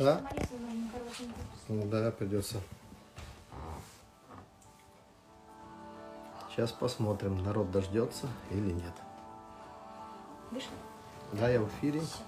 Да? 0.00 0.22
Ну 1.68 1.86
да, 1.88 2.10
придется. 2.10 2.56
Сейчас 6.48 6.72
посмотрим, 6.72 7.42
народ 7.44 7.70
дождется 7.70 8.26
или 8.50 8.72
нет. 8.72 8.94
Вышла? 10.50 10.72
Да, 11.34 11.50
я 11.50 11.60
в 11.60 11.68
эфире. 11.68 12.00
Сейчас. 12.00 12.18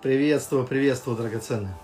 Приветствую, 0.00 0.66
приветствую, 0.66 1.18
драгоценные. 1.18 1.74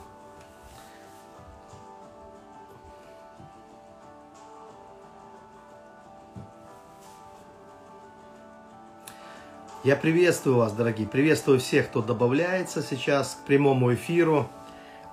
Я 9.83 9.97
приветствую 9.97 10.57
вас, 10.57 10.75
дорогие. 10.75 11.09
Приветствую 11.09 11.59
всех, 11.59 11.89
кто 11.89 12.03
добавляется 12.03 12.83
сейчас 12.83 13.41
к 13.43 13.47
прямому 13.47 13.95
эфиру. 13.95 14.47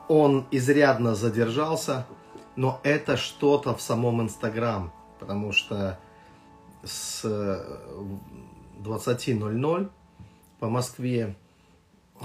Он 0.10 0.46
изрядно 0.52 1.16
задержался, 1.16 2.06
но 2.58 2.82
это 2.84 3.16
что-то 3.16 3.74
в 3.74 3.82
самом 3.82 4.22
Инстаграм, 4.22 4.92
потому 5.22 5.54
что 5.54 5.98
с 6.84 7.22
э, 7.24 7.64
20.00 8.84 9.90
по 10.60 10.70
Москве 10.70 11.38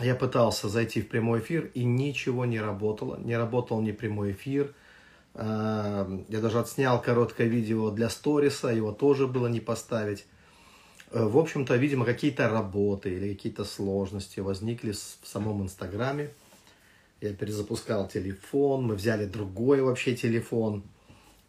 я 0.02 0.16
пытался 0.16 0.68
зайти 0.68 1.00
в 1.00 1.08
прямой 1.08 1.38
эфир, 1.38 1.70
и 1.74 1.84
ничего 1.84 2.44
не 2.44 2.58
работало. 2.58 3.18
Не 3.18 3.36
работал 3.36 3.80
ни 3.80 3.92
прямой 3.92 4.32
эфир. 4.32 4.74
Э, 5.34 6.24
Я 6.28 6.40
даже 6.40 6.58
отснял 6.58 7.00
короткое 7.00 7.46
видео 7.46 7.92
для 7.92 8.08
сториса, 8.08 8.66
его 8.66 8.90
тоже 8.90 9.28
было 9.28 9.46
не 9.46 9.60
поставить. 9.60 10.26
Э, 11.12 11.24
В 11.24 11.38
общем-то, 11.38 11.76
видимо, 11.76 12.04
какие-то 12.04 12.48
работы 12.48 13.10
или 13.10 13.34
какие-то 13.34 13.64
сложности 13.64 14.40
возникли 14.40 14.92
в 14.92 15.26
самом 15.26 15.62
Инстаграме. 15.62 16.30
Я 17.20 17.34
перезапускал 17.34 18.08
телефон, 18.08 18.86
мы 18.86 18.94
взяли 18.94 19.26
другой 19.26 19.82
вообще 19.82 20.16
телефон. 20.16 20.82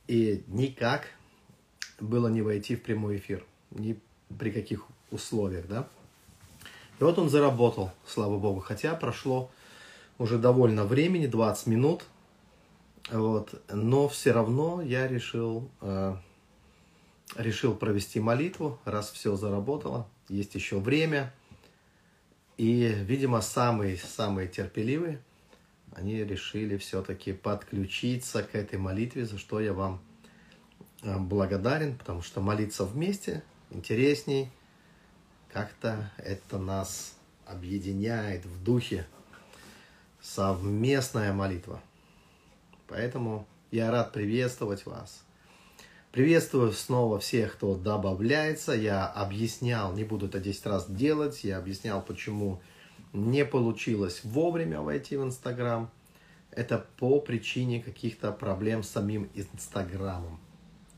И 0.08 0.44
никак 0.47 1.08
было 2.00 2.28
не 2.28 2.41
войти 2.41 2.75
в 2.75 2.84
прямой 2.84 3.17
эфир. 3.17 3.45
Ни 3.72 3.97
при 4.38 4.52
каких 4.52 4.86
условиях, 5.11 5.67
да. 5.67 5.88
И 7.00 7.03
вот 7.03 7.17
он 7.17 7.30
заработал, 7.30 7.91
слава 8.06 8.38
богу. 8.38 8.59
Хотя 8.59 8.95
прошло 8.95 9.50
уже 10.19 10.38
довольно 10.38 10.84
времени, 10.84 11.25
20 11.25 11.67
минут. 11.67 12.03
Вот. 13.09 13.61
Но 13.72 14.08
все 14.09 14.31
равно 14.31 14.81
я 14.81 15.08
решил, 15.08 15.69
э, 15.81 16.16
решил 17.36 17.76
провести 17.76 18.20
молитву, 18.20 18.80
раз 18.86 19.12
все 19.12 19.36
заработало. 19.36 20.08
Есть 20.30 20.56
еще 20.56 20.80
время. 20.80 21.34
И, 22.58 22.94
видимо, 23.02 23.42
самые-самые 23.42 24.48
терпеливые, 24.48 25.22
они 25.95 26.23
решили 26.23 26.78
все-таки 26.78 27.34
подключиться 27.34 28.44
к 28.44 28.56
этой 28.56 28.80
молитве, 28.80 29.25
за 29.25 29.38
что 29.38 29.59
я 29.59 29.73
вам 29.73 30.02
э, 31.02 31.17
благодарен, 31.17 31.98
потому 31.98 32.22
что 32.22 32.42
молиться 32.42 32.86
вместе 32.86 33.44
интересней, 33.70 34.50
как-то 35.52 36.12
это 36.18 36.58
нас 36.58 37.16
объединяет 37.45 38.45
в 38.45 38.64
духе. 38.64 39.06
Совместная 40.22 41.34
молитва. 41.34 41.81
Поэтому 42.88 43.47
я 43.72 43.92
рад 43.92 44.14
приветствовать 44.14 44.86
вас. 44.86 45.23
Приветствую 46.14 46.73
снова 46.73 47.17
всех, 47.17 47.53
кто 47.53 47.73
добавляется. 47.73 48.74
Я 48.74 49.07
объяснял, 49.07 49.94
не 49.94 50.03
буду 50.03 50.28
это 50.28 50.40
10 50.40 50.66
раз 50.68 50.88
делать, 50.88 51.44
я 51.44 51.57
объяснял, 51.57 52.03
почему 52.03 52.62
не 53.13 53.44
получилось 53.44 54.22
вовремя 54.24 54.81
войти 54.81 55.18
в 55.18 55.24
Инстаграм. 55.24 55.90
Это 56.51 56.85
по 57.00 57.19
причине 57.19 57.81
каких-то 57.81 58.31
проблем 58.31 58.84
с 58.84 58.90
самим 58.90 59.28
Инстаграмом. 59.34 60.40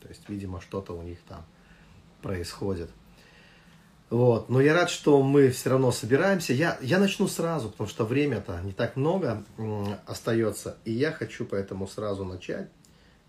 То 0.01 0.09
есть, 0.09 0.27
видимо, 0.27 0.59
что-то 0.59 0.91
у 0.91 1.01
них 1.01 1.19
там 1.29 1.45
происходит. 2.21 2.91
Вот. 4.09 4.49
Но 4.49 4.59
я 4.59 4.73
рад, 4.73 4.89
что 4.89 5.23
мы 5.23 5.49
все 5.49 5.69
равно 5.69 5.93
собираемся. 5.93 6.51
Я, 6.51 6.77
я 6.81 6.99
начну 6.99 7.29
сразу, 7.29 7.69
потому 7.69 7.87
что 7.87 8.03
время-то 8.03 8.59
не 8.65 8.73
так 8.73 8.97
много 8.97 9.45
остается. 10.07 10.75
И 10.83 10.91
я 10.91 11.13
хочу 11.13 11.45
поэтому 11.45 11.87
сразу 11.87 12.25
начать 12.25 12.67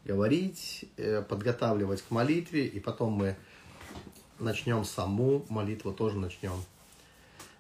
говорить, 0.06 0.84
э, 0.96 1.22
подготавливать 1.22 2.02
к 2.02 2.10
молитве. 2.10 2.66
И 2.66 2.80
потом 2.80 3.12
мы 3.12 3.36
начнем 4.38 4.84
саму 4.84 5.44
молитву, 5.48 5.92
тоже 5.92 6.18
начнем. 6.18 6.62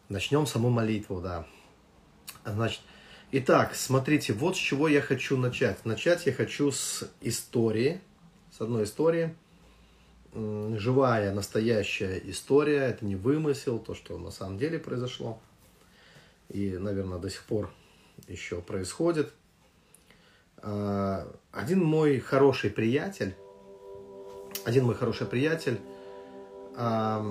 Начнем 0.08 0.46
саму 0.46 0.70
молитву, 0.70 1.20
да. 1.20 1.46
Значит, 2.44 2.80
итак, 3.32 3.74
смотрите, 3.74 4.32
вот 4.32 4.56
с 4.56 4.58
чего 4.58 4.88
я 4.88 5.00
хочу 5.00 5.36
начать. 5.36 5.84
Начать 5.84 6.26
я 6.26 6.32
хочу 6.32 6.70
с 6.70 7.10
истории, 7.20 8.00
с 8.56 8.60
одной 8.60 8.84
истории 8.84 9.34
живая, 10.76 11.32
настоящая 11.32 12.20
история, 12.24 12.80
это 12.80 13.04
не 13.04 13.16
вымысел, 13.16 13.78
то, 13.78 13.94
что 13.94 14.18
на 14.18 14.30
самом 14.30 14.58
деле 14.58 14.78
произошло. 14.78 15.40
И, 16.48 16.76
наверное, 16.78 17.18
до 17.18 17.30
сих 17.30 17.44
пор 17.44 17.72
еще 18.28 18.60
происходит. 18.60 19.32
А, 20.66 21.26
Один 21.52 21.84
мой 21.84 22.18
хороший 22.18 22.70
приятель, 22.70 23.34
один 24.64 24.84
мой 24.84 24.94
хороший 24.94 25.26
приятель 25.26 25.78
а, 26.76 27.24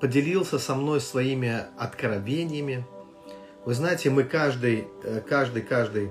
поделился 0.00 0.58
со 0.58 0.74
мной 0.74 1.00
своими 1.00 1.64
откровениями. 1.76 2.86
Вы 3.64 3.74
знаете, 3.74 4.08
мы 4.08 4.24
каждый, 4.24 4.88
э, 5.02 5.20
каждый, 5.20 5.60
каждый 5.60 6.10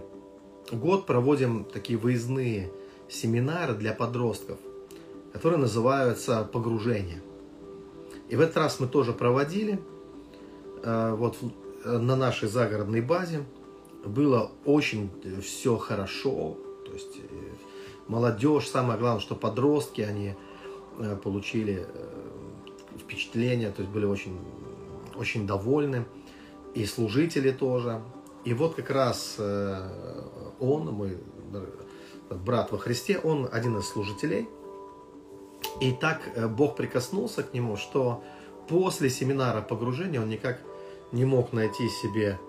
год 0.72 1.08
проводим 1.08 1.66
такие 1.66 1.98
выездные 1.98 2.72
семинары 3.10 3.74
для 3.74 3.94
подростков 3.94 4.60
которые 5.38 5.60
называются 5.60 6.44
погружение. 6.44 7.22
И 8.28 8.36
в 8.36 8.42
этот 8.42 8.58
раз 8.58 8.80
мы 8.80 8.88
тоже 8.88 9.14
проводили 9.14 9.80
э, 10.82 11.14
вот 11.16 11.38
э, 11.86 11.98
на 11.98 12.16
нашей 12.16 12.50
загородной 12.50 13.02
базе. 13.02 13.44
Было 14.04 14.52
очень 14.66 15.12
все 15.44 15.78
хорошо. 15.78 16.58
То 16.88 16.94
есть 16.94 17.18
э, 17.18 17.54
молодежь, 18.08 18.68
самое 18.68 18.98
главное, 18.98 19.20
что 19.20 19.36
подростки, 19.36 20.02
они 20.02 20.36
э, 21.00 21.18
получили 21.18 21.86
э, 21.86 23.00
впечатление, 23.00 23.72
то 23.72 23.82
есть 23.82 23.92
были 23.92 24.06
очень, 24.06 24.40
очень 25.16 25.46
довольны. 25.46 26.06
И 26.74 26.86
служители 26.86 27.52
тоже. 27.52 28.02
И 28.46 28.54
вот 28.54 28.76
как 28.76 28.92
раз 28.92 29.40
он, 29.40 30.86
мой 30.94 31.18
брат 32.30 32.72
во 32.72 32.78
Христе, 32.78 33.18
он 33.18 33.50
один 33.52 33.78
из 33.78 33.88
служителей. 33.88 34.48
И 35.82 35.92
так 35.92 36.22
Бог 36.56 36.76
прикоснулся 36.76 37.42
к 37.42 37.54
нему, 37.54 37.78
что 37.78 38.24
после 38.70 39.10
семинара 39.10 39.62
погружения 39.62 40.22
он 40.22 40.30
никак 40.30 40.62
не 41.12 41.26
мог 41.26 41.52
найти 41.52 41.90
себе 41.90 42.40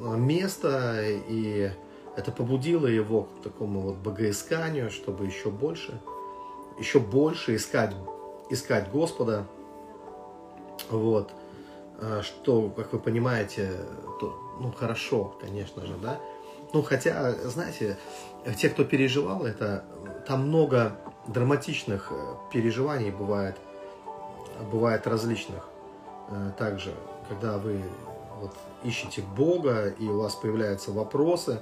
место, 0.00 1.02
и 1.28 1.70
это 2.16 2.32
побудило 2.32 2.86
его 2.86 3.24
к 3.24 3.42
такому 3.42 3.80
вот 3.80 3.96
богоисканию, 3.96 4.90
чтобы 4.90 5.26
еще 5.26 5.50
больше, 5.50 6.00
еще 6.78 6.98
больше 6.98 7.56
искать, 7.56 7.94
искать 8.50 8.90
Господа. 8.90 9.46
Вот. 10.90 11.32
А, 12.00 12.22
Что, 12.22 12.70
как 12.70 12.92
вы 12.92 12.98
понимаете, 12.98 13.70
то, 14.20 14.38
ну, 14.60 14.72
хорошо, 14.72 15.36
конечно 15.40 15.86
же, 15.86 15.94
да. 16.02 16.18
Ну, 16.72 16.82
хотя, 16.82 17.32
знаете, 17.32 17.98
те, 18.56 18.68
кто 18.68 18.84
переживал 18.84 19.44
это, 19.44 19.84
там 20.26 20.48
много 20.48 20.96
драматичных 21.26 22.08
э, 22.10 22.34
переживаний 22.52 23.10
бывает, 23.10 23.56
бывает 24.70 25.06
различных. 25.06 25.68
Э, 26.28 26.52
Также, 26.56 26.94
когда 27.28 27.58
вы 27.58 27.82
вот 28.40 28.52
ищете 28.84 29.22
Бога, 29.36 29.88
и 29.88 30.06
у 30.06 30.20
вас 30.20 30.34
появляются 30.34 30.92
вопросы, 30.92 31.60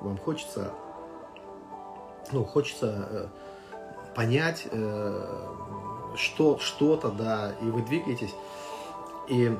вам 0.00 0.18
хочется, 0.18 0.72
ну, 2.32 2.44
хочется 2.44 3.08
э, 3.10 3.26
понять 4.14 4.66
э, 4.70 5.46
что, 6.16 6.58
что-то, 6.58 7.10
да, 7.10 7.52
и 7.60 7.64
вы 7.64 7.82
двигаетесь. 7.82 8.34
И, 9.28 9.56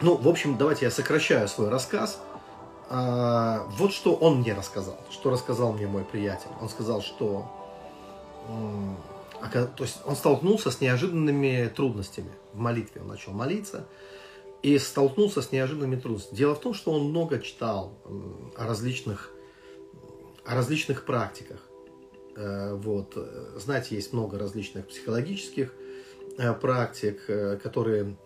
ну, 0.00 0.16
в 0.16 0.28
общем, 0.28 0.56
давайте 0.56 0.86
я 0.86 0.90
сокращаю 0.90 1.48
свой 1.48 1.68
рассказ. 1.68 2.20
А, 2.90 3.66
вот 3.76 3.92
что 3.92 4.14
он 4.14 4.38
мне 4.40 4.54
рассказал, 4.54 4.96
что 5.10 5.30
рассказал 5.30 5.72
мне 5.72 5.86
мой 5.86 6.04
приятель. 6.04 6.50
Он 6.60 6.68
сказал, 6.68 7.02
что 7.02 7.46
то 9.40 9.84
есть 9.84 9.98
он 10.04 10.16
столкнулся 10.16 10.70
с 10.70 10.80
неожиданными 10.80 11.70
трудностями 11.74 12.32
в 12.52 12.58
молитве. 12.58 13.02
Он 13.02 13.08
начал 13.08 13.32
молиться 13.32 13.86
и 14.62 14.78
столкнулся 14.78 15.42
с 15.42 15.52
неожиданными 15.52 16.00
трудностями. 16.00 16.36
Дело 16.36 16.54
в 16.54 16.60
том, 16.60 16.74
что 16.74 16.92
он 16.92 17.10
много 17.10 17.38
читал 17.38 17.92
о 18.56 18.66
различных 18.66 19.32
о 20.48 20.54
различных 20.54 21.04
практиках. 21.04 21.60
Э, 22.34 22.72
вот. 22.74 23.16
Знаете, 23.56 23.96
есть 23.96 24.14
много 24.14 24.38
различных 24.38 24.88
психологических 24.88 25.74
э, 26.38 26.54
практик, 26.54 27.20
э, 27.28 27.58
которые 27.62 28.16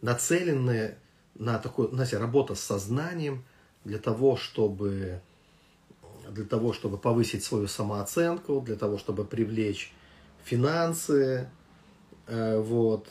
нацелены 0.00 0.96
на 1.34 1.58
такую, 1.58 1.88
знаете, 1.88 2.18
работу 2.18 2.54
с 2.54 2.60
сознанием 2.60 3.44
для 3.84 3.98
того, 3.98 4.36
чтобы 4.36 5.20
для 6.30 6.44
того, 6.44 6.72
чтобы 6.72 6.98
повысить 6.98 7.44
свою 7.44 7.66
самооценку, 7.66 8.60
для 8.60 8.76
того, 8.76 8.98
чтобы 8.98 9.24
привлечь 9.24 9.92
финансы, 10.44 11.48
вот. 12.26 13.08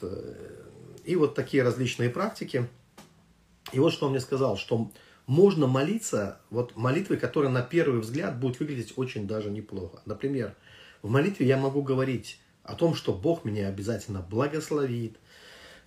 И 1.06 1.16
вот 1.16 1.34
такие 1.34 1.64
различные 1.64 2.10
практики. 2.10 2.68
И 3.72 3.80
вот 3.80 3.94
что 3.94 4.08
он 4.08 4.12
мне 4.12 4.20
сказал, 4.20 4.58
что 4.58 4.90
можно 5.28 5.68
молиться, 5.68 6.40
вот 6.50 6.76
молитвы, 6.76 7.18
которые 7.18 7.52
на 7.52 7.62
первый 7.62 8.00
взгляд 8.00 8.40
будут 8.40 8.60
выглядеть 8.60 8.94
очень 8.96 9.28
даже 9.28 9.50
неплохо. 9.50 10.02
Например, 10.06 10.56
в 11.02 11.10
молитве 11.10 11.48
я 11.48 11.58
могу 11.58 11.82
говорить 11.82 12.40
о 12.64 12.76
том, 12.76 12.96
что 12.96 13.14
Бог 13.14 13.46
меня 13.46 13.68
обязательно 13.68 14.22
благословит, 14.22 15.18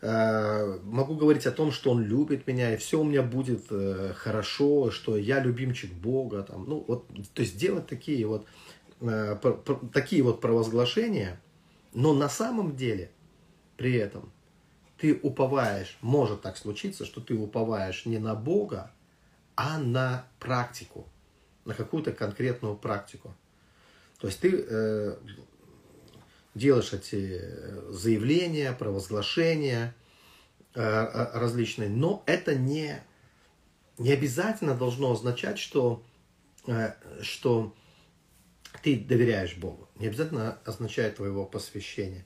э, 0.00 0.78
могу 0.82 1.14
говорить 1.14 1.46
о 1.46 1.52
том, 1.52 1.72
что 1.72 1.90
Он 1.90 2.02
любит 2.02 2.46
меня, 2.46 2.74
и 2.74 2.76
все 2.76 3.00
у 3.00 3.04
меня 3.04 3.22
будет 3.22 3.66
э, 3.70 4.12
хорошо, 4.16 4.90
что 4.90 5.16
я 5.16 5.40
любимчик 5.40 5.92
Бога. 5.92 6.42
Там, 6.42 6.64
ну, 6.68 6.84
вот, 6.86 7.08
то 7.34 7.42
есть 7.42 7.56
делать 7.56 7.86
такие 7.86 8.26
вот, 8.26 8.46
э, 9.00 9.36
такие 9.92 10.22
вот 10.22 10.40
провозглашения, 10.40 11.40
но 11.94 12.12
на 12.12 12.28
самом 12.28 12.76
деле 12.76 13.10
при 13.76 13.94
этом 13.94 14.32
ты 14.98 15.18
уповаешь, 15.22 15.96
может 16.00 16.42
так 16.42 16.56
случиться, 16.56 17.04
что 17.04 17.20
ты 17.20 17.34
уповаешь 17.34 18.04
не 18.04 18.18
на 18.18 18.34
Бога, 18.34 18.90
а 19.58 19.76
на 19.76 20.24
практику, 20.38 21.08
на 21.64 21.74
какую-то 21.74 22.12
конкретную 22.12 22.76
практику. 22.76 23.34
То 24.20 24.28
есть 24.28 24.38
ты 24.38 24.52
э, 24.54 25.16
делаешь 26.54 26.92
эти 26.92 27.42
заявления, 27.90 28.72
провозглашения 28.72 29.96
э, 30.76 31.30
различные, 31.34 31.88
но 31.88 32.22
это 32.26 32.54
не, 32.54 33.02
не 33.98 34.12
обязательно 34.12 34.76
должно 34.76 35.10
означать, 35.10 35.58
что, 35.58 36.04
э, 36.68 36.92
что 37.22 37.74
ты 38.84 38.96
доверяешь 38.96 39.56
Богу. 39.56 39.88
Не 39.96 40.06
обязательно 40.06 40.60
означает 40.64 41.16
твоего 41.16 41.44
посвящения. 41.44 42.24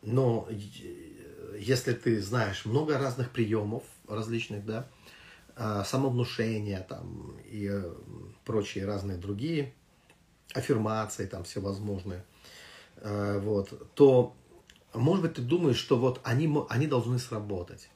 Но 0.00 0.48
если 1.58 1.92
ты 1.92 2.22
знаешь 2.22 2.64
много 2.66 2.98
разных 2.98 3.30
приемов 3.30 3.82
различных, 4.06 4.64
да, 4.64 4.88
самовнушение 5.56 6.80
там, 6.88 7.36
и 7.44 7.68
э, 7.70 7.92
прочие 8.44 8.86
разные 8.86 9.18
другие 9.18 9.74
аффирмации 10.54 11.26
там 11.26 11.44
всевозможные, 11.44 12.24
э, 12.96 13.38
вот, 13.38 13.94
то, 13.94 14.34
может 14.94 15.22
быть, 15.22 15.34
ты 15.34 15.42
думаешь, 15.42 15.76
что 15.76 15.98
вот 15.98 16.20
они, 16.24 16.52
они 16.68 16.86
должны 16.86 17.18
сработать. 17.18 17.88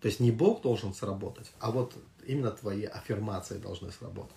То 0.00 0.06
есть 0.06 0.20
не 0.20 0.30
Бог 0.30 0.62
должен 0.62 0.94
сработать, 0.94 1.50
а 1.58 1.70
вот 1.70 1.94
именно 2.26 2.50
твои 2.50 2.84
аффирмации 2.84 3.58
должны 3.58 3.90
сработать. 3.90 4.36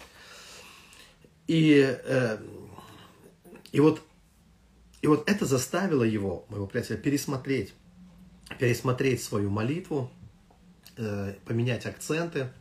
И, 1.47 1.97
э, 2.03 2.37
и, 3.71 3.79
вот, 3.79 4.01
и 5.01 5.07
вот 5.07 5.29
это 5.29 5.45
заставило 5.45 6.03
его, 6.03 6.45
моего 6.49 6.67
приятеля, 6.67 6.97
пересмотреть, 6.97 7.73
пересмотреть 8.59 9.21
свою 9.23 9.49
молитву, 9.49 10.09
поменять 11.45 11.85
акценты– 11.85 12.49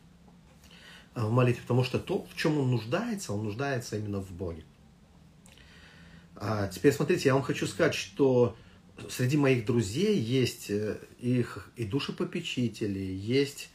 в 1.15 1.31
молитве, 1.31 1.61
потому 1.61 1.83
что 1.83 1.99
то, 1.99 2.25
в 2.25 2.35
чем 2.35 2.57
он 2.57 2.71
нуждается, 2.71 3.33
он 3.33 3.43
нуждается 3.43 3.97
именно 3.97 4.19
в 4.19 4.31
Боге. 4.31 4.63
А 6.35 6.67
теперь 6.67 6.93
смотрите, 6.93 7.29
я 7.29 7.33
вам 7.33 7.43
хочу 7.43 7.67
сказать, 7.67 7.93
что 7.93 8.55
среди 9.09 9.37
моих 9.37 9.65
друзей 9.65 10.17
есть 10.17 10.69
э, 10.69 10.97
их 11.19 11.69
и 11.75 11.85
душепопечители, 11.85 12.99
есть 12.99 13.69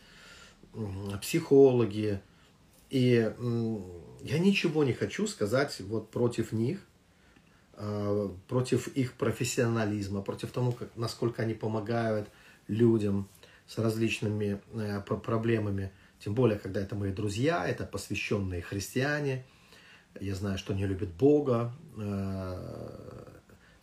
психологи, 1.22 2.20
и 2.90 3.32
я 4.22 4.38
ничего 4.38 4.84
не 4.84 4.92
хочу 4.92 5.26
сказать 5.26 5.80
вот 5.80 6.10
против 6.10 6.52
них, 6.52 6.80
а, 7.74 8.34
против 8.48 8.88
их 8.88 9.14
профессионализма, 9.14 10.22
против 10.22 10.50
того, 10.50 10.72
как, 10.72 10.90
насколько 10.96 11.42
они 11.42 11.54
помогают 11.54 12.28
людям 12.68 13.28
с 13.66 13.78
различными 13.78 14.60
э, 14.72 15.00
проблемами. 15.00 15.92
Тем 16.18 16.34
более, 16.34 16.58
когда 16.58 16.80
это 16.80 16.94
мои 16.94 17.12
друзья, 17.12 17.66
это 17.66 17.84
посвященные 17.84 18.62
христиане. 18.62 19.44
Я 20.20 20.34
знаю, 20.34 20.58
что 20.58 20.72
они 20.72 20.86
любят 20.86 21.10
Бога. 21.10 21.72
Э, 21.96 23.26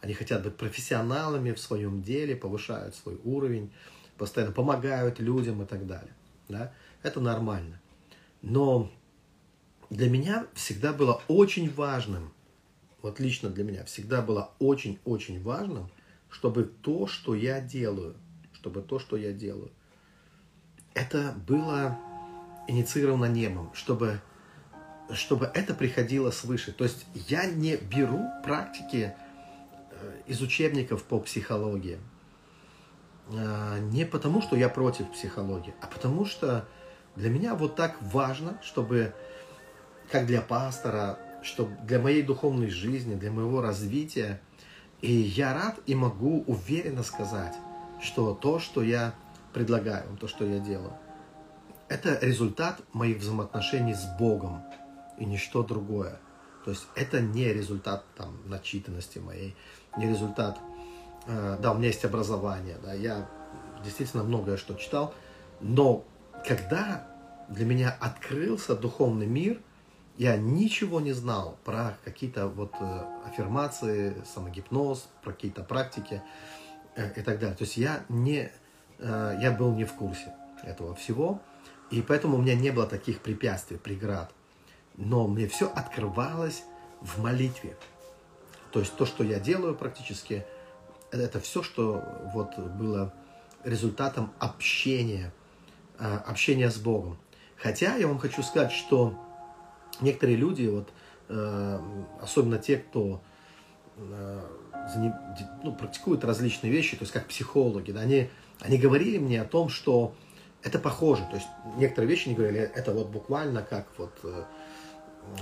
они 0.01 0.13
хотят 0.13 0.43
быть 0.43 0.57
профессионалами 0.57 1.51
в 1.51 1.59
своем 1.59 2.01
деле, 2.01 2.35
повышают 2.35 2.95
свой 2.95 3.19
уровень, 3.23 3.71
постоянно 4.17 4.51
помогают 4.51 5.19
людям 5.19 5.61
и 5.61 5.65
так 5.65 5.87
далее. 5.87 6.13
Да? 6.49 6.73
Это 7.03 7.21
нормально. 7.21 7.79
Но 8.41 8.91
для 9.89 10.09
меня 10.09 10.47
всегда 10.53 10.91
было 10.91 11.21
очень 11.27 11.71
важным, 11.71 12.33
вот 13.01 13.19
лично 13.19 13.49
для 13.49 13.63
меня 13.63 13.85
всегда 13.85 14.21
было 14.21 14.51
очень-очень 14.59 15.41
важным, 15.43 15.89
чтобы 16.29 16.63
то, 16.63 17.05
что 17.05 17.35
я 17.35 17.61
делаю, 17.61 18.15
чтобы 18.53 18.81
то, 18.81 18.97
что 18.97 19.17
я 19.17 19.31
делаю, 19.33 19.71
это 20.93 21.35
было 21.45 21.99
инициировано 22.67 23.25
небом, 23.25 23.71
чтобы, 23.73 24.21
чтобы 25.11 25.49
это 25.53 25.73
приходило 25.73 26.31
свыше. 26.31 26.71
То 26.71 26.83
есть 26.83 27.05
я 27.13 27.45
не 27.45 27.77
беру 27.77 28.21
практики 28.43 29.13
э, 29.91 30.21
из 30.27 30.41
учебников 30.41 31.03
по 31.03 31.19
психологии. 31.19 31.99
Э, 33.29 33.79
не 33.79 34.05
потому, 34.05 34.41
что 34.41 34.55
я 34.55 34.69
против 34.69 35.11
психологии, 35.11 35.73
а 35.81 35.87
потому 35.87 36.25
что 36.25 36.67
для 37.15 37.29
меня 37.29 37.55
вот 37.55 37.75
так 37.75 37.95
важно, 38.01 38.57
чтобы, 38.63 39.13
как 40.11 40.25
для 40.25 40.41
пастора, 40.41 41.19
чтобы 41.43 41.75
для 41.85 41.99
моей 41.99 42.23
духовной 42.23 42.69
жизни, 42.69 43.15
для 43.15 43.31
моего 43.31 43.61
развития, 43.61 44.41
и 45.01 45.11
я 45.11 45.53
рад 45.53 45.79
и 45.85 45.95
могу 45.95 46.43
уверенно 46.47 47.03
сказать, 47.03 47.55
что 48.01 48.33
то, 48.33 48.59
что 48.59 48.81
я 48.81 49.13
предлагаю, 49.53 50.17
то, 50.17 50.27
что 50.27 50.45
я 50.45 50.59
делаю, 50.59 50.93
это 51.93 52.17
результат 52.25 52.81
моих 52.91 53.19
взаимоотношений 53.19 53.93
с 53.93 54.03
Богом 54.17 54.63
и 55.19 55.25
ничто 55.25 55.61
другое. 55.61 56.19
То 56.65 56.71
есть 56.71 56.87
это 56.95 57.21
не 57.21 57.53
результат 57.53 58.03
там, 58.17 58.37
начитанности 58.45 59.19
моей, 59.19 59.55
не 59.97 60.07
результат... 60.07 60.57
Э, 61.27 61.57
да, 61.61 61.71
у 61.71 61.75
меня 61.75 61.87
есть 61.87 62.03
образование, 62.03 62.77
да, 62.83 62.93
я 62.93 63.29
действительно 63.83 64.23
многое 64.23 64.57
что 64.57 64.73
читал, 64.73 65.13
но 65.61 66.03
когда 66.47 67.07
для 67.47 67.65
меня 67.65 67.95
открылся 67.99 68.75
духовный 68.75 69.27
мир, 69.27 69.61
я 70.17 70.35
ничего 70.35 70.99
не 70.99 71.11
знал 71.11 71.57
про 71.63 71.97
какие-то 72.03 72.47
вот 72.47 72.73
э, 72.79 73.03
аффирмации, 73.27 74.15
самогипноз, 74.33 75.09
про 75.23 75.31
какие-то 75.31 75.63
практики 75.63 76.23
э, 76.95 77.19
и 77.19 77.21
так 77.21 77.39
далее. 77.39 77.55
То 77.55 77.65
есть 77.65 77.77
я 77.77 78.03
не, 78.09 78.51
э, 78.97 79.37
я 79.39 79.51
был 79.51 79.75
не 79.75 79.85
в 79.85 79.93
курсе 79.93 80.33
этого 80.63 80.95
всего. 80.95 81.39
И 81.93 82.01
поэтому 82.01 82.37
у 82.37 82.41
меня 82.41 82.55
не 82.55 82.71
было 82.71 82.87
таких 82.87 83.19
препятствий, 83.19 83.77
преград. 83.77 84.33
Но 84.97 85.27
мне 85.27 85.47
все 85.47 85.67
открывалось 85.67 86.63
в 87.01 87.21
молитве. 87.21 87.77
То 88.71 88.79
есть 88.79 88.95
то, 88.95 89.05
что 89.05 89.23
я 89.23 89.39
делаю 89.39 89.75
практически, 89.75 90.43
это 91.11 91.39
все, 91.39 91.61
что 91.61 92.03
вот 92.33 92.57
было 92.57 93.13
результатом 93.63 94.33
общения, 94.39 95.31
а, 95.99 96.17
общения 96.25 96.71
с 96.71 96.77
Богом. 96.77 97.19
Хотя 97.57 97.95
я 97.97 98.07
вам 98.07 98.17
хочу 98.17 98.41
сказать, 98.41 98.71
что 98.71 99.13
некоторые 100.01 100.35
люди, 100.35 100.65
вот, 100.65 100.89
э, 101.29 101.79
особенно 102.19 102.57
те, 102.57 102.77
кто 102.77 103.21
э, 103.97 104.41
ну, 105.61 105.75
практикуют 105.75 106.25
различные 106.25 106.73
вещи, 106.73 106.97
то 106.97 107.03
есть 107.03 107.13
как 107.13 107.27
психологи, 107.27 107.91
да, 107.91 108.01
они, 108.01 108.31
они 108.61 108.79
говорили 108.79 109.19
мне 109.19 109.39
о 109.39 109.45
том, 109.45 109.69
что 109.69 110.15
это 110.63 110.79
похоже. 110.79 111.25
То 111.29 111.35
есть 111.35 111.47
некоторые 111.77 112.09
вещи 112.09 112.29
не 112.29 112.35
говорили, 112.35 112.61
это 112.61 112.93
вот 112.93 113.07
буквально 113.07 113.61
как 113.61 113.87
вот 113.97 114.13
э, 114.23 114.43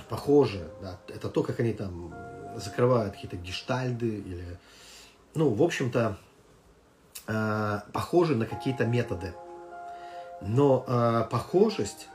похоже. 0.10 0.70
Да, 0.82 1.00
это 1.08 1.30
то, 1.30 1.44
как 1.44 1.60
они 1.60 1.74
там 1.74 2.14
закрывают 2.58 3.14
какие-то 3.14 3.38
гештальды 3.38 4.08
или, 4.08 4.58
ну, 5.36 5.50
в 5.50 5.62
общем-то, 5.62 6.18
э, 7.28 7.80
похожи 7.94 8.36
на 8.36 8.46
какие-то 8.46 8.86
методы. 8.86 9.34
Но 10.42 10.84
э, 10.88 11.28
похожесть 11.30 12.08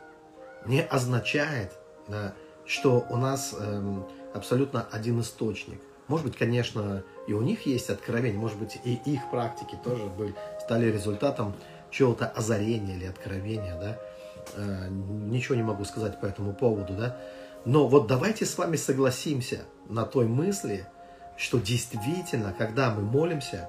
не 0.64 0.82
означает, 0.82 1.72
да, 2.08 2.34
что 2.66 3.06
у 3.08 3.16
нас 3.16 3.54
э, 3.58 4.02
абсолютно 4.34 4.86
один 4.90 5.20
источник. 5.20 5.80
Может 6.08 6.26
быть, 6.26 6.36
конечно, 6.36 7.02
и 7.26 7.32
у 7.32 7.42
них 7.42 7.66
есть 7.66 7.90
откровение, 7.90 8.38
может 8.38 8.58
быть, 8.58 8.78
и 8.84 8.94
их 9.04 9.28
практики 9.30 9.76
тоже 9.82 10.06
были, 10.06 10.34
стали 10.60 10.86
результатом 10.86 11.54
чего-то 11.90 12.26
озарения 12.26 12.96
или 12.96 13.06
откровения, 13.06 13.78
да, 13.78 13.98
э, 14.54 14.88
ничего 14.90 15.54
не 15.54 15.62
могу 15.62 15.84
сказать 15.84 16.20
по 16.20 16.26
этому 16.26 16.52
поводу, 16.52 16.94
да, 16.94 17.16
Но 17.64 17.88
вот 17.88 18.06
давайте 18.06 18.46
с 18.46 18.56
вами 18.58 18.76
согласимся 18.76 19.62
на 19.88 20.04
той 20.04 20.26
мысли, 20.26 20.86
что 21.36 21.58
действительно, 21.58 22.54
когда 22.56 22.90
мы 22.90 23.02
молимся, 23.02 23.68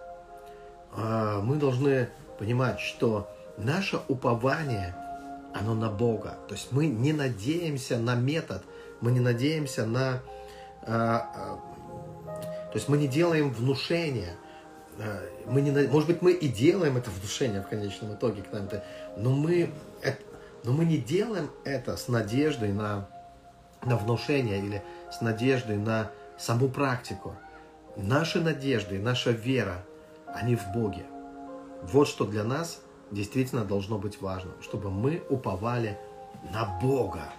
а, 0.94 1.42
мы 1.42 1.58
должны 1.58 2.10
понимать, 2.40 2.80
что 2.80 3.30
наше 3.58 4.00
упование, 4.08 4.96
оно 5.54 5.74
на 5.74 5.90
Бога. 5.90 6.36
То 6.48 6.54
есть 6.54 6.72
мы 6.72 6.88
не 6.88 7.14
надеемся 7.14 7.98
на 7.98 8.16
метод, 8.16 8.64
мы 9.02 9.12
не 9.12 9.20
надеемся 9.20 9.86
на... 9.86 10.22
А, 10.84 11.30
а, 11.36 11.60
то 12.72 12.76
есть 12.76 12.90
мы 12.90 12.98
не 12.98 13.08
делаем 13.08 13.52
внушения, 13.52 14.36
мы 15.46 15.62
не, 15.62 15.72
может 15.88 16.08
быть, 16.08 16.22
мы 16.22 16.32
и 16.32 16.48
делаем 16.48 16.98
это 16.98 17.10
внушение 17.10 17.62
в 17.62 17.68
конечном 17.68 18.16
итоге, 18.16 18.44
но 19.16 19.30
мы, 19.30 19.70
но 20.64 20.72
мы 20.72 20.86
не 20.86 20.98
делаем 20.98 21.50
это 21.64 21.98
с 21.98 22.08
надеждой 22.08 22.72
на, 22.74 23.08
на 23.86 23.96
внушение 23.98 24.60
или 24.60 24.84
с 25.12 25.22
надеждой 25.22 25.78
на 25.78 26.12
саму 26.38 26.68
практику. 26.70 27.36
Наши 27.96 28.42
надежды, 28.42 29.00
наша 29.00 29.32
вера, 29.32 29.84
они 30.28 30.56
в 30.56 30.68
Боге. 30.74 31.06
Вот 31.84 32.08
что 32.08 32.26
для 32.26 32.44
нас 32.44 32.82
действительно 33.12 33.64
должно 33.64 33.98
быть 33.98 34.22
важно, 34.22 34.52
чтобы 34.62 34.92
мы 34.92 35.24
уповали 35.30 35.98
на 36.52 36.80
Бога. 36.82 37.30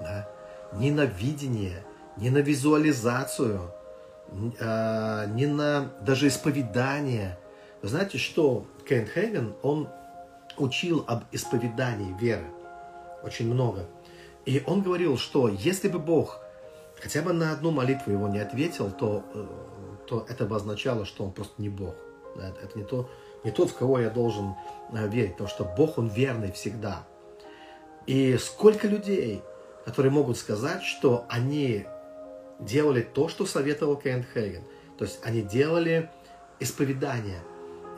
Да? 0.00 0.28
Не 0.72 0.90
на 0.90 1.04
видение, 1.04 1.84
не 2.16 2.30
на 2.30 2.38
визуализацию, 2.38 3.60
не 4.32 5.46
на 5.46 5.92
даже 6.00 6.28
исповедание. 6.28 7.38
Вы 7.82 7.88
знаете, 7.88 8.18
что 8.18 8.66
Кен 8.88 9.06
Хейген, 9.06 9.54
он 9.62 9.88
учил 10.56 11.04
об 11.06 11.24
исповедании 11.32 12.16
веры 12.18 12.46
очень 13.22 13.52
много. 13.52 13.86
И 14.44 14.62
он 14.66 14.82
говорил, 14.82 15.16
что 15.16 15.48
если 15.48 15.88
бы 15.88 15.98
Бог 15.98 16.40
хотя 17.00 17.22
бы 17.22 17.32
на 17.32 17.52
одну 17.52 17.70
молитву 17.70 18.12
его 18.12 18.28
не 18.28 18.38
ответил, 18.38 18.90
то, 18.90 19.24
э, 19.34 19.46
то 20.06 20.26
это 20.28 20.44
бы 20.44 20.56
означало, 20.56 21.04
что 21.04 21.24
он 21.24 21.32
просто 21.32 21.54
не 21.60 21.68
Бог. 21.68 21.94
Это 22.36 22.78
не, 22.78 22.84
то, 22.84 23.08
не 23.44 23.50
тот, 23.50 23.70
в 23.70 23.76
кого 23.76 24.00
я 24.00 24.10
должен 24.10 24.54
э, 24.92 25.08
верить, 25.08 25.32
потому 25.32 25.48
что 25.48 25.64
Бог, 25.64 25.98
Он 25.98 26.08
верный 26.08 26.52
всегда. 26.52 27.06
И 28.06 28.36
сколько 28.38 28.86
людей, 28.86 29.42
которые 29.84 30.12
могут 30.12 30.36
сказать, 30.36 30.82
что 30.82 31.24
они 31.28 31.86
делали 32.60 33.02
то, 33.02 33.28
что 33.28 33.46
советовал 33.46 33.96
Кент 33.96 34.26
Хейген. 34.34 34.62
То 34.98 35.04
есть 35.04 35.20
они 35.22 35.42
делали 35.42 36.10
исповедание. 36.60 37.40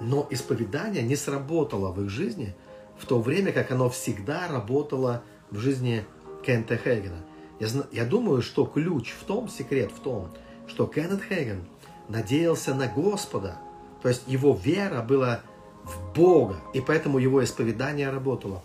Но 0.01 0.27
исповедание 0.31 1.03
не 1.03 1.17
сработало 1.17 1.93
в 1.93 2.03
их 2.03 2.11
жизни 2.11 2.55
в 2.99 3.07
то 3.07 3.21
время, 3.21 3.53
как 3.53 3.71
оно 3.71 3.89
всегда 3.89 4.49
работало 4.49 5.23
в 5.51 5.59
жизни 5.59 6.05
Кента 6.45 6.77
Хейгена. 6.77 7.25
Я, 7.61 7.69
я 7.93 8.05
думаю, 8.05 8.43
что 8.43 8.67
ключ 8.67 9.13
в 9.13 9.25
том, 9.25 9.49
секрет 9.49 9.91
в 9.93 10.01
том, 10.01 10.31
что 10.67 10.87
Кеннет 10.87 11.23
Хейген 11.23 11.67
надеялся 12.09 12.75
на 12.75 12.87
Господа– 12.87 13.59
то 14.07 14.11
есть 14.11 14.23
его 14.29 14.55
вера 14.55 15.03
была 15.03 15.41
в 15.83 16.15
Бога, 16.15 16.59
и 16.73 16.81
поэтому 16.81 17.19
его 17.19 17.43
исповедание 17.43 18.11
работало. 18.11 18.63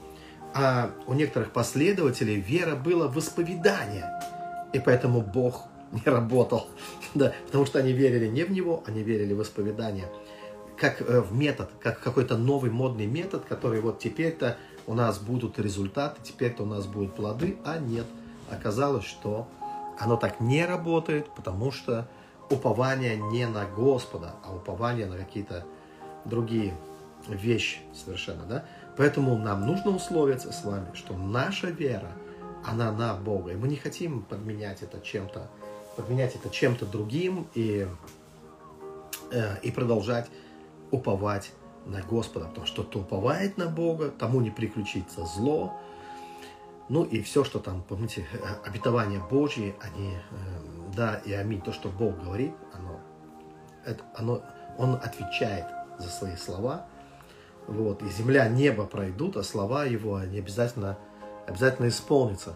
А 0.53 0.91
у 1.07 1.13
некоторых 1.13 1.51
последователей 1.51 2.39
вера 2.39 2.75
была 2.75 3.07
в 3.07 3.17
исповедание, 3.17 4.05
и 4.71 4.79
поэтому 4.79 5.21
Бог 5.21 5.63
не 6.05 6.11
работал. 6.11 6.67
Да, 7.13 7.33
потому 7.47 7.65
что 7.65 7.79
они 7.79 7.91
верили 7.91 8.27
не 8.27 8.43
в 8.43 8.51
Него, 8.51 8.83
они 8.87 9.03
верили 9.03 9.33
в 9.33 9.41
исповедание. 9.41 10.07
Как 10.77 11.01
э, 11.01 11.19
в 11.19 11.33
метод, 11.33 11.69
как 11.81 11.99
какой-то 11.99 12.37
новый 12.37 12.71
модный 12.71 13.05
метод, 13.05 13.43
который 13.43 13.81
вот 13.81 13.99
теперь-то 13.99 14.57
у 14.87 14.93
нас 14.93 15.19
будут 15.19 15.59
результаты, 15.59 16.21
теперь-то 16.23 16.63
у 16.63 16.65
нас 16.65 16.87
будут 16.87 17.15
плоды, 17.15 17.57
а 17.65 17.77
нет. 17.79 18.05
Оказалось, 18.49 19.03
что 19.03 19.47
оно 19.99 20.15
так 20.15 20.39
не 20.39 20.65
работает, 20.65 21.27
потому 21.35 21.71
что 21.71 22.07
упование 22.49 23.17
не 23.17 23.45
на 23.45 23.65
Господа, 23.65 24.35
а 24.43 24.55
упование 24.55 25.05
на 25.05 25.17
какие-то 25.17 25.65
другие 26.25 26.73
вещи 27.27 27.79
совершенно, 27.93 28.45
да? 28.45 28.65
Поэтому 28.97 29.37
нам 29.37 29.65
нужно 29.65 29.91
условиться 29.91 30.51
с 30.51 30.63
вами, 30.63 30.87
что 30.93 31.15
наша 31.15 31.67
вера, 31.67 32.11
она 32.65 32.91
на 32.91 33.15
Бога. 33.15 33.51
И 33.51 33.55
мы 33.55 33.67
не 33.67 33.75
хотим 33.75 34.21
подменять 34.23 34.81
это 34.81 34.99
чем-то, 34.99 35.49
подменять 35.95 36.35
это 36.35 36.49
чем-то 36.49 36.85
другим 36.85 37.47
и, 37.53 37.87
э, 39.31 39.57
и 39.61 39.71
продолжать 39.71 40.29
уповать 40.91 41.51
на 41.85 42.01
Господа. 42.01 42.47
Потому 42.47 42.67
что 42.67 42.83
кто 42.83 42.99
уповает 42.99 43.57
на 43.57 43.67
Бога, 43.67 44.09
тому 44.09 44.41
не 44.41 44.51
приключится 44.51 45.25
зло. 45.25 45.73
Ну 46.89 47.03
и 47.03 47.21
все, 47.21 47.43
что 47.43 47.59
там, 47.59 47.83
помните, 47.83 48.25
э, 48.33 48.37
обетования 48.65 49.19
Божьи, 49.19 49.75
они 49.81 50.13
э, 50.13 50.81
да 50.95 51.21
и 51.25 51.33
аминь, 51.33 51.61
то, 51.61 51.71
что 51.71 51.89
Бог 51.89 52.21
говорит, 52.21 52.53
оно, 52.73 52.99
это, 53.85 54.03
оно, 54.15 54.41
Он 54.77 54.95
отвечает 54.95 55.65
за 55.99 56.09
свои 56.09 56.35
слова. 56.35 56.85
Вот, 57.67 58.01
и 58.01 58.09
земля, 58.09 58.49
небо 58.49 58.85
пройдут, 58.85 59.37
а 59.37 59.43
слова 59.43 59.85
Его, 59.85 60.15
они 60.15 60.39
обязательно, 60.39 60.97
обязательно 61.47 61.87
исполнятся. 61.87 62.55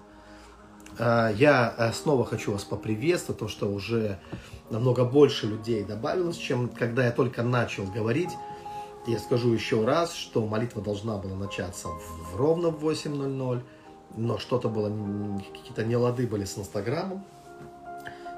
А, 0.97 1.29
я 1.29 1.73
э, 1.77 1.91
снова 1.93 2.25
хочу 2.25 2.51
вас 2.51 2.63
поприветствовать, 2.63 3.39
то, 3.39 3.47
что 3.47 3.67
уже 3.67 4.19
намного 4.69 5.05
больше 5.05 5.47
людей 5.47 5.83
добавилось, 5.83 6.37
чем 6.37 6.69
когда 6.69 7.05
я 7.05 7.11
только 7.11 7.43
начал 7.43 7.85
говорить. 7.85 8.31
Я 9.07 9.19
скажу 9.19 9.53
еще 9.53 9.85
раз, 9.85 10.13
что 10.13 10.45
молитва 10.45 10.81
должна 10.81 11.17
была 11.17 11.35
начаться 11.35 11.89
в, 11.89 12.35
ровно 12.35 12.69
в 12.69 12.83
8.00, 12.83 13.61
но 14.17 14.37
что-то 14.39 14.69
было, 14.69 14.91
какие-то 15.53 15.85
нелады 15.85 16.25
были 16.25 16.45
с 16.45 16.57
Инстаграмом, 16.57 17.23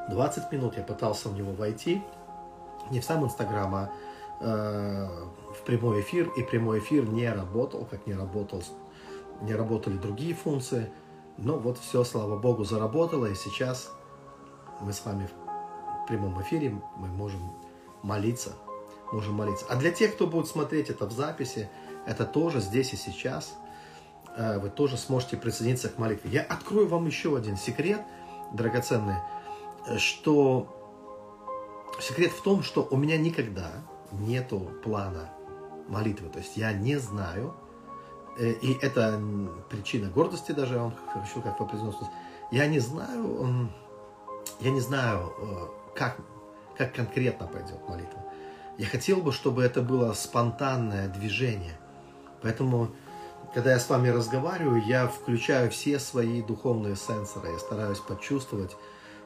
20 0.10 0.52
минут 0.52 0.78
я 0.78 0.84
пытался 0.84 1.30
в 1.30 1.36
него 1.36 1.54
войти, 1.54 2.02
не 2.92 3.00
в 3.00 3.06
сам 3.06 3.24
Инстаграм, 3.24 3.76
а 3.76 3.92
э, 4.42 5.08
в 5.54 5.66
прямой 5.66 6.02
эфир, 6.02 6.30
и 6.38 6.44
прямой 6.44 6.80
эфир 6.80 7.08
не 7.08 7.30
работал, 7.30 7.86
как 7.90 8.08
не 8.08 8.14
работал, 8.14 8.64
не 9.42 9.54
работали 9.54 9.98
другие 9.98 10.34
функции. 10.34 10.90
Но 11.38 11.58
вот 11.58 11.78
все, 11.78 12.04
слава 12.04 12.38
богу, 12.38 12.64
заработало, 12.64 13.26
и 13.28 13.36
сейчас 13.36 13.92
мы 14.82 14.94
с 14.94 15.06
вами 15.06 15.30
в 16.04 16.08
прямом 16.08 16.42
эфире, 16.42 16.82
мы 16.96 17.08
можем 17.08 17.42
молиться, 18.02 18.54
можем 19.12 19.36
молиться. 19.36 19.66
А 19.70 19.76
для 19.76 19.92
тех, 19.92 20.16
кто 20.16 20.28
будет 20.28 20.48
смотреть 20.48 20.90
это 20.90 21.06
в 21.06 21.12
записи, 21.12 21.70
это 22.06 22.26
тоже 22.26 22.60
здесь 22.60 22.94
и 22.94 22.96
сейчас, 22.96 23.54
э, 24.36 24.60
вы 24.60 24.70
тоже 24.70 24.98
сможете 24.98 25.38
присоединиться 25.38 25.90
к 25.90 25.98
молитве. 25.98 26.32
Я 26.32 26.42
открою 26.42 26.88
вам 26.88 27.06
еще 27.06 27.38
один 27.38 27.58
секрет, 27.58 28.02
драгоценный 28.54 29.18
что 29.98 30.68
секрет 32.00 32.32
в 32.32 32.42
том, 32.42 32.64
что 32.64 32.88
у 32.90 32.98
меня 32.98 33.18
никогда 33.18 33.72
нету 34.12 34.60
плана 34.84 35.30
молитвы. 35.88 36.30
То 36.30 36.40
есть 36.40 36.58
я 36.58 36.74
не 36.74 36.98
знаю, 36.98 37.54
и 38.40 38.78
это 38.82 39.22
причина 39.70 40.10
гордости 40.10 40.52
даже, 40.52 40.78
вам 40.78 40.94
хочу 41.14 41.42
как 41.42 41.58
произносить. 41.58 42.08
Я 42.52 42.68
не 42.68 42.80
знаю, 42.80 43.70
я 44.60 44.72
не 44.72 44.80
знаю, 44.80 45.34
э, 45.40 45.68
как, 45.96 46.18
как 46.78 46.94
конкретно 46.96 47.48
пойдет 47.48 47.88
молитва. 47.88 48.24
Я 48.78 48.86
хотел 48.86 49.18
бы, 49.18 49.32
чтобы 49.32 49.64
это 49.64 49.82
было 49.82 50.14
спонтанное 50.14 51.08
движение. 51.10 51.78
Поэтому, 52.42 52.90
когда 53.54 53.72
я 53.72 53.80
с 53.80 53.90
вами 53.90 54.10
разговариваю, 54.10 54.84
я 54.84 55.08
включаю 55.08 55.70
все 55.72 56.00
свои 56.00 56.42
духовные 56.42 56.96
сенсоры. 56.96 57.52
Я 57.52 57.60
стараюсь 57.60 58.00
почувствовать, 58.00 58.76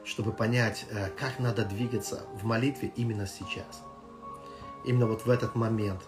чтобы 0.04 0.32
понять, 0.32 0.86
э, 0.90 1.08
как 1.18 1.38
надо 1.38 1.64
двигаться 1.64 2.22
в 2.34 2.44
молитве 2.44 2.92
именно 2.96 3.26
сейчас. 3.26 3.82
Именно 4.84 5.06
вот 5.06 5.26
в 5.26 5.30
этот 5.30 5.54
момент. 5.54 6.02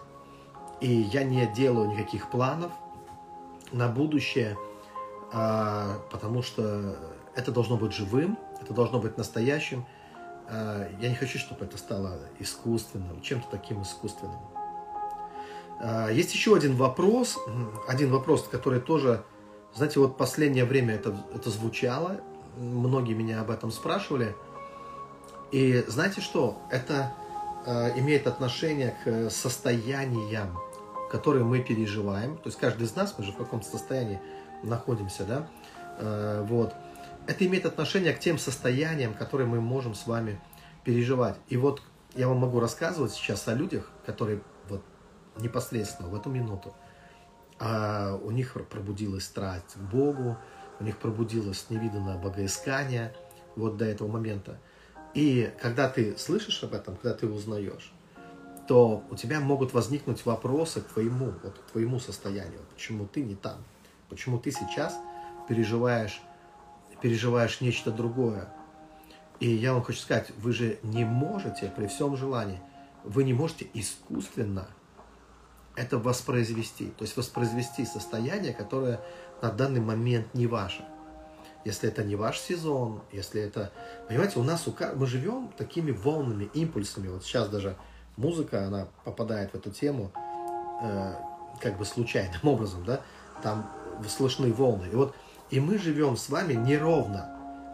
И 0.81 0.91
я 0.91 1.23
не 1.23 1.47
делаю 1.53 1.89
никаких 1.89 2.29
планов 2.29 2.71
на 3.75 3.89
будущее, 3.89 4.57
а, 5.33 5.99
потому 6.09 6.41
что 6.41 6.95
это 7.35 7.51
должно 7.51 7.75
быть 7.75 7.93
живым, 7.93 8.39
это 8.61 8.73
должно 8.73 8.99
быть 8.99 9.17
настоящим. 9.17 9.85
А, 10.47 10.87
я 11.01 11.09
не 11.09 11.15
хочу, 11.15 11.37
чтобы 11.37 11.65
это 11.65 11.77
стало 11.77 12.19
искусственным, 12.39 13.21
чем-то 13.21 13.47
таким 13.51 13.81
искусственным. 13.81 14.39
А, 15.81 16.09
есть 16.09 16.33
еще 16.33 16.55
один 16.55 16.75
вопрос, 16.77 17.37
один 17.87 18.11
вопрос, 18.11 18.47
который 18.49 18.79
тоже, 18.79 19.25
знаете, 19.73 19.99
вот 19.99 20.17
последнее 20.17 20.63
время 20.63 20.95
это, 20.95 21.13
это 21.33 21.49
звучало, 21.49 22.21
многие 22.57 23.13
меня 23.13 23.41
об 23.41 23.51
этом 23.51 23.71
спрашивали. 23.71 24.35
И 25.51 25.83
знаете 25.87 26.21
что? 26.21 26.57
Это 26.71 27.13
имеет 27.97 28.27
отношение 28.27 28.95
к 29.03 29.29
состояниям, 29.31 30.55
которые 31.09 31.43
мы 31.43 31.61
переживаем. 31.61 32.37
То 32.37 32.47
есть 32.47 32.57
каждый 32.57 32.83
из 32.83 32.95
нас, 32.95 33.15
мы 33.17 33.23
же 33.23 33.31
в 33.31 33.37
каком-то 33.37 33.67
состоянии 33.67 34.19
находимся, 34.63 35.25
да? 35.25 35.47
Э, 35.99 36.45
вот. 36.47 36.73
Это 37.27 37.45
имеет 37.45 37.65
отношение 37.65 38.13
к 38.13 38.19
тем 38.19 38.37
состояниям, 38.37 39.13
которые 39.13 39.47
мы 39.47 39.59
можем 39.59 39.95
с 39.95 40.05
вами 40.05 40.39
переживать. 40.83 41.37
И 41.47 41.57
вот 41.57 41.81
я 42.15 42.27
вам 42.27 42.37
могу 42.37 42.59
рассказывать 42.59 43.11
сейчас 43.11 43.47
о 43.47 43.55
людях, 43.55 43.89
которые 44.05 44.41
вот 44.69 44.83
непосредственно 45.37 46.09
в 46.09 46.15
эту 46.15 46.29
минуту, 46.29 46.73
а 47.59 48.19
у 48.21 48.31
них 48.31 48.55
пробудилась 48.69 49.25
страсть 49.25 49.73
к 49.73 49.77
Богу, 49.77 50.37
у 50.79 50.83
них 50.83 50.97
пробудилось 50.97 51.65
невиданное 51.69 52.17
богоискание 52.17 53.15
вот 53.55 53.77
до 53.77 53.85
этого 53.85 54.07
момента. 54.07 54.59
И 55.13 55.51
когда 55.61 55.89
ты 55.89 56.17
слышишь 56.17 56.63
об 56.63 56.73
этом, 56.73 56.95
когда 56.97 57.13
ты 57.13 57.27
узнаешь, 57.27 57.93
то 58.67 59.03
у 59.09 59.15
тебя 59.15 59.39
могут 59.39 59.73
возникнуть 59.73 60.25
вопросы 60.25 60.81
к 60.81 60.87
твоему, 60.87 61.33
вот, 61.43 61.59
к 61.59 61.71
твоему 61.71 61.99
состоянию. 61.99 62.61
Почему 62.73 63.05
ты 63.05 63.21
не 63.23 63.35
там? 63.35 63.57
Почему 64.09 64.39
ты 64.39 64.51
сейчас 64.51 64.97
переживаешь, 65.47 66.21
переживаешь 67.01 67.61
нечто 67.61 67.91
другое? 67.91 68.49
И 69.39 69.49
я 69.49 69.73
вам 69.73 69.83
хочу 69.83 69.99
сказать, 69.99 70.31
вы 70.37 70.53
же 70.53 70.79
не 70.81 71.03
можете 71.03 71.71
при 71.75 71.87
всем 71.87 72.15
желании, 72.15 72.59
вы 73.03 73.23
не 73.23 73.33
можете 73.33 73.67
искусственно 73.73 74.67
это 75.75 75.97
воспроизвести. 75.97 76.87
То 76.91 77.03
есть 77.03 77.17
воспроизвести 77.17 77.85
состояние, 77.85 78.53
которое 78.53 79.01
на 79.41 79.51
данный 79.51 79.81
момент 79.81 80.33
не 80.33 80.47
ваше. 80.47 80.85
Если 81.65 81.89
это 81.89 82.03
не 82.03 82.15
ваш 82.15 82.39
сезон, 82.39 83.01
если 83.11 83.41
это... 83.41 83.71
Понимаете, 84.07 84.39
у 84.39 84.43
нас 84.43 84.67
у... 84.67 84.75
мы 84.95 85.07
живем 85.07 85.51
такими 85.57 85.91
волнами, 85.91 86.49
импульсами. 86.53 87.07
Вот 87.07 87.23
сейчас 87.23 87.49
даже 87.49 87.75
музыка, 88.17 88.65
она 88.67 88.87
попадает 89.03 89.51
в 89.51 89.55
эту 89.55 89.71
тему 89.71 90.11
э, 90.81 91.13
как 91.61 91.77
бы 91.77 91.85
случайным 91.85 92.41
образом, 92.43 92.83
да, 92.85 93.01
там 93.41 93.69
слышны 94.07 94.51
волны. 94.53 94.87
И 94.91 94.95
вот 94.95 95.15
и 95.51 95.59
мы 95.59 95.77
живем 95.77 96.17
с 96.17 96.29
вами 96.29 96.53
неровно, 96.53 97.29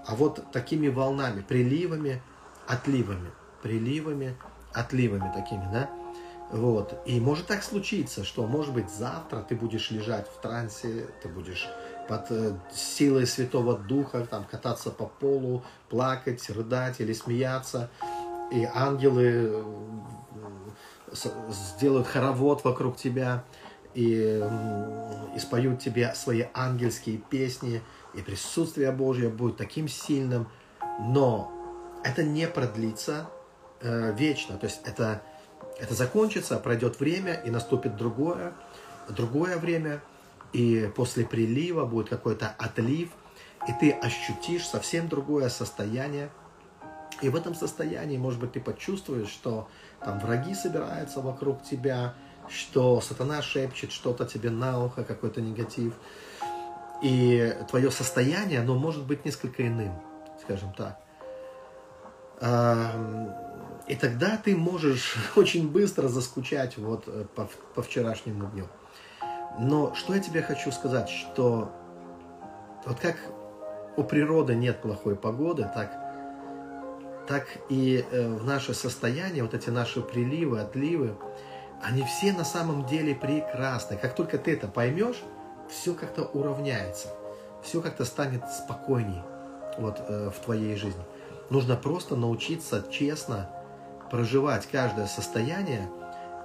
а 0.05 0.15
вот 0.15 0.51
такими 0.51 0.89
волнами, 0.89 1.41
приливами, 1.41 2.21
отливами, 2.67 3.31
приливами, 3.61 4.35
отливами 4.73 5.31
такими, 5.33 5.63
да. 5.71 5.89
Вот. 6.51 7.01
И 7.05 7.19
может 7.21 7.47
так 7.47 7.63
случиться, 7.63 8.25
что, 8.25 8.45
может 8.45 8.73
быть, 8.73 8.89
завтра 8.89 9.39
ты 9.39 9.55
будешь 9.55 9.89
лежать 9.89 10.27
в 10.27 10.41
трансе, 10.41 11.07
ты 11.23 11.29
будешь 11.29 11.69
под 12.09 12.29
э, 12.29 12.57
силой 12.73 13.25
Святого 13.25 13.77
Духа 13.77 14.27
там, 14.29 14.43
кататься 14.43 14.91
по 14.91 15.05
полу, 15.05 15.63
плакать, 15.89 16.49
рыдать 16.49 16.99
или 16.99 17.13
смеяться. 17.13 17.89
И 18.51 18.65
ангелы 18.65 19.63
сделают 21.11 22.07
хоровод 22.07 22.63
вокруг 22.63 22.97
тебя 22.97 23.43
и, 23.93 24.41
и 25.35 25.39
споют 25.39 25.79
тебе 25.79 26.13
свои 26.15 26.45
ангельские 26.53 27.17
песни, 27.17 27.81
и 28.13 28.21
присутствие 28.21 28.91
Божье 28.91 29.29
будет 29.29 29.57
таким 29.57 29.87
сильным, 29.87 30.47
но 30.99 31.51
это 32.03 32.23
не 32.23 32.47
продлится 32.47 33.29
э, 33.81 34.13
вечно, 34.17 34.57
то 34.57 34.65
есть 34.65 34.81
это, 34.85 35.21
это 35.79 35.93
закончится, 35.93 36.57
пройдет 36.57 36.99
время, 36.99 37.33
и 37.33 37.49
наступит 37.49 37.95
другое, 37.97 38.53
другое 39.09 39.57
время, 39.57 40.01
и 40.53 40.89
после 40.95 41.25
прилива 41.25 41.85
будет 41.85 42.09
какой-то 42.09 42.53
отлив, 42.57 43.09
и 43.67 43.73
ты 43.79 43.91
ощутишь 43.91 44.67
совсем 44.67 45.07
другое 45.07 45.49
состояние, 45.49 46.29
и 47.21 47.29
в 47.29 47.35
этом 47.35 47.53
состоянии, 47.53 48.17
может 48.17 48.39
быть, 48.39 48.53
ты 48.53 48.59
почувствуешь, 48.59 49.29
что 49.29 49.67
там 50.03 50.19
враги 50.19 50.53
собираются 50.53 51.21
вокруг 51.21 51.63
тебя, 51.63 52.13
что 52.47 53.01
сатана 53.01 53.41
шепчет 53.41 53.91
что-то 53.91 54.25
тебе 54.25 54.49
на 54.49 54.83
ухо, 54.83 55.03
какой-то 55.03 55.41
негатив. 55.41 55.93
И 57.01 57.55
твое 57.69 57.91
состояние, 57.91 58.59
оно 58.59 58.75
может 58.75 59.05
быть 59.05 59.25
несколько 59.25 59.67
иным, 59.67 59.93
скажем 60.41 60.73
так. 60.73 60.99
И 63.87 63.95
тогда 63.95 64.37
ты 64.37 64.55
можешь 64.55 65.15
очень 65.35 65.69
быстро 65.69 66.07
заскучать 66.07 66.77
вот 66.77 67.03
э, 67.07 67.25
по, 67.35 67.49
по 67.75 67.81
вчерашнему 67.81 68.47
дню. 68.47 68.67
Но 69.59 69.93
что 69.95 70.15
я 70.15 70.21
тебе 70.21 70.41
хочу 70.41 70.71
сказать, 70.71 71.09
что 71.09 71.71
вот 72.85 72.99
как 72.99 73.17
у 73.97 74.03
природы 74.03 74.55
нет 74.55 74.81
плохой 74.81 75.15
погоды, 75.15 75.69
так 75.73 76.00
так 77.27 77.45
и 77.69 78.05
э, 78.11 78.27
в 78.27 78.43
наше 78.45 78.73
состояние, 78.73 79.43
вот 79.43 79.53
эти 79.53 79.69
наши 79.69 80.01
приливы, 80.01 80.59
отливы, 80.59 81.15
они 81.81 82.03
все 82.03 82.33
на 82.33 82.45
самом 82.45 82.85
деле 82.85 83.15
прекрасны. 83.15 83.97
Как 83.97 84.15
только 84.15 84.37
ты 84.37 84.53
это 84.53 84.67
поймешь, 84.67 85.21
все 85.69 85.93
как-то 85.93 86.23
уравняется, 86.23 87.07
все 87.63 87.81
как-то 87.81 88.05
станет 88.05 88.43
спокойней 88.49 89.21
вот, 89.77 89.97
э, 90.07 90.29
в 90.29 90.43
твоей 90.43 90.75
жизни. 90.75 91.03
Нужно 91.49 91.75
просто 91.75 92.15
научиться 92.15 92.85
честно 92.91 93.49
проживать 94.09 94.67
каждое 94.67 95.07
состояние, 95.07 95.89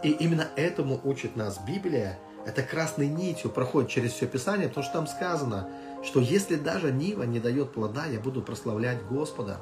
и 0.03 0.11
именно 0.11 0.47
этому 0.57 1.01
учит 1.05 1.37
нас 1.37 1.59
Библия. 1.59 2.19
Это 2.45 2.63
красной 2.63 3.09
нитью 3.09 3.51
проходит 3.51 3.91
через 3.91 4.13
все 4.13 4.27
Писание, 4.27 4.69
потому 4.69 4.85
что 4.85 4.93
там 4.93 5.07
сказано, 5.09 5.69
что 6.05 6.21
если 6.21 6.55
даже 6.55 6.93
Нива 6.93 7.25
не 7.25 7.41
дает 7.41 7.73
плода, 7.73 8.07
я 8.07 8.21
буду 8.21 8.41
прославлять 8.41 9.05
Господа. 9.07 9.59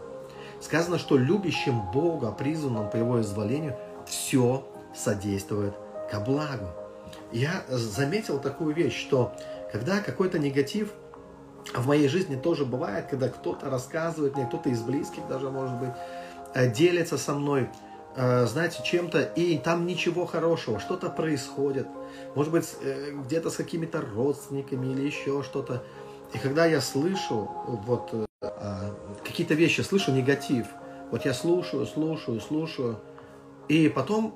Сказано, 0.65 0.99
что 0.99 1.19
любящим 1.19 1.83
Бога, 1.93 2.33
призванным 2.33 2.89
по 2.89 2.97
Его 2.97 3.21
изволению, 3.21 3.77
все 4.07 4.67
содействует 4.95 5.75
ко 6.11 6.21
благу. 6.21 6.69
Я 7.33 7.65
заметил 7.69 8.41
такую 8.41 8.75
вещь, 8.75 8.99
что 8.99 9.35
когда 9.71 10.01
какой-то 10.01 10.39
негатив 10.39 10.91
в 11.75 11.87
моей 11.87 12.09
жизни 12.09 12.37
тоже 12.37 12.65
бывает, 12.65 13.09
когда 13.11 13.29
кто-то 13.29 13.69
рассказывает 13.69 14.37
мне, 14.37 14.47
кто-то 14.47 14.71
из 14.71 14.81
близких 14.81 15.29
даже, 15.29 15.51
может 15.51 15.79
быть, 15.79 15.91
э, 16.55 16.71
делится 16.71 17.19
со 17.19 17.35
мной, 17.35 17.69
э, 18.17 18.47
знаете, 18.47 18.83
чем-то, 18.83 19.21
и 19.21 19.59
там 19.59 19.85
ничего 19.85 20.25
хорошего, 20.25 20.81
что-то 20.81 21.11
происходит, 21.11 21.87
может 22.35 22.51
быть, 22.51 22.75
э, 22.81 23.11
где-то 23.11 23.51
с 23.51 23.57
какими-то 23.57 24.01
родственниками 24.01 24.87
или 24.87 25.03
еще 25.03 25.43
что-то. 25.43 25.83
И 26.33 26.39
когда 26.39 26.65
я 26.65 26.81
слышу 26.81 27.51
вот 27.87 28.29
какие-то 29.25 29.55
вещи, 29.55 29.81
слышу 29.81 30.13
негатив. 30.13 30.67
Вот 31.11 31.25
я 31.25 31.35
слушаю, 31.35 31.87
слушаю, 31.87 32.41
слушаю. 32.41 33.01
И 33.69 33.89
потом 33.89 34.35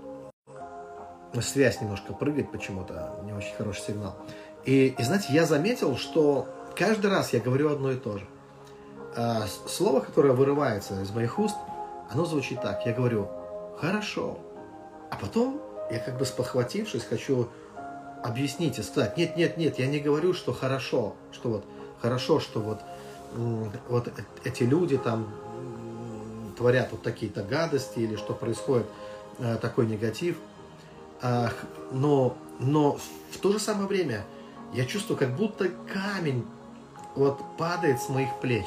связь 1.41 1.81
немножко 1.81 2.13
прыгает 2.13 2.51
почему-то, 2.51 3.21
не 3.25 3.33
очень 3.33 3.55
хороший 3.55 3.83
сигнал. 3.83 4.17
И, 4.65 4.95
и 4.99 5.03
знаете, 5.03 5.27
я 5.31 5.45
заметил, 5.45 5.97
что 5.97 6.49
каждый 6.77 7.11
раз 7.11 7.33
я 7.33 7.41
говорю 7.41 7.71
одно 7.73 7.91
и 7.91 7.97
то 7.97 8.19
же. 8.19 8.27
А, 9.17 9.47
слово, 9.67 10.01
которое 10.01 10.33
вырывается 10.33 11.01
из 11.03 11.11
моих 11.11 11.39
уст, 11.39 11.57
оно 12.11 12.25
звучит 12.25 12.61
так. 12.63 12.85
Я 12.87 12.93
говорю 12.93 13.29
«хорошо». 13.79 14.39
А 15.11 15.17
потом 15.17 15.61
я 15.91 15.99
как 15.99 16.19
бы 16.19 16.27
спохватившись, 16.27 17.05
хочу 17.05 17.49
объяснить 18.23 18.79
и 18.79 18.83
сказать, 18.83 19.17
нет, 19.17 19.37
нет, 19.37 19.57
нет, 19.57 19.79
я 19.79 19.87
не 19.87 20.01
говорю, 20.01 20.35
что 20.35 20.53
хорошо, 20.53 21.15
что 21.33 21.49
вот 21.49 21.65
хорошо, 22.01 22.41
что 22.41 22.61
вот 22.61 22.81
вот 23.89 24.11
эти 24.45 24.63
люди 24.63 24.99
там 24.99 25.29
творят 26.57 26.89
вот 26.91 27.03
такие-то 27.03 27.43
гадости 27.43 28.01
или 28.01 28.17
что 28.17 28.35
происходит 28.35 28.87
э, 29.39 29.57
такой 29.57 29.87
негатив. 29.87 30.37
Но, 31.91 32.37
но 32.61 32.99
в 33.33 33.39
то 33.39 33.51
же 33.51 33.59
самое 33.59 33.89
время 33.89 34.25
я 34.73 34.85
чувствую, 34.85 35.19
как 35.19 35.35
будто 35.35 35.69
камень 35.93 36.47
вот 37.17 37.41
падает 37.57 38.01
с 38.01 38.09
моих 38.09 38.29
плеч. 38.41 38.67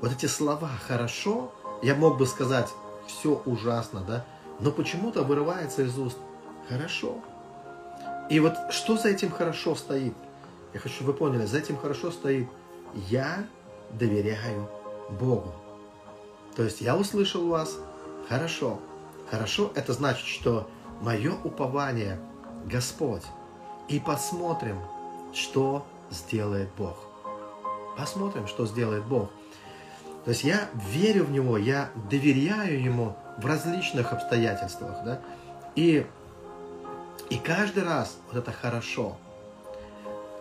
Вот 0.00 0.10
эти 0.10 0.26
слова 0.26 0.68
«хорошо», 0.88 1.52
я 1.82 1.94
мог 1.94 2.18
бы 2.18 2.26
сказать 2.26 2.68
«все 3.06 3.40
ужасно», 3.46 4.00
да, 4.00 4.24
но 4.58 4.72
почему-то 4.72 5.22
вырывается 5.22 5.82
из 5.82 5.96
уст 5.96 6.18
«хорошо». 6.68 7.20
И 8.30 8.40
вот 8.40 8.54
что 8.70 8.96
за 8.96 9.10
этим 9.10 9.30
«хорошо» 9.30 9.76
стоит? 9.76 10.14
Я 10.74 10.80
хочу, 10.80 10.96
чтобы 10.96 11.12
вы 11.12 11.18
поняли, 11.18 11.46
за 11.46 11.58
этим 11.58 11.76
«хорошо» 11.76 12.10
стоит 12.10 12.48
«я 13.08 13.46
доверяю 13.90 14.68
Богу. 15.10 15.52
То 16.56 16.62
есть 16.62 16.80
я 16.80 16.96
услышал 16.96 17.46
вас, 17.48 17.76
хорошо. 18.28 18.78
Хорошо, 19.30 19.72
это 19.74 19.92
значит, 19.92 20.26
что 20.26 20.68
мое 21.00 21.34
упование 21.44 22.20
Господь. 22.64 23.24
И 23.88 24.00
посмотрим, 24.00 24.78
что 25.34 25.86
сделает 26.10 26.68
Бог. 26.76 26.96
Посмотрим, 27.96 28.46
что 28.46 28.66
сделает 28.66 29.04
Бог. 29.04 29.30
То 30.24 30.30
есть 30.30 30.44
я 30.44 30.68
верю 30.74 31.24
в 31.24 31.30
Него, 31.30 31.56
я 31.56 31.90
доверяю 32.10 32.82
Ему 32.82 33.16
в 33.38 33.46
различных 33.46 34.12
обстоятельствах. 34.12 35.04
Да? 35.04 35.20
И, 35.76 36.06
и 37.30 37.38
каждый 37.38 37.84
раз 37.84 38.16
вот 38.28 38.38
это 38.38 38.50
хорошо. 38.50 39.16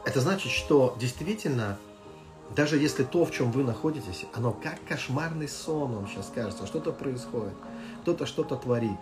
Это 0.06 0.22
значит, 0.22 0.52
что 0.52 0.96
действительно 1.00 1.78
даже 2.56 2.78
если 2.78 3.04
то, 3.04 3.26
в 3.26 3.32
чем 3.32 3.52
вы 3.52 3.64
находитесь, 3.64 4.26
оно 4.34 4.52
как 4.52 4.78
кошмарный 4.88 5.48
сон, 5.48 5.94
вам 5.94 6.08
сейчас 6.08 6.32
кажется, 6.34 6.68
что-то 6.68 6.92
происходит, 6.92 7.54
кто-то 8.02 8.26
что-то 8.26 8.56
творит. 8.56 8.98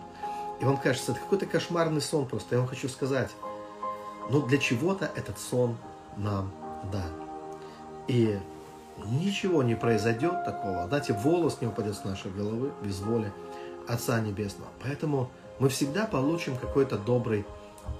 И 0.60 0.64
вам 0.64 0.76
кажется, 0.76 1.12
это 1.12 1.20
какой-то 1.20 1.46
кошмарный 1.46 2.00
сон 2.00 2.26
просто. 2.26 2.54
Я 2.54 2.60
вам 2.60 2.68
хочу 2.68 2.88
сказать, 2.88 3.30
но 4.30 4.38
ну, 4.38 4.46
для 4.46 4.58
чего-то 4.58 5.10
этот 5.14 5.38
сон 5.38 5.76
нам 6.16 6.50
дан. 6.90 7.10
И 8.08 8.38
ничего 9.06 9.62
не 9.62 9.74
произойдет 9.74 10.44
такого. 10.44 10.86
Знаете, 10.86 11.12
волос 11.12 11.58
не 11.60 11.66
упадет 11.66 11.96
с 11.96 12.04
нашей 12.04 12.30
головы 12.30 12.72
без 12.82 13.00
воли 13.00 13.32
Отца 13.88 14.20
Небесного. 14.20 14.70
Поэтому 14.82 15.30
мы 15.58 15.68
всегда 15.68 16.06
получим 16.06 16.56
какой-то 16.56 16.96
добрый 16.96 17.44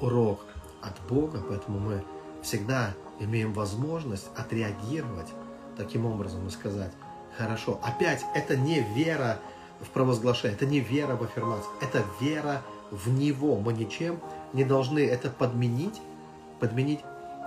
урок 0.01 0.41
от 0.81 0.99
Бога, 1.09 1.43
поэтому 1.47 1.79
мы 1.79 2.03
всегда 2.43 2.95
имеем 3.21 3.53
возможность 3.53 4.29
отреагировать 4.37 5.29
таким 5.77 6.07
образом 6.07 6.47
и 6.47 6.51
сказать, 6.51 6.93
хорошо, 7.37 7.81
опять 7.83 8.25
это 8.35 8.57
не 8.57 8.81
вера 8.81 9.39
в 9.81 9.89
провозглашение, 9.91 10.57
это 10.57 10.67
не 10.67 10.81
вера 10.81 11.17
в 11.17 11.23
аффирмацию, 11.23 11.73
это 11.81 12.03
вера 12.21 12.63
в 12.91 13.11
Него. 13.11 13.57
Мы 13.57 13.73
ничем 13.73 14.21
не 14.53 14.65
должны 14.65 15.01
это 15.01 15.31
подменить, 15.31 16.01
подменить 16.61 17.01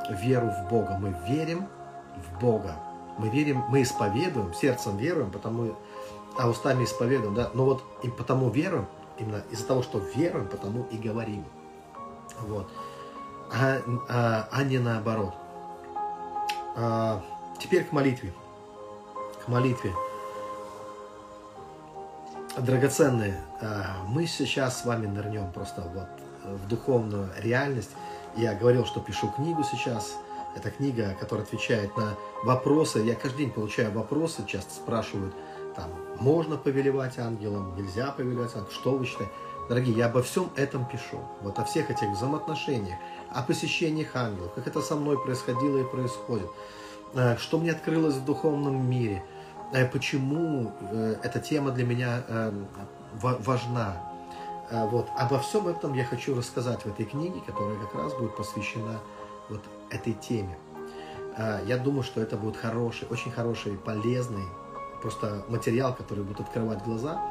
веру 0.09 0.49
в 0.49 0.69
Бога. 0.69 0.97
Мы 0.99 1.15
верим 1.27 1.67
в 2.17 2.39
Бога. 2.39 2.75
Мы 3.17 3.29
верим, 3.29 3.63
мы 3.69 3.81
исповедуем, 3.81 4.53
сердцем 4.53 4.97
веруем, 4.97 5.31
потому, 5.31 5.75
а 6.37 6.49
устами 6.49 6.83
исповедуем, 6.83 7.33
да. 7.33 7.49
Но 7.53 7.65
вот 7.65 7.83
и 8.03 8.09
потому 8.09 8.49
веруем, 8.49 8.87
именно 9.17 9.41
из-за 9.49 9.65
того, 9.65 9.81
что 9.81 9.99
веруем, 9.99 10.47
потому 10.47 10.83
и 10.91 10.97
говорим. 10.97 11.43
Вот. 12.41 12.69
А, 13.51 13.79
а, 14.09 14.47
а 14.51 14.63
не 14.63 14.77
наоборот. 14.77 15.33
А, 16.79 17.23
теперь 17.59 17.83
к 17.85 17.91
молитве. 17.91 18.31
К 19.43 19.47
молитве. 19.47 19.91
Драгоценные, 22.55 23.41
а, 23.61 24.03
мы 24.07 24.27
сейчас 24.27 24.81
с 24.81 24.85
вами 24.85 25.07
нырнем 25.07 25.51
просто 25.51 25.81
вот 25.81 26.55
в 26.59 26.67
духовную 26.67 27.31
реальность. 27.39 27.89
Я 28.35 28.53
говорил, 28.53 28.85
что 28.85 28.99
пишу 28.99 29.29
книгу 29.29 29.63
сейчас. 29.63 30.15
Это 30.55 30.69
книга, 30.69 31.15
которая 31.19 31.45
отвечает 31.45 31.95
на 31.97 32.13
вопросы. 32.43 32.99
Я 32.99 33.15
каждый 33.15 33.45
день 33.45 33.51
получаю 33.51 33.91
вопросы, 33.91 34.45
часто 34.45 34.73
спрашивают, 34.73 35.35
там, 35.75 35.89
можно 36.19 36.57
повелевать 36.57 37.17
ангелом, 37.17 37.75
нельзя 37.75 38.11
повелевать 38.11 38.55
ангелом, 38.55 38.71
что 38.71 38.91
вы 38.91 39.05
считаете? 39.05 39.33
Дорогие, 39.69 39.97
я 39.97 40.05
обо 40.05 40.21
всем 40.21 40.49
этом 40.55 40.85
пишу. 40.85 41.19
Вот 41.41 41.59
о 41.59 41.65
всех 41.65 41.89
этих 41.91 42.09
взаимоотношениях, 42.09 42.97
о 43.29 43.43
посещениях 43.43 44.15
ангелов, 44.15 44.53
как 44.53 44.65
это 44.65 44.81
со 44.81 44.95
мной 44.95 45.21
происходило 45.21 45.79
и 45.79 45.83
происходит, 45.83 46.49
э, 47.13 47.35
что 47.35 47.57
мне 47.57 47.71
открылось 47.71 48.15
в 48.15 48.23
духовном 48.23 48.89
мире, 48.89 49.25
э, 49.73 49.85
почему 49.85 50.71
э, 50.79 51.15
эта 51.21 51.39
тема 51.39 51.71
для 51.71 51.85
меня 51.85 52.23
важна. 53.21 54.03
Вот. 54.71 55.07
Обо 55.17 55.39
всем 55.39 55.67
этом 55.69 55.93
я 55.93 56.03
хочу 56.03 56.35
рассказать 56.35 56.81
в 56.83 56.87
этой 56.87 57.05
книге, 57.05 57.39
которая 57.45 57.77
как 57.79 57.95
раз 57.95 58.13
будет 58.13 58.35
посвящена 58.35 58.99
вот 59.49 59.61
этой 59.89 60.13
теме. 60.13 60.57
Я 61.65 61.77
думаю, 61.77 62.03
что 62.03 62.21
это 62.21 62.35
будет 62.35 62.57
хороший, 62.57 63.07
очень 63.09 63.31
хороший, 63.31 63.77
полезный 63.77 64.43
просто 65.01 65.45
материал, 65.47 65.95
который 65.95 66.25
будет 66.25 66.41
открывать 66.41 66.83
глаза 66.83 67.21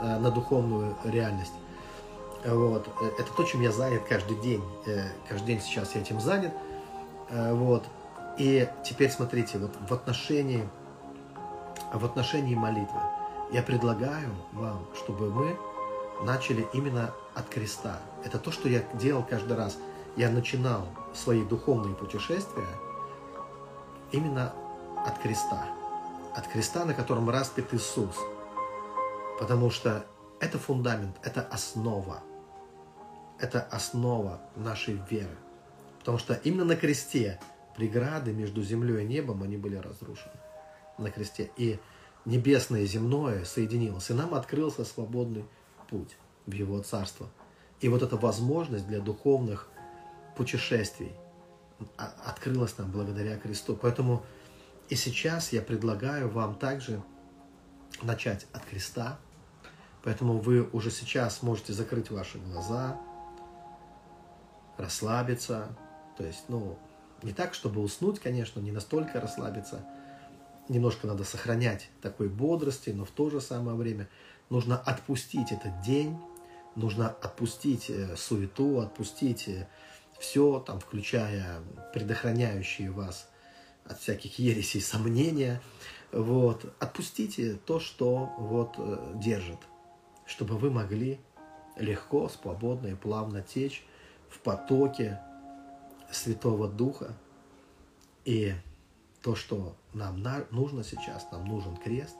на 0.00 0.30
духовную 0.30 0.96
реальность. 1.04 1.52
Вот. 2.44 2.88
Это 3.18 3.32
то, 3.32 3.42
чем 3.44 3.62
я 3.62 3.72
занят 3.72 4.02
каждый 4.08 4.36
день. 4.36 4.62
Э, 4.86 5.08
каждый 5.28 5.46
день 5.46 5.60
сейчас 5.60 5.94
я 5.94 6.00
этим 6.00 6.20
занят. 6.20 6.52
Э, 7.30 7.52
вот. 7.52 7.84
И 8.38 8.68
теперь 8.84 9.10
смотрите, 9.10 9.58
вот 9.58 9.72
в 9.88 9.92
отношении, 9.92 10.68
в 11.92 12.04
отношении 12.04 12.54
молитвы 12.54 13.00
я 13.50 13.62
предлагаю 13.62 14.34
вам, 14.52 14.86
чтобы 14.94 15.30
мы 15.30 15.56
начали 16.22 16.66
именно 16.72 17.12
от 17.34 17.48
креста. 17.48 17.98
Это 18.24 18.38
то, 18.38 18.52
что 18.52 18.68
я 18.68 18.82
делал 18.94 19.24
каждый 19.28 19.56
раз. 19.56 19.76
Я 20.16 20.30
начинал 20.30 20.86
свои 21.14 21.44
духовные 21.44 21.94
путешествия 21.94 22.66
именно 24.12 24.52
от 25.04 25.18
креста. 25.18 25.66
От 26.34 26.46
креста, 26.46 26.84
на 26.84 26.94
котором 26.94 27.28
распят 27.30 27.72
Иисус. 27.74 28.16
Потому 29.40 29.70
что 29.70 30.04
это 30.40 30.58
фундамент, 30.58 31.16
это 31.22 31.42
основа 31.42 32.22
это 33.38 33.60
основа 33.62 34.40
нашей 34.56 35.00
веры. 35.10 35.36
Потому 36.00 36.18
что 36.18 36.34
именно 36.34 36.64
на 36.64 36.76
кресте 36.76 37.40
преграды 37.76 38.32
между 38.32 38.62
землей 38.62 39.04
и 39.04 39.06
небом, 39.06 39.42
они 39.42 39.56
были 39.56 39.76
разрушены. 39.76 40.34
На 40.96 41.10
кресте. 41.10 41.50
И 41.56 41.78
небесное 42.24 42.80
и 42.80 42.86
земное 42.86 43.44
соединилось. 43.44 44.10
И 44.10 44.14
нам 44.14 44.34
открылся 44.34 44.84
свободный 44.84 45.44
путь 45.88 46.16
в 46.46 46.52
Его 46.52 46.80
Царство. 46.82 47.28
И 47.80 47.88
вот 47.88 48.02
эта 48.02 48.16
возможность 48.16 48.86
для 48.88 49.00
духовных 49.00 49.68
путешествий 50.36 51.12
открылась 51.96 52.76
нам 52.78 52.90
благодаря 52.90 53.36
кресту. 53.36 53.76
Поэтому 53.76 54.24
и 54.88 54.96
сейчас 54.96 55.52
я 55.52 55.62
предлагаю 55.62 56.28
вам 56.28 56.54
также 56.54 57.02
начать 58.02 58.46
от 58.52 58.64
креста. 58.64 59.18
Поэтому 60.02 60.38
вы 60.38 60.62
уже 60.72 60.90
сейчас 60.90 61.42
можете 61.42 61.72
закрыть 61.72 62.10
ваши 62.10 62.38
глаза, 62.38 62.98
расслабиться. 64.78 65.76
То 66.16 66.24
есть, 66.24 66.44
ну, 66.48 66.78
не 67.22 67.32
так, 67.32 67.54
чтобы 67.54 67.82
уснуть, 67.82 68.20
конечно, 68.20 68.60
не 68.60 68.72
настолько 68.72 69.20
расслабиться. 69.20 69.84
Немножко 70.68 71.06
надо 71.06 71.24
сохранять 71.24 71.90
такой 72.00 72.28
бодрости, 72.28 72.90
но 72.90 73.04
в 73.04 73.10
то 73.10 73.30
же 73.30 73.40
самое 73.40 73.76
время 73.76 74.08
нужно 74.50 74.78
отпустить 74.78 75.52
этот 75.52 75.80
день, 75.80 76.16
нужно 76.74 77.08
отпустить 77.08 77.90
э, 77.90 78.16
суету, 78.16 78.78
отпустить 78.78 79.48
э, 79.48 79.66
все, 80.18 80.60
там, 80.60 80.80
включая 80.80 81.60
предохраняющие 81.94 82.90
вас 82.90 83.28
от 83.84 83.98
всяких 83.98 84.38
ересей 84.38 84.80
сомнения. 84.80 85.60
Вот. 86.12 86.72
Отпустите 86.78 87.54
то, 87.54 87.80
что 87.80 88.30
вот 88.38 88.74
э, 88.78 89.12
держит, 89.16 89.58
чтобы 90.26 90.56
вы 90.58 90.70
могли 90.70 91.18
легко, 91.76 92.28
свободно 92.28 92.88
и 92.88 92.94
плавно 92.94 93.40
течь 93.40 93.84
в 94.30 94.40
потоке 94.40 95.20
Святого 96.10 96.68
Духа. 96.68 97.14
И 98.24 98.54
то, 99.22 99.34
что 99.34 99.76
нам 99.92 100.22
нужно 100.50 100.84
сейчас, 100.84 101.30
нам 101.32 101.44
нужен 101.46 101.76
крест. 101.76 102.16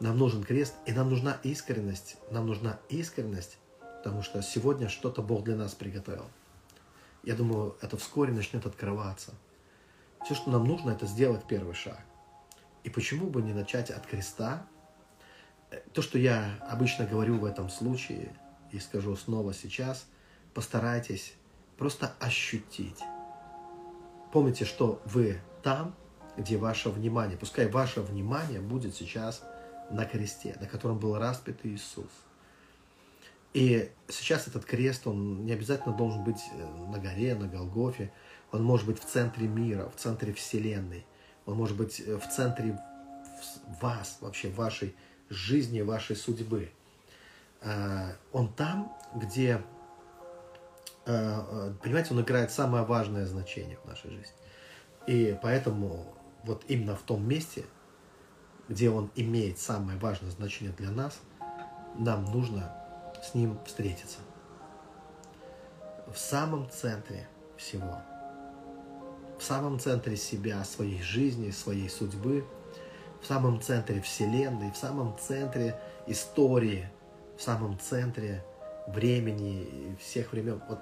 Нам 0.00 0.18
нужен 0.18 0.42
крест, 0.42 0.74
и 0.86 0.92
нам 0.92 1.10
нужна 1.10 1.38
искренность. 1.44 2.16
Нам 2.30 2.46
нужна 2.46 2.80
искренность, 2.88 3.58
потому 3.98 4.22
что 4.22 4.42
сегодня 4.42 4.88
что-то 4.88 5.22
Бог 5.22 5.44
для 5.44 5.54
нас 5.54 5.74
приготовил. 5.74 6.26
Я 7.22 7.36
думаю, 7.36 7.76
это 7.80 7.96
вскоре 7.96 8.32
начнет 8.32 8.66
открываться. 8.66 9.32
Все, 10.24 10.34
что 10.34 10.50
нам 10.50 10.64
нужно, 10.64 10.90
это 10.90 11.06
сделать 11.06 11.44
первый 11.46 11.74
шаг. 11.74 12.00
И 12.82 12.90
почему 12.90 13.28
бы 13.28 13.42
не 13.42 13.52
начать 13.52 13.90
от 13.90 14.04
креста? 14.06 14.66
То, 15.92 16.02
что 16.02 16.18
я 16.18 16.58
обычно 16.68 17.06
говорю 17.06 17.38
в 17.38 17.44
этом 17.44 17.70
случае, 17.70 18.34
и 18.72 18.80
скажу 18.80 19.14
снова 19.14 19.54
сейчас, 19.54 20.06
постарайтесь 20.54 21.34
просто 21.76 22.14
ощутить. 22.20 23.00
Помните, 24.32 24.64
что 24.64 25.00
вы 25.04 25.40
там, 25.62 25.94
где 26.36 26.56
ваше 26.56 26.88
внимание. 26.88 27.36
Пускай 27.36 27.68
ваше 27.68 28.00
внимание 28.00 28.60
будет 28.60 28.94
сейчас 28.94 29.42
на 29.90 30.04
кресте, 30.04 30.56
на 30.60 30.66
котором 30.66 30.98
был 30.98 31.18
распят 31.18 31.56
Иисус. 31.64 32.10
И 33.52 33.90
сейчас 34.08 34.48
этот 34.48 34.64
крест, 34.64 35.06
он 35.06 35.44
не 35.44 35.52
обязательно 35.52 35.94
должен 35.94 36.24
быть 36.24 36.40
э, 36.54 36.66
на 36.90 36.98
горе, 36.98 37.34
на 37.34 37.46
Голгофе. 37.46 38.10
Он 38.50 38.64
может 38.64 38.86
быть 38.86 38.98
в 38.98 39.04
центре 39.04 39.46
мира, 39.46 39.90
в 39.94 40.00
центре 40.00 40.32
Вселенной. 40.32 41.04
Он 41.44 41.56
может 41.56 41.76
быть 41.76 42.00
э, 42.00 42.16
в 42.16 42.26
центре 42.28 42.80
вас, 43.80 44.16
вообще 44.20 44.48
вашей 44.48 44.94
жизни, 45.28 45.82
вашей 45.82 46.16
судьбы. 46.16 46.70
Э, 47.60 48.14
он 48.32 48.50
там, 48.54 48.96
где 49.14 49.62
понимаете, 51.04 52.14
он 52.14 52.20
играет 52.20 52.50
самое 52.50 52.84
важное 52.84 53.26
значение 53.26 53.78
в 53.82 53.88
нашей 53.88 54.10
жизни. 54.10 54.34
И 55.06 55.38
поэтому 55.42 56.14
вот 56.44 56.64
именно 56.68 56.96
в 56.96 57.02
том 57.02 57.26
месте, 57.26 57.64
где 58.68 58.90
он 58.90 59.10
имеет 59.16 59.58
самое 59.58 59.98
важное 59.98 60.30
значение 60.30 60.74
для 60.76 60.90
нас, 60.90 61.18
нам 61.98 62.24
нужно 62.26 62.72
с 63.22 63.34
ним 63.34 63.58
встретиться. 63.66 64.18
В 66.12 66.16
самом 66.16 66.70
центре 66.70 67.28
всего. 67.56 67.98
В 69.38 69.42
самом 69.42 69.78
центре 69.78 70.16
себя, 70.16 70.62
своей 70.64 71.02
жизни, 71.02 71.50
своей 71.50 71.88
судьбы, 71.88 72.46
в 73.20 73.26
самом 73.26 73.60
центре 73.60 74.00
Вселенной, 74.00 74.70
в 74.70 74.76
самом 74.76 75.16
центре 75.18 75.80
истории, 76.06 76.88
в 77.36 77.42
самом 77.42 77.78
центре 77.78 78.44
времени, 78.88 79.96
всех 80.00 80.32
времен. 80.32 80.60
Вот 80.68 80.80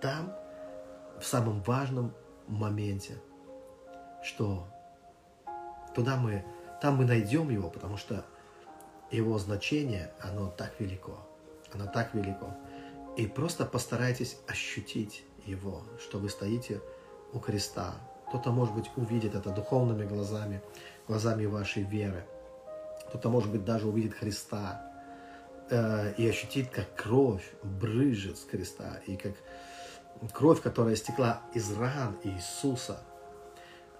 там, 0.00 0.34
в 1.20 1.24
самом 1.24 1.62
важном 1.62 2.14
моменте, 2.46 3.20
что 4.22 4.66
туда 5.94 6.16
мы, 6.16 6.44
там 6.80 6.96
мы 6.96 7.04
найдем 7.04 7.50
его, 7.50 7.70
потому 7.70 7.96
что 7.96 8.24
его 9.10 9.38
значение, 9.38 10.12
оно 10.20 10.48
так 10.48 10.78
велико, 10.78 11.18
оно 11.72 11.86
так 11.86 12.14
велико. 12.14 12.54
И 13.16 13.26
просто 13.26 13.64
постарайтесь 13.64 14.38
ощутить 14.46 15.24
его, 15.44 15.82
что 16.00 16.18
вы 16.18 16.28
стоите 16.28 16.80
у 17.32 17.40
креста. 17.40 17.96
Кто-то, 18.28 18.52
может 18.52 18.74
быть, 18.74 18.90
увидит 18.96 19.34
это 19.34 19.50
духовными 19.50 20.06
глазами, 20.06 20.62
глазами 21.08 21.46
вашей 21.46 21.82
веры. 21.82 22.24
Кто-то, 23.08 23.30
может 23.30 23.50
быть, 23.50 23.64
даже 23.64 23.88
увидит 23.88 24.14
Христа 24.14 24.82
э, 25.70 26.12
и 26.18 26.28
ощутит, 26.28 26.68
как 26.68 26.94
кровь 26.94 27.54
брыжет 27.62 28.36
с 28.36 28.44
креста, 28.44 29.00
и 29.06 29.16
как 29.16 29.32
кровь, 30.32 30.60
которая 30.60 30.96
стекла 30.96 31.42
из 31.54 31.72
ран 31.76 32.18
Иисуса, 32.24 33.00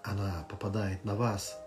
она 0.03 0.47
попадает 0.49 1.05
на 1.05 1.15
вас. 1.15 1.59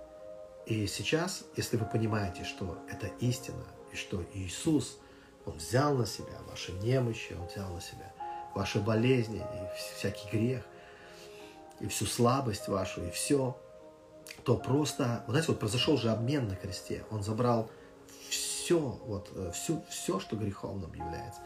И 0.65 0.87
сейчас, 0.87 1.43
если 1.55 1.77
вы 1.77 1.85
понимаете, 1.85 2.43
что 2.43 2.77
это 2.89 3.07
истина, 3.19 3.65
и 3.91 3.95
что 3.95 4.23
Иисус, 4.33 4.99
Он 5.45 5.57
взял 5.57 5.95
на 5.95 6.05
себя 6.05 6.37
ваши 6.49 6.71
немощи, 6.73 7.33
Он 7.33 7.47
взял 7.47 7.73
на 7.73 7.81
себя 7.81 8.13
ваши 8.53 8.79
болезни 8.79 9.39
и 9.39 9.97
всякий 9.97 10.29
грех, 10.29 10.63
и 11.79 11.87
всю 11.87 12.05
слабость 12.05 12.67
вашу, 12.67 13.03
и 13.03 13.11
все, 13.11 13.57
то 14.43 14.57
просто, 14.57 15.23
вы 15.25 15.31
знаете, 15.31 15.51
вот 15.51 15.59
произошел 15.59 15.97
же 15.97 16.11
обмен 16.11 16.47
на 16.47 16.55
кресте. 16.55 17.03
Он 17.09 17.23
забрал 17.23 17.69
все, 18.29 18.79
вот, 18.79 19.29
э, 19.35 19.51
всю, 19.53 19.83
все, 19.89 20.19
что 20.19 20.35
греховным 20.35 20.93
является, 20.93 21.41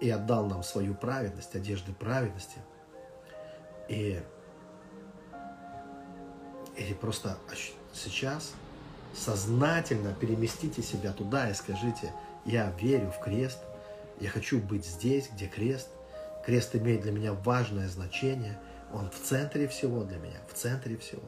и 0.00 0.10
отдал 0.10 0.46
нам 0.46 0.62
свою 0.62 0.94
праведность, 0.94 1.54
одежды 1.54 1.92
праведности. 1.92 2.58
И, 3.88 4.20
и 6.76 6.94
просто 6.94 7.38
сейчас 7.92 8.52
сознательно 9.14 10.12
переместите 10.14 10.82
себя 10.82 11.12
туда 11.12 11.50
и 11.50 11.54
скажите, 11.54 12.12
я 12.44 12.70
верю 12.80 13.10
в 13.10 13.20
крест, 13.20 13.58
я 14.20 14.28
хочу 14.28 14.58
быть 14.60 14.84
здесь, 14.84 15.30
где 15.32 15.46
крест. 15.46 15.88
Крест 16.44 16.74
имеет 16.76 17.02
для 17.02 17.12
меня 17.12 17.32
важное 17.32 17.88
значение, 17.88 18.58
он 18.92 19.10
в 19.10 19.18
центре 19.18 19.66
всего 19.66 20.04
для 20.04 20.18
меня, 20.18 20.38
в 20.48 20.54
центре 20.54 20.96
всего. 20.96 21.22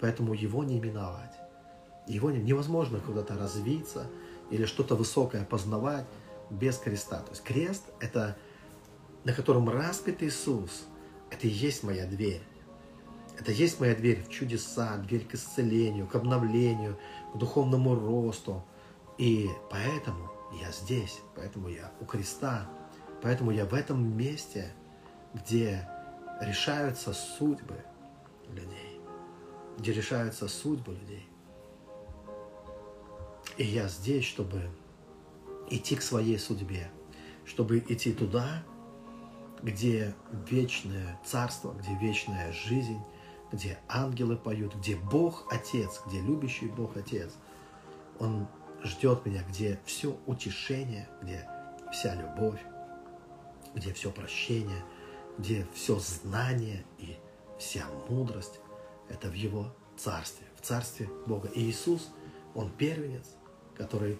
Поэтому 0.00 0.34
его 0.34 0.64
не 0.64 0.80
миновать. 0.80 1.32
Его 2.06 2.30
невозможно 2.30 2.98
куда-то 2.98 3.36
развиться 3.36 4.06
или 4.50 4.64
что-то 4.64 4.94
высокое 4.94 5.44
познавать 5.44 6.06
без 6.50 6.78
креста. 6.78 7.20
То 7.20 7.30
есть 7.30 7.42
крест– 7.42 7.84
это 8.00 8.36
на 9.24 9.32
котором 9.32 9.68
распят 9.68 10.22
Иисус, 10.22 10.86
это 11.30 11.46
и 11.46 11.50
есть 11.50 11.82
моя 11.82 12.06
дверь. 12.06 12.42
Это 13.38 13.52
есть 13.52 13.78
моя 13.78 13.94
дверь 13.94 14.22
в 14.24 14.30
чудеса, 14.30 14.96
дверь 14.96 15.26
к 15.26 15.34
исцелению, 15.34 16.06
к 16.06 16.14
обновлению, 16.14 16.98
к 17.34 17.38
духовному 17.38 17.94
росту. 17.94 18.64
И 19.16 19.48
поэтому 19.70 20.30
я 20.60 20.72
здесь, 20.72 21.20
поэтому 21.36 21.68
я 21.68 21.92
у 22.00 22.04
креста, 22.04 22.68
поэтому 23.22 23.50
я 23.50 23.64
в 23.64 23.74
этом 23.74 24.16
месте, 24.16 24.72
где 25.34 25.88
решаются 26.40 27.12
судьбы 27.12 27.84
людей, 28.48 29.00
где 29.78 29.92
решаются 29.92 30.48
судьбы 30.48 30.94
людей. 30.94 31.28
И 33.56 33.64
я 33.64 33.88
здесь, 33.88 34.24
чтобы 34.24 34.70
идти 35.70 35.96
к 35.96 36.02
своей 36.02 36.38
судьбе, 36.38 36.90
чтобы 37.44 37.78
идти 37.78 38.12
туда, 38.12 38.64
где 39.62 40.14
вечное 40.48 41.18
царство, 41.24 41.72
где 41.72 41.94
вечная 41.96 42.52
жизнь, 42.52 43.00
где 43.52 43.78
ангелы 43.88 44.36
поют, 44.36 44.74
где 44.76 44.96
Бог 44.96 45.46
Отец, 45.50 46.02
где 46.06 46.20
любящий 46.20 46.66
Бог 46.66 46.96
Отец, 46.96 47.32
Он 48.18 48.46
ждет 48.82 49.24
меня, 49.26 49.42
где 49.48 49.80
все 49.84 50.16
утешение, 50.26 51.08
где 51.22 51.48
вся 51.92 52.14
любовь, 52.14 52.60
где 53.74 53.92
все 53.92 54.10
прощение, 54.10 54.84
где 55.38 55.66
все 55.74 55.98
знание 55.98 56.84
и 56.98 57.16
вся 57.58 57.86
мудрость. 58.08 58.60
Это 59.08 59.28
в 59.28 59.34
Его 59.34 59.74
Царстве, 59.96 60.46
в 60.56 60.60
Царстве 60.60 61.08
Бога. 61.26 61.48
И 61.48 61.62
Иисус, 61.62 62.10
Он 62.54 62.70
первенец, 62.70 63.36
который 63.76 64.18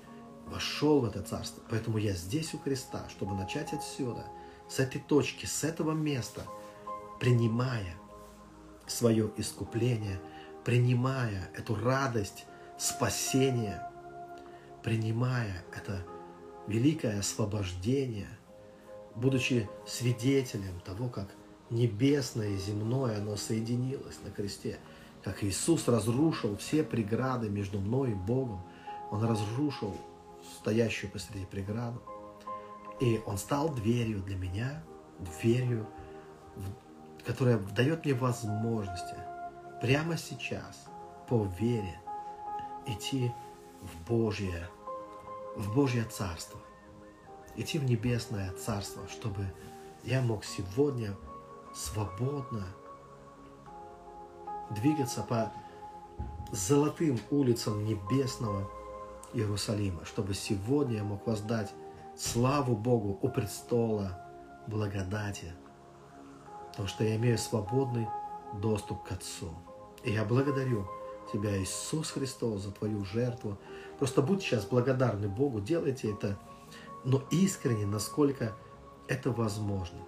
вошел 0.48 1.00
в 1.00 1.04
это 1.04 1.22
Царство. 1.22 1.62
Поэтому 1.70 1.98
я 1.98 2.12
здесь 2.12 2.54
у 2.54 2.58
креста, 2.58 3.08
чтобы 3.08 3.34
начать 3.34 3.72
отсюда, 3.72 4.24
с 4.68 4.78
этой 4.78 5.00
точки, 5.00 5.46
с 5.46 5.64
этого 5.64 5.92
места, 5.92 6.42
принимая 7.20 7.94
свое 8.86 9.30
искупление, 9.36 10.20
принимая 10.64 11.50
эту 11.56 11.74
радость 11.74 12.44
спасения, 12.78 13.90
принимая 14.82 15.64
это 15.74 16.04
великое 16.66 17.20
освобождение, 17.20 18.28
будучи 19.14 19.68
свидетелем 19.86 20.80
того, 20.80 21.08
как 21.08 21.28
небесное 21.70 22.50
и 22.50 22.56
земное 22.56 23.18
оно 23.18 23.36
соединилось 23.36 24.18
на 24.24 24.30
кресте, 24.30 24.78
как 25.22 25.42
Иисус 25.42 25.88
разрушил 25.88 26.56
все 26.56 26.82
преграды 26.82 27.48
между 27.48 27.78
мной 27.80 28.12
и 28.12 28.14
Богом, 28.14 28.62
Он 29.10 29.24
разрушил 29.24 29.96
стоящую 30.42 31.10
посреди 31.10 31.46
преграду, 31.46 32.02
и 33.00 33.20
Он 33.26 33.38
стал 33.38 33.68
дверью 33.68 34.22
для 34.22 34.36
меня, 34.36 34.82
дверью, 35.18 35.86
которая 37.24 37.58
дает 37.58 38.04
мне 38.04 38.14
возможности 38.14 39.16
прямо 39.80 40.16
сейчас 40.16 40.86
по 41.28 41.44
вере 41.58 42.00
идти 42.86 43.32
в 43.82 44.08
Божье, 44.08 44.68
в 45.56 45.74
Божье 45.74 46.04
Царство, 46.04 46.60
идти 47.56 47.78
в 47.78 47.84
Небесное 47.84 48.52
Царство, 48.52 49.06
чтобы 49.08 49.44
я 50.04 50.22
мог 50.22 50.44
сегодня 50.44 51.14
свободно 51.74 52.66
двигаться 54.70 55.22
по 55.22 55.52
золотым 56.50 57.18
улицам 57.30 57.84
небесного 57.84 58.70
Иерусалима, 59.32 60.04
чтобы 60.04 60.34
сегодня 60.34 60.96
я 60.96 61.04
мог 61.04 61.26
воздать 61.26 61.72
славу 62.16 62.74
Богу 62.76 63.18
у 63.22 63.28
престола 63.28 64.18
благодати, 64.66 65.52
потому 66.70 66.88
что 66.88 67.04
я 67.04 67.16
имею 67.16 67.38
свободный 67.38 68.08
доступ 68.60 69.04
к 69.04 69.12
Отцу. 69.12 69.50
И 70.04 70.12
я 70.12 70.24
благодарю 70.24 70.88
Тебя, 71.32 71.60
Иисус 71.62 72.10
Христос, 72.10 72.62
за 72.62 72.72
Твою 72.72 73.04
жертву. 73.04 73.58
Просто 73.98 74.22
будь 74.22 74.42
сейчас 74.42 74.64
благодарны 74.64 75.28
Богу, 75.28 75.60
делайте 75.60 76.12
это, 76.12 76.38
но 77.04 77.22
искренне, 77.30 77.86
насколько 77.86 78.56
это 79.08 79.30
возможно. 79.30 79.98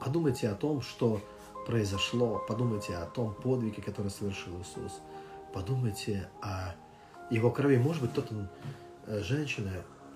Подумайте 0.00 0.48
о 0.48 0.54
том, 0.54 0.82
что 0.82 1.20
произошло, 1.66 2.44
подумайте 2.46 2.96
о 2.96 3.06
том 3.06 3.34
подвиге, 3.34 3.82
который 3.82 4.10
совершил 4.10 4.60
Иисус. 4.60 5.00
Подумайте 5.52 6.28
о 6.42 6.74
Его 7.30 7.50
крови. 7.50 7.78
Может 7.78 8.02
быть, 8.02 8.12
кто-то, 8.12 8.48
э, 9.06 9.20
женщина, 9.22 9.70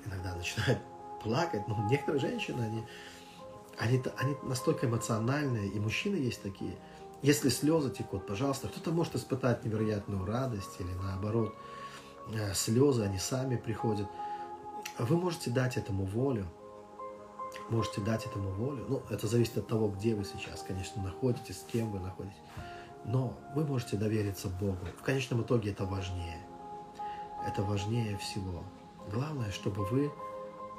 иногда 0.07 0.35
начинает 0.35 0.79
плакать, 1.23 1.66
но 1.68 1.87
некоторые 1.88 2.20
женщины, 2.20 2.62
они, 2.62 2.85
они, 3.79 4.03
они 4.16 4.37
настолько 4.42 4.87
эмоциональные, 4.87 5.68
и 5.68 5.79
мужчины 5.81 6.16
есть 6.16 6.42
такие. 6.42 6.77
Если 7.23 7.51
слезы 7.51 7.90
текут, 7.90 8.27
пожалуйста, 8.27 8.68
кто-то 8.68 8.92
может 8.92 9.14
испытать 9.14 9.64
невероятную 9.64 10.25
радость 10.25 10.81
или 10.81 10.92
наоборот, 11.03 11.55
э, 12.33 12.55
слезы, 12.55 13.03
они 13.03 13.18
сами 13.18 13.57
приходят. 13.57 14.09
Вы 14.99 15.16
можете 15.16 15.51
дать 15.51 15.77
этому 15.77 16.05
волю, 16.05 16.46
можете 17.68 18.01
дать 18.01 18.27
этому 18.27 18.51
волю. 18.51 18.87
Ну, 18.88 19.03
это 19.11 19.27
зависит 19.27 19.59
от 19.59 19.66
того, 19.66 19.88
где 19.88 20.14
вы 20.14 20.25
сейчас, 20.25 20.62
конечно, 20.62 21.03
находитесь, 21.03 21.61
с 21.61 21.64
кем 21.64 21.90
вы 21.90 22.01
находитесь. 22.01 22.38
Но 23.05 23.38
вы 23.55 23.64
можете 23.64 23.96
довериться 23.96 24.49
Богу. 24.49 24.79
В 24.99 25.03
конечном 25.03 25.42
итоге 25.42 25.70
это 25.70 25.85
важнее. 25.85 26.38
Это 27.46 27.62
важнее 27.62 28.16
всего. 28.18 28.62
Главное, 29.11 29.50
чтобы 29.50 29.85
вы 29.87 30.12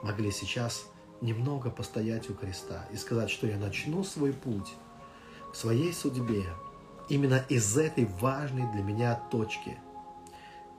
могли 0.03 0.31
сейчас 0.31 0.85
немного 1.21 1.69
постоять 1.69 2.29
у 2.29 2.33
креста 2.33 2.85
и 2.91 2.97
сказать, 2.97 3.29
что 3.29 3.47
я 3.47 3.57
начну 3.57 4.03
свой 4.03 4.33
путь 4.33 4.73
в 5.53 5.57
своей 5.57 5.93
судьбе 5.93 6.45
именно 7.09 7.43
из 7.49 7.77
этой 7.77 8.05
важной 8.05 8.71
для 8.71 8.81
меня 8.81 9.15
точки, 9.31 9.77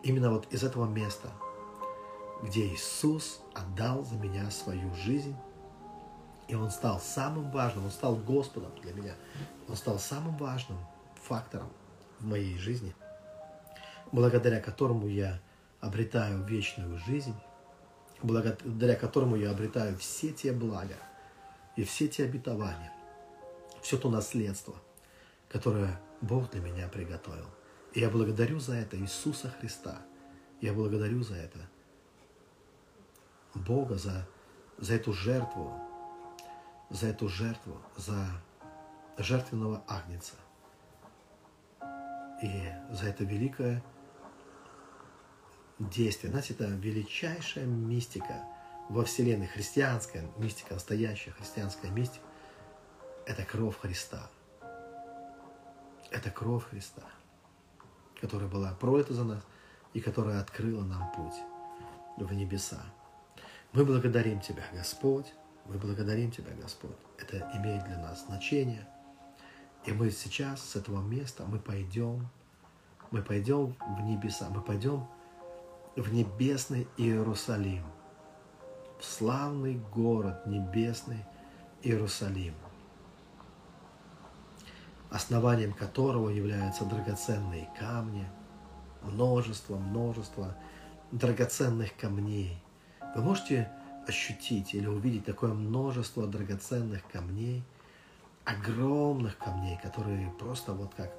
именно 0.02 0.30
вот 0.30 0.52
из 0.52 0.64
этого 0.64 0.86
места, 0.86 1.30
где 2.42 2.66
Иисус 2.66 3.40
отдал 3.54 4.04
за 4.04 4.16
меня 4.16 4.50
свою 4.50 4.94
жизнь, 4.94 5.36
и 6.48 6.54
Он 6.54 6.70
стал 6.70 7.00
самым 7.00 7.50
важным, 7.50 7.84
Он 7.84 7.90
стал 7.90 8.16
Господом 8.16 8.72
для 8.82 8.92
меня, 8.92 9.14
Он 9.68 9.76
стал 9.76 9.98
самым 9.98 10.36
важным 10.36 10.78
фактором 11.14 11.68
в 12.18 12.26
моей 12.26 12.58
жизни, 12.58 12.94
благодаря 14.10 14.60
которому 14.60 15.06
я 15.06 15.40
обретаю 15.82 16.44
вечную 16.44 16.96
жизнь, 16.96 17.34
благодаря 18.22 18.94
которому 18.94 19.36
я 19.36 19.50
обретаю 19.50 19.98
все 19.98 20.32
те 20.32 20.52
блага 20.52 20.96
и 21.76 21.82
все 21.82 22.08
те 22.08 22.24
обетования, 22.24 22.92
все 23.82 23.98
то 23.98 24.08
наследство, 24.08 24.74
которое 25.48 26.00
Бог 26.20 26.50
для 26.50 26.60
меня 26.60 26.88
приготовил. 26.88 27.48
И 27.94 28.00
я 28.00 28.08
благодарю 28.08 28.60
за 28.60 28.76
это 28.76 28.96
Иисуса 28.96 29.50
Христа. 29.50 30.00
Я 30.60 30.72
благодарю 30.72 31.24
за 31.24 31.34
это 31.34 31.58
Бога, 33.54 33.98
за, 33.98 34.26
за 34.78 34.94
эту 34.94 35.12
жертву, 35.12 35.74
за 36.90 37.08
эту 37.08 37.28
жертву, 37.28 37.76
за 37.96 38.28
жертвенного 39.18 39.82
агнца. 39.88 40.34
И 42.40 42.72
за 42.92 43.06
это 43.06 43.24
великое 43.24 43.82
действие. 45.78 46.30
Знаете, 46.30 46.54
это 46.54 46.66
величайшая 46.66 47.64
мистика 47.64 48.44
во 48.88 49.04
Вселенной, 49.04 49.46
христианская 49.46 50.24
мистика, 50.36 50.74
настоящая 50.74 51.32
христианская 51.32 51.90
мистика. 51.90 52.24
Это 53.26 53.44
кровь 53.44 53.78
Христа. 53.78 54.30
Это 56.10 56.30
кровь 56.30 56.64
Христа, 56.68 57.04
которая 58.20 58.48
была 58.48 58.72
пролита 58.74 59.14
за 59.14 59.24
нас 59.24 59.42
и 59.94 60.00
которая 60.00 60.40
открыла 60.40 60.84
нам 60.84 61.10
путь 61.12 61.36
в 62.18 62.32
небеса. 62.32 62.82
Мы 63.72 63.86
благодарим 63.86 64.40
Тебя, 64.40 64.64
Господь. 64.72 65.32
Мы 65.66 65.78
благодарим 65.78 66.30
Тебя, 66.30 66.52
Господь. 66.60 66.96
Это 67.18 67.50
имеет 67.54 67.84
для 67.84 67.98
нас 67.98 68.26
значение. 68.26 68.86
И 69.86 69.92
мы 69.92 70.10
сейчас 70.10 70.62
с 70.62 70.76
этого 70.76 71.00
места, 71.00 71.44
мы 71.44 71.58
пойдем, 71.58 72.28
мы 73.10 73.22
пойдем 73.22 73.74
в 73.80 74.00
небеса, 74.02 74.48
мы 74.50 74.60
пойдем 74.60 75.08
в 75.96 76.12
небесный 76.12 76.88
Иерусалим, 76.96 77.84
в 78.98 79.04
славный 79.04 79.80
город 79.94 80.46
небесный 80.46 81.24
Иерусалим, 81.82 82.54
основанием 85.10 85.72
которого 85.72 86.30
являются 86.30 86.84
драгоценные 86.84 87.68
камни, 87.78 88.26
множество, 89.02 89.76
множество 89.76 90.56
драгоценных 91.10 91.94
камней. 91.96 92.58
Вы 93.14 93.22
можете 93.22 93.70
ощутить 94.08 94.74
или 94.74 94.86
увидеть 94.86 95.26
такое 95.26 95.52
множество 95.52 96.26
драгоценных 96.26 97.06
камней, 97.08 97.62
огромных 98.44 99.36
камней, 99.36 99.78
которые 99.82 100.30
просто 100.38 100.72
вот 100.72 100.94
как 100.94 101.12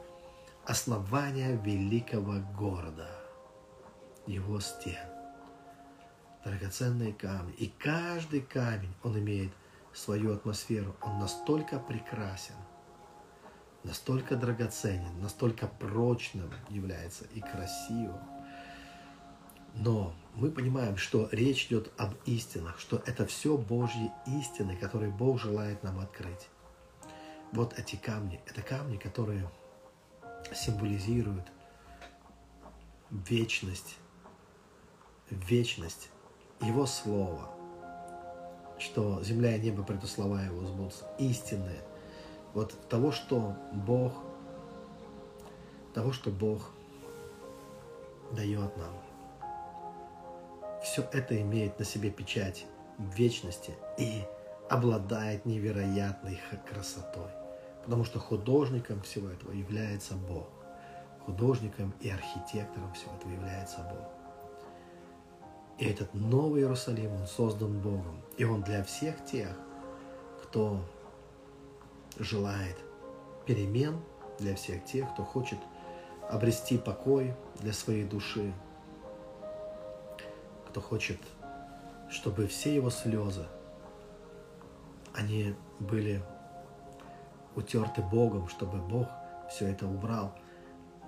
основание 0.66 1.58
великого 1.58 2.40
города, 2.58 3.08
его 4.26 4.60
стен. 4.60 5.08
Драгоценные 6.44 7.14
камни. 7.14 7.54
И 7.54 7.68
каждый 7.68 8.42
камень, 8.42 8.94
он 9.04 9.18
имеет 9.20 9.52
свою 9.94 10.34
атмосферу. 10.34 10.96
Он 11.02 11.20
настолько 11.20 11.80
прекрасен, 11.80 12.56
настолько 13.84 14.36
драгоценен, 14.36 15.22
настолько 15.22 15.68
прочным 15.68 16.52
является 16.70 17.26
и 17.34 17.40
красивым. 17.40 18.20
Но 19.76 20.14
мы 20.36 20.52
понимаем, 20.52 20.98
что 20.98 21.30
речь 21.32 21.66
идет 21.68 21.92
об 21.98 22.14
истинах, 22.26 22.80
что 22.80 23.02
это 23.06 23.26
все 23.26 23.58
Божьи 23.58 24.12
истины, 24.28 24.76
которые 24.76 25.12
Бог 25.12 25.40
желает 25.40 25.84
нам 25.84 26.00
открыть. 26.00 26.50
Вот 27.52 27.78
эти 27.78 27.96
камни, 27.96 28.42
это 28.46 28.62
камни, 28.62 28.98
которые 28.98 29.50
символизируют 30.54 31.52
вечность, 33.10 33.98
вечность 35.34 36.10
Его 36.62 36.86
Слова, 36.86 37.50
что 38.80 39.24
земля 39.24 39.56
и 39.56 39.62
небо 39.62 39.86
слова 40.06 40.42
Его 40.42 40.66
сбудутся, 40.66 41.06
истинные. 41.20 41.82
Вот 42.54 42.74
того, 42.90 43.12
что 43.12 43.56
Бог, 43.72 44.14
того, 45.94 46.12
что 46.12 46.30
Бог 46.30 46.70
дает 48.32 48.76
нам 48.78 48.94
все 50.84 51.08
это 51.14 51.42
имеет 51.42 51.80
на 51.80 51.86
себе 51.86 52.12
печать 52.12 52.66
вечности 53.00 53.74
и 53.98 54.24
обладает 54.70 55.46
невероятной 55.46 56.40
красотой. 56.70 57.32
Потому 57.84 58.04
что 58.04 58.20
художником 58.20 59.02
всего 59.02 59.30
этого 59.30 59.52
является 59.52 60.14
Бог. 60.14 60.48
Художником 61.26 61.94
и 62.02 62.10
архитектором 62.10 62.94
всего 62.94 63.16
этого 63.16 63.32
является 63.32 63.78
Бог. 63.80 64.23
И 65.78 65.86
этот 65.86 66.14
новый 66.14 66.62
Иерусалим, 66.62 67.14
он 67.14 67.28
создан 67.28 67.80
Богом. 67.80 68.22
И 68.38 68.44
он 68.44 68.62
для 68.62 68.84
всех 68.84 69.24
тех, 69.26 69.56
кто 70.44 70.80
желает 72.20 72.78
перемен, 73.46 74.00
для 74.40 74.56
всех 74.56 74.86
тех, 74.86 75.12
кто 75.14 75.24
хочет 75.24 75.60
обрести 76.30 76.78
покой 76.78 77.34
для 77.60 77.74
своей 77.74 78.04
души, 78.04 78.54
кто 80.70 80.82
хочет, 80.82 81.20
чтобы 82.10 82.48
все 82.48 82.74
его 82.76 82.90
слезы, 82.90 83.46
они 85.14 85.56
были 85.80 86.24
утерты 87.56 88.02
Богом, 88.02 88.48
чтобы 88.48 88.80
Бог 88.80 89.08
все 89.50 89.68
это 89.68 89.86
убрал, 89.86 90.34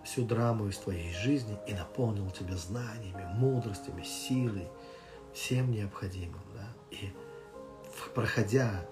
всю 0.06 0.26
драму 0.26 0.68
из 0.68 0.78
твоей 0.78 1.12
жизни 1.13 1.58
и 1.68 1.74
наполнил 1.74 2.30
тебя 2.32 2.56
знаниями, 2.56 3.28
мудростями, 3.34 4.04
силой, 4.04 4.68
всем 5.34 5.72
необходимым. 5.72 6.41
Да? 6.54 6.68
И 6.91 7.12
проходя 8.13 8.86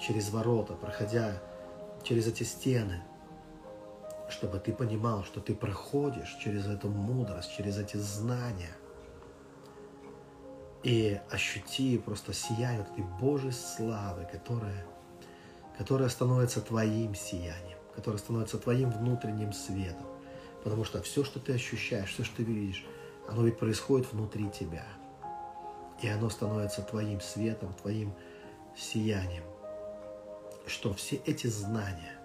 через 0.00 0.30
ворота, 0.30 0.74
проходя 0.74 1.42
через 2.02 2.26
эти 2.26 2.44
стены, 2.44 3.02
чтобы 4.30 4.58
ты 4.58 4.72
понимал, 4.72 5.24
что 5.24 5.40
ты 5.40 5.54
проходишь 5.54 6.36
через 6.42 6.66
эту 6.66 6.88
мудрость, 6.88 7.54
через 7.56 7.78
эти 7.78 7.96
знания– 7.96 8.72
и 10.84 11.18
ощути 11.30 11.96
просто 11.96 12.34
сияние 12.34 12.82
вот 12.82 12.92
этой 12.92 13.04
Божьей 13.18 13.52
славы, 13.52 14.28
которая, 14.30 14.84
которая 15.78 16.10
становится 16.10 16.60
твоим 16.60 17.14
сиянием, 17.14 17.78
которая 17.94 18.18
становится 18.18 18.58
твоим 18.58 18.90
внутренним 18.90 19.52
светом. 19.52 20.06
Потому 20.62 20.84
что 20.84 21.02
все, 21.02 21.24
что 21.24 21.40
ты 21.40 21.54
ощущаешь, 21.54 22.12
все, 22.12 22.24
что 22.24 22.36
ты 22.36 22.42
видишь, 22.42 22.84
оно 23.28 23.44
ведь 23.44 23.58
происходит 23.58 24.12
внутри 24.12 24.50
тебя. 24.50 24.86
И 26.02 26.08
оно 26.08 26.30
становится 26.30 26.82
твоим 26.82 27.20
светом, 27.20 27.72
твоим 27.74 28.12
сиянием. 28.76 29.44
Что 30.66 30.94
все 30.94 31.16
эти 31.26 31.46
знания 31.46 32.18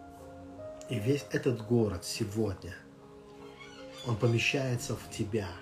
и 0.90 0.98
весь 0.98 1.26
этот 1.32 1.66
город 1.66 2.06
сегодня, 2.06 2.74
он 4.08 4.16
помещается 4.16 4.96
в 4.96 5.10
тебя– 5.12 5.48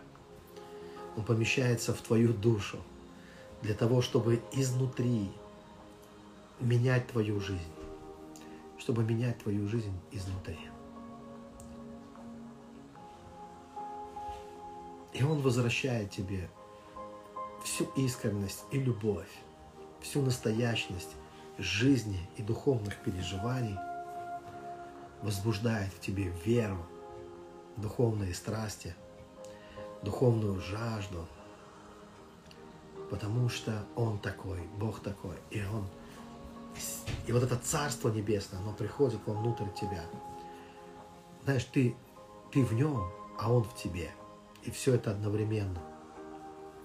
он 1.18 1.24
помещается 1.24 1.94
в 1.94 2.02
твою 2.02 2.32
душу 2.32 2.78
для 3.64 3.74
того, 3.74 4.02
чтобы 4.02 4.40
изнутри 4.54 5.32
менять 6.60 7.08
твою 7.08 7.42
жизнь, 7.42 7.74
чтобы 8.88 9.04
менять 9.04 9.38
твою 9.40 9.68
жизнь 9.68 10.00
изнутри. 10.14 10.58
И 15.12 15.22
Он 15.22 15.42
возвращает 15.42 16.10
тебе 16.10 16.50
всю 17.66 17.84
искренность 17.98 18.64
и 18.72 18.80
любовь, 18.80 19.28
всю 20.00 20.22
настоящность 20.22 21.18
жизни 21.58 22.30
и 22.38 22.42
духовных 22.42 22.96
переживаний, 23.04 23.76
возбуждает 25.22 25.92
в 25.92 26.00
тебе 26.00 26.32
веру, 26.46 26.78
духовные 27.76 28.34
страсти– 28.34 28.96
духовную 30.02 30.62
жажду, 30.62 31.28
потому 33.10 33.50
что 33.50 33.86
Он 33.98 34.18
такой, 34.18 34.62
Бог 34.78 35.02
такой, 35.02 35.36
и 35.52 35.62
Он 35.62 35.90
и 37.28 37.32
вот 37.32 37.44
это 37.44 37.58
Царство 37.58 38.10
Небесное, 38.10 38.60
оно 38.60 38.74
приходит 38.74 39.20
вовнутрь 39.26 39.70
тебя. 39.80 40.04
Знаешь, 41.44 41.66
ты, 41.66 41.96
ты 42.52 42.64
в 42.64 42.74
нем, 42.74 43.04
а 43.40 43.52
он 43.52 43.64
в 43.64 43.76
тебе. 43.76 44.10
И 44.64 44.72
все 44.72 44.96
это 44.96 45.12
одновременно. 45.12 45.82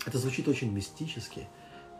Это 0.07 0.18
звучит 0.18 0.48
очень 0.48 0.72
мистически, 0.72 1.48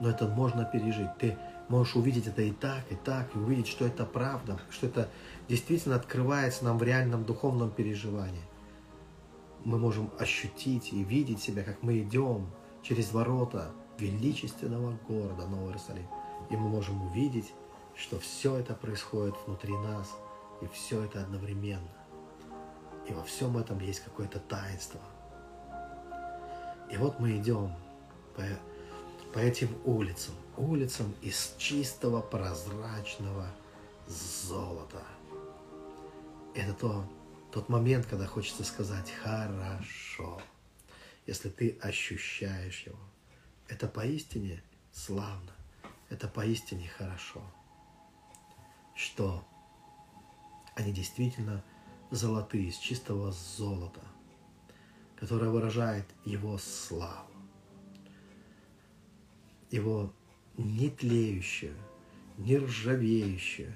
но 0.01 0.11
это 0.11 0.27
можно 0.27 0.65
пережить. 0.65 1.17
Ты 1.19 1.39
можешь 1.69 1.97
увидеть 1.97 2.27
это 2.27 2.43
и 2.43 2.53
так, 2.53 2.85
и 2.91 2.97
так, 2.97 3.35
и 3.35 3.39
увидеть, 3.39 3.69
что 3.69 3.87
это 3.87 4.05
правда, 4.05 4.61
что 4.71 4.87
это 4.87 5.09
действительно 5.49 5.97
открывается 5.97 6.65
нам 6.65 6.79
в 6.79 6.83
реальном 6.83 7.25
духовном 7.25 7.71
переживании 7.71 8.43
мы 9.65 9.79
можем 9.79 10.11
ощутить 10.19 10.93
и 10.93 11.03
видеть 11.03 11.41
себя, 11.41 11.63
как 11.63 11.83
мы 11.83 12.01
идем 12.01 12.47
через 12.83 13.13
ворота 13.13 13.73
величественного 13.99 14.99
города 15.09 15.47
Новый 15.47 15.69
Иерусалим. 15.69 16.07
И 16.51 16.57
мы 16.57 16.69
можем 16.69 17.03
увидеть, 17.07 17.53
что 17.97 18.19
все 18.19 18.57
это 18.57 18.75
происходит 18.75 19.35
внутри 19.47 19.77
нас, 19.77 20.11
и 20.61 20.67
все 20.69 21.05
это 21.05 21.23
одновременно. 21.23 21.89
И 23.09 23.13
во 23.13 23.25
всем 23.25 23.59
этом 23.59 23.81
есть 23.81 24.01
какое-то 24.05 24.39
таинство. 24.41 25.01
И 26.91 26.97
вот 26.97 27.19
мы 27.19 27.37
идем 27.37 27.75
по, 28.37 28.43
по 29.33 29.39
этим 29.39 29.69
улицам, 29.85 30.35
улицам 30.57 31.13
из 31.23 31.55
чистого 31.59 32.21
прозрачного 32.21 33.49
золота. 34.07 35.03
Это 36.55 36.75
то, 36.75 37.05
тот 37.51 37.69
момент, 37.69 38.07
когда 38.07 38.27
хочется 38.27 38.63
сказать 38.63 39.11
«хорошо», 39.11 40.41
если 41.27 41.49
ты 41.49 41.79
ощущаешь 41.81 42.85
его. 42.87 42.99
Это 43.69 43.89
поистине 43.89 44.63
славно, 44.93 45.53
это 46.11 46.29
поистине 46.29 46.89
хорошо, 46.89 47.43
что 48.95 49.45
они 50.75 50.93
действительно 50.93 51.63
золотые, 52.11 52.69
из 52.69 52.77
чистого 52.77 53.33
золота, 53.33 54.01
которое 55.17 55.51
выражает 55.51 56.07
его 56.25 56.59
славу, 56.59 57.31
его 59.71 60.13
не 60.57 60.91
тлеющую, 60.91 61.75
не 62.39 62.59
ржавеющую, 62.59 63.73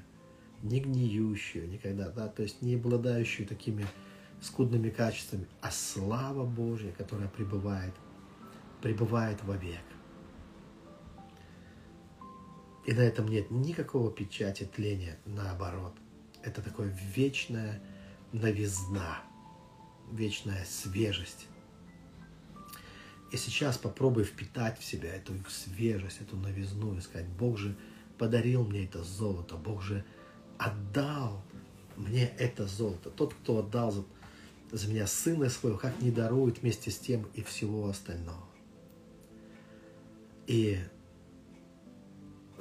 не 0.62 0.80
гниющую 0.80 1.68
никогда, 1.68 2.10
да, 2.10 2.28
то 2.28 2.42
есть 2.42 2.62
не 2.62 2.74
обладающую 2.74 3.46
такими 3.46 3.86
скудными 4.40 4.90
качествами, 4.90 5.46
а 5.60 5.70
слава 5.70 6.44
Божья, 6.44 6.92
которая 6.92 7.28
пребывает, 7.28 7.94
пребывает 8.82 9.42
вовек. 9.44 9.85
И 12.86 12.92
на 12.92 13.00
этом 13.00 13.26
нет 13.26 13.50
никакого 13.50 14.12
печати 14.12 14.64
тления, 14.64 15.18
наоборот. 15.26 15.92
Это 16.42 16.62
такое 16.62 16.96
вечная 17.16 17.82
новизна, 18.32 19.22
вечная 20.12 20.64
свежесть. 20.64 21.48
И 23.32 23.36
сейчас 23.36 23.76
попробуй 23.76 24.22
впитать 24.22 24.78
в 24.78 24.84
себя 24.84 25.12
эту 25.12 25.34
свежесть, 25.48 26.20
эту 26.20 26.36
новизну 26.36 26.96
и 26.96 27.00
сказать, 27.00 27.26
Бог 27.26 27.58
же 27.58 27.76
подарил 28.18 28.64
мне 28.64 28.84
это 28.84 29.02
золото, 29.02 29.56
Бог 29.56 29.82
же 29.82 30.04
отдал 30.56 31.42
мне 31.96 32.28
это 32.38 32.68
золото. 32.68 33.10
Тот, 33.10 33.34
кто 33.34 33.58
отдал 33.58 33.90
за, 33.90 34.04
за 34.70 34.88
меня 34.88 35.08
сына 35.08 35.50
своего, 35.50 35.76
как 35.76 36.00
не 36.00 36.12
дарует 36.12 36.62
вместе 36.62 36.92
с 36.92 36.98
тем 36.98 37.26
и 37.34 37.42
всего 37.42 37.88
остального. 37.88 38.46
И 40.46 40.78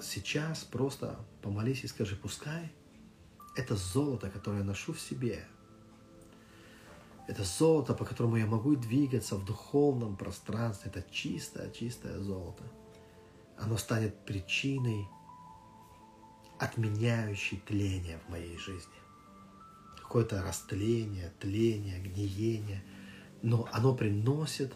сейчас 0.02 0.64
просто 0.64 1.20
помолись 1.42 1.84
и 1.84 1.88
скажи, 1.88 2.16
пускай 2.16 2.72
это 3.56 3.76
золото, 3.76 4.30
которое 4.30 4.60
я 4.60 4.64
ношу 4.64 4.94
в 4.94 5.00
себе, 5.00 5.48
это 7.28 7.44
золото, 7.44 7.94
по 7.94 8.06
которому 8.06 8.38
я 8.38 8.46
могу 8.46 8.76
двигаться 8.76 9.36
в 9.36 9.46
духовном 9.46 10.16
пространстве, 10.16 10.92
это 10.94 11.04
чистое, 11.12 11.72
чистое 11.72 12.20
золото. 12.20 12.64
Оно 13.58 13.78
станет 13.78 14.26
причиной, 14.26 15.08
отменяющей 16.60 17.58
тление 17.66 18.20
в 18.20 18.30
моей 18.30 18.58
жизни. 18.58 18.94
Какое-то 19.98 20.44
растление, 20.44 21.34
тление, 21.40 22.00
гниение. 22.00 22.84
Но 23.42 23.68
оно 23.72 23.96
приносит 23.96 24.74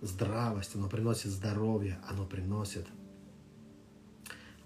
здравость, 0.00 0.76
оно 0.76 0.88
приносит 0.88 1.32
здоровье, 1.32 2.00
оно 2.08 2.24
приносит 2.24 2.86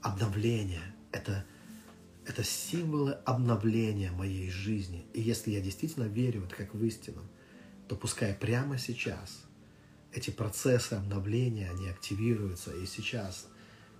обновление. 0.02 0.94
Это, 1.12 1.44
это 2.26 2.42
символы 2.42 3.12
обновления 3.24 4.10
моей 4.10 4.50
жизни. 4.50 5.06
И 5.14 5.20
если 5.20 5.52
я 5.52 5.60
действительно 5.60 6.04
верю, 6.04 6.42
вот 6.42 6.52
как 6.52 6.74
в 6.74 6.84
истину, 6.84 7.22
то 7.88 7.96
пускай 7.96 8.34
прямо 8.34 8.78
сейчас 8.78 9.44
эти 10.12 10.30
процессы 10.30 10.94
обновления, 10.94 11.70
они 11.70 11.88
активируются, 11.88 12.74
и 12.76 12.84
сейчас 12.86 13.48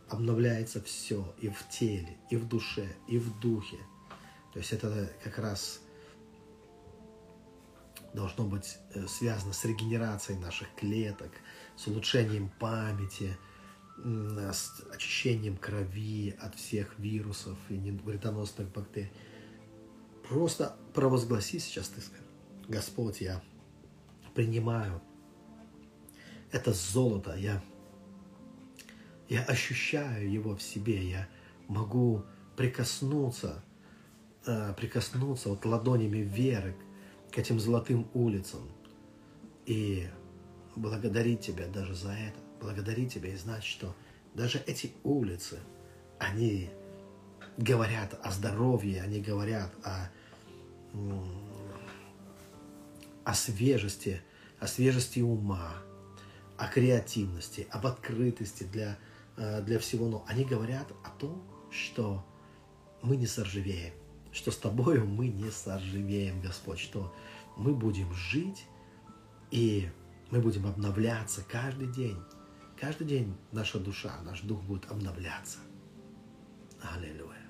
обновляется 0.09 0.83
все 0.83 1.35
и 1.41 1.49
в 1.49 1.69
теле, 1.71 2.19
и 2.31 2.37
в 2.37 2.47
душе, 2.49 2.87
и 3.09 3.19
в 3.19 3.41
духе. 3.41 3.79
То 4.53 4.59
есть 4.59 4.73
это 4.73 5.11
как 5.25 5.39
раз 5.39 5.81
должно 8.13 8.45
быть 8.45 8.77
э, 8.93 9.07
связано 9.07 9.55
с 9.55 9.65
регенерацией 9.65 10.39
наших 10.39 10.69
клеток, 10.75 11.33
с 11.77 11.87
улучшением 11.87 12.51
памяти– 12.59 13.37
с 14.05 14.83
очищением 14.93 15.57
крови 15.57 16.35
от 16.41 16.57
всех 16.57 16.99
вирусов 16.99 17.57
и 17.69 17.77
вредоносных 17.77 18.71
бактерий. 18.73 19.13
Просто 20.29 20.77
провозгласи 20.95 21.59
сейчас 21.59 21.89
ты 21.89 22.01
скажи, 22.01 22.25
Господь, 22.69 23.21
я 23.21 23.43
принимаю 24.35 25.01
это 26.51 26.73
золото, 26.73 27.35
я, 27.37 27.63
я 29.29 29.43
ощущаю 29.45 30.31
его 30.31 30.57
в 30.57 30.63
себе, 30.63 31.09
я 31.09 31.29
могу 31.69 32.25
прикоснуться, 32.57 33.63
э, 34.47 34.75
прикоснуться 34.75 35.49
вот 35.49 35.65
ладонями 35.65 36.19
веры 36.19 36.77
к 37.31 37.39
этим 37.39 37.61
золотым 37.61 38.09
улицам 38.15 38.63
и 39.65 40.09
благодарить 40.77 41.41
Тебя 41.41 41.69
даже 41.69 41.95
за 41.95 42.13
это 42.13 42.52
благодарить 42.63 43.13
Тебя 43.15 43.33
и 43.33 43.37
знать, 43.37 43.65
что 43.65 43.95
даже 44.35 44.63
эти 44.67 44.93
улицы, 45.03 45.59
они 46.19 46.71
говорят 47.59 48.19
о 48.23 48.31
здоровье, 48.31 49.03
они 49.03 49.21
говорят 49.21 49.73
о, 49.85 50.11
о 53.25 53.35
свежести, 53.35 54.23
о 54.59 54.67
свежести 54.67 55.21
ума, 55.21 55.75
о 56.57 56.69
креативности, 56.69 57.67
об 57.71 57.87
открытости 57.87 58.65
для, 58.65 58.99
э, 59.37 59.63
для 59.63 59.79
всего. 59.79 60.09
Но 60.09 60.25
они 60.29 60.45
говорят 60.45 60.91
о 61.05 61.11
том, 61.19 61.43
что 61.71 62.25
мы 63.03 63.17
не 63.17 63.27
соржевеем, 63.27 63.93
что 64.33 64.51
с 64.51 64.57
Тобою 64.57 65.07
мы 65.07 65.29
не 65.29 65.51
соржевеем, 65.51 66.41
Господь, 66.41 66.79
что 66.79 67.13
мы 67.57 67.75
будем 67.75 68.13
жить 68.15 68.65
и 69.51 69.91
мы 70.31 70.41
будем 70.41 70.67
обновляться 70.67 71.45
каждый 71.47 71.89
день 71.89 72.17
Каждый 72.83 73.07
день 73.07 73.37
наша 73.53 73.79
душа, 73.79 74.13
наш 74.25 74.41
дух 74.41 74.61
будет 74.65 74.91
обновляться. 74.91 75.59
Аллилуйя. 76.81 77.47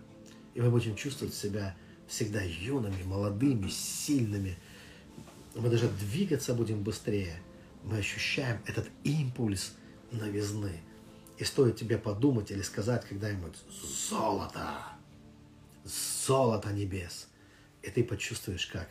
И 0.53 0.61
мы 0.61 0.70
будем 0.70 0.95
чувствовать 0.95 1.33
себя 1.33 1.74
всегда 2.07 2.43
юными, 2.43 3.03
молодыми, 3.05 3.70
сильными. 3.70 4.59
Мы 5.55 5.70
даже 5.70 5.89
двигаться 5.89 6.53
будем 6.53 6.83
быстрее. 6.83 7.43
Мы 7.83 7.97
ощущаем 7.97 8.61
этот 8.66 8.91
импульс 9.05 9.72
новизны. 10.11 10.83
И 11.39 11.45
стоит 11.45 11.76
тебе 11.76 11.97
подумать 11.97 12.51
или 12.51 12.61
сказать 12.61 13.07
когда-нибудь 13.07 13.57
«Золото! 13.70 14.83
Золото 15.83 16.74
небес!» 16.74 17.28
И 17.80 17.89
ты 17.89 18.05
почувствуешь, 18.05 18.66
как 18.66 18.87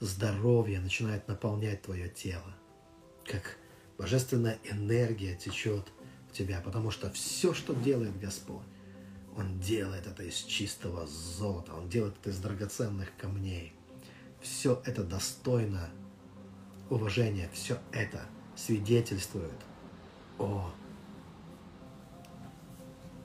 здоровье 0.00 0.80
начинает 0.80 1.28
наполнять 1.28 1.82
твое 1.82 2.08
тело, 2.08 2.52
как 3.24 3.58
Божественная 4.02 4.58
энергия 4.64 5.36
течет 5.36 5.92
в 6.28 6.32
тебя, 6.32 6.60
потому 6.60 6.90
что 6.90 7.08
все, 7.12 7.54
что 7.54 7.72
делает 7.72 8.18
Господь, 8.18 8.66
Он 9.36 9.60
делает 9.60 10.08
это 10.08 10.24
из 10.24 10.34
чистого 10.38 11.06
золота, 11.06 11.72
Он 11.74 11.88
делает 11.88 12.16
это 12.20 12.30
из 12.30 12.38
драгоценных 12.38 13.16
камней. 13.16 13.72
Все 14.40 14.82
это 14.84 15.04
достойно 15.04 15.88
уважения, 16.90 17.48
все 17.52 17.78
это 17.92 18.26
свидетельствует 18.56 19.54
о 20.40 20.74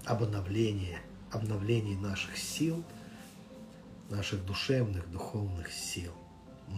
обновлении, 0.05 0.99
обновлении 1.31 1.95
наших 1.95 2.37
сил, 2.37 2.83
наших 4.11 4.45
душевных, 4.45 5.09
духовных 5.09 5.71
сил. 5.71 6.13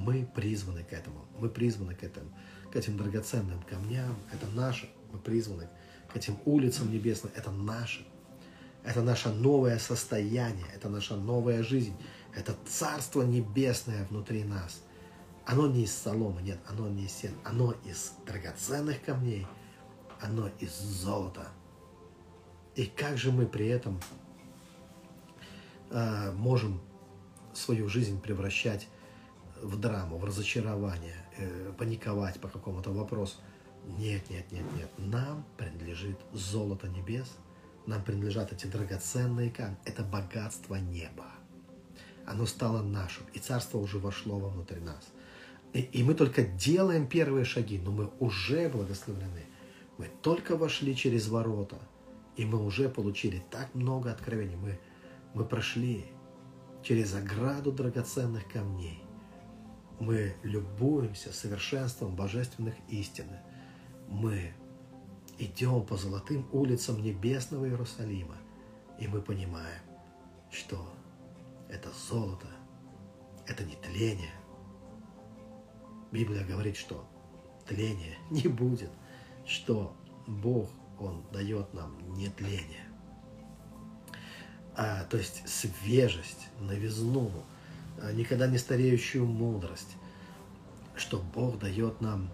Мы 0.10 0.26
призваны 0.26 0.84
к 0.84 0.92
этому. 0.92 1.24
Мы 1.38 1.50
призваны 1.50 1.94
к 1.94 2.04
этому 2.04 2.32
к 2.72 2.76
этим 2.76 2.98
драгоценным 2.98 3.62
камням. 3.62 4.16
Это 4.34 4.48
наше. 4.56 4.90
Мы 5.12 5.20
призваны 5.20 5.70
к 6.12 6.16
этим 6.16 6.36
улицам 6.46 6.92
небесным. 6.92 7.32
Это 7.36 7.52
наше. 7.52 8.04
Это 8.84 9.04
наше 9.04 9.30
новое 9.30 9.78
состояние. 9.78 10.66
Это 10.74 10.90
наша 10.90 11.16
новая 11.16 11.62
жизнь. 11.62 11.96
Это 12.36 12.56
Царство 12.66 13.22
Небесное 13.22 14.04
внутри 14.06 14.44
нас. 14.44 14.82
Оно 15.46 15.68
не 15.68 15.84
из 15.84 15.94
соломы, 15.96 16.42
нет, 16.42 16.58
оно 16.68 16.88
не 16.88 17.06
из 17.06 17.12
сен. 17.12 17.36
Оно 17.44 17.76
из 17.86 18.14
драгоценных 18.26 19.04
камней. 19.04 19.46
Оно 20.20 20.50
из 20.60 20.76
золота. 20.76 21.50
И 22.74 22.88
как 22.88 23.20
же 23.20 23.32
мы 23.32 23.46
при 23.46 23.68
этом 23.68 24.00
э, 25.92 26.32
можем 26.32 26.82
свою 27.54 27.88
жизнь 27.90 28.20
превращать 28.20 28.88
в 29.62 29.80
драму, 29.80 30.18
в 30.18 30.24
разочарование, 30.24 31.16
э, 31.38 31.74
паниковать 31.78 32.40
по 32.40 32.48
какому-то 32.48 32.92
вопросу. 32.92 33.38
Нет, 33.98 34.30
нет, 34.30 34.52
нет, 34.52 34.66
нет. 34.76 34.90
Нам 34.98 35.46
принадлежит 35.58 36.20
золото 36.34 36.88
небес, 36.88 37.28
нам 37.86 38.04
принадлежат 38.04 38.52
эти 38.52 38.68
драгоценные 38.68 39.50
камни. 39.50 39.78
Это 39.86 40.04
богатство 40.04 40.76
неба. 40.76 41.26
Оно 42.26 42.46
стало 42.46 42.84
нашим, 42.84 43.26
и 43.34 43.40
царство 43.40 43.80
уже 43.80 43.98
вошло 43.98 44.38
внутрь 44.40 44.80
нас. 44.80 45.08
И, 45.74 45.82
и 45.82 46.04
мы 46.04 46.14
только 46.14 46.44
делаем 46.44 47.08
первые 47.08 47.46
шаги, 47.46 47.80
но 47.80 47.92
мы 47.92 48.12
уже 48.20 48.70
благословлены. 48.70 49.46
Мы 49.98 50.10
только 50.22 50.56
вошли 50.56 50.96
через 50.96 51.28
ворота, 51.28 51.80
и 52.38 52.46
мы 52.46 52.64
уже 52.64 52.90
получили 52.90 53.44
так 53.50 53.74
много 53.74 54.12
откровений. 54.12 54.56
Мы, 54.56 54.80
мы 55.34 55.46
прошли 55.46 56.06
через 56.84 57.14
ограду 57.16 57.72
драгоценных 57.72 58.48
камней 58.48 59.04
мы 60.00 60.36
любуемся 60.44 61.34
совершенством 61.34 62.16
божественных 62.16 62.76
истин. 62.88 63.28
Мы 64.08 64.54
идем 65.38 65.86
по 65.86 65.98
золотым 65.98 66.48
улицам 66.52 67.02
небесного 67.02 67.66
Иерусалима, 67.68 68.38
и 68.98 69.08
мы 69.08 69.22
понимаем, 69.22 69.82
что 70.52 70.92
это 71.70 71.90
золото, 72.10 72.48
это 73.46 73.64
не 73.64 73.76
тление. 73.76 74.34
Библия 76.12 76.46
говорит, 76.46 76.76
что 76.76 77.08
тления 77.68 78.18
не 78.30 78.48
будет, 78.48 78.92
что 79.46 79.96
Бог, 80.28 80.70
Он 81.00 81.24
дает 81.32 81.74
нам 81.74 81.98
не 82.14 82.30
тление. 82.30 82.86
а, 84.76 85.04
то 85.06 85.18
есть 85.18 85.48
свежесть, 85.48 86.48
новизну, 86.60 87.32
никогда 88.14 88.48
не 88.48 88.58
стареющую 88.58 89.26
мудрость, 89.26 89.96
что 90.96 91.20
Бог 91.34 91.60
дает 91.60 92.02
нам 92.02 92.30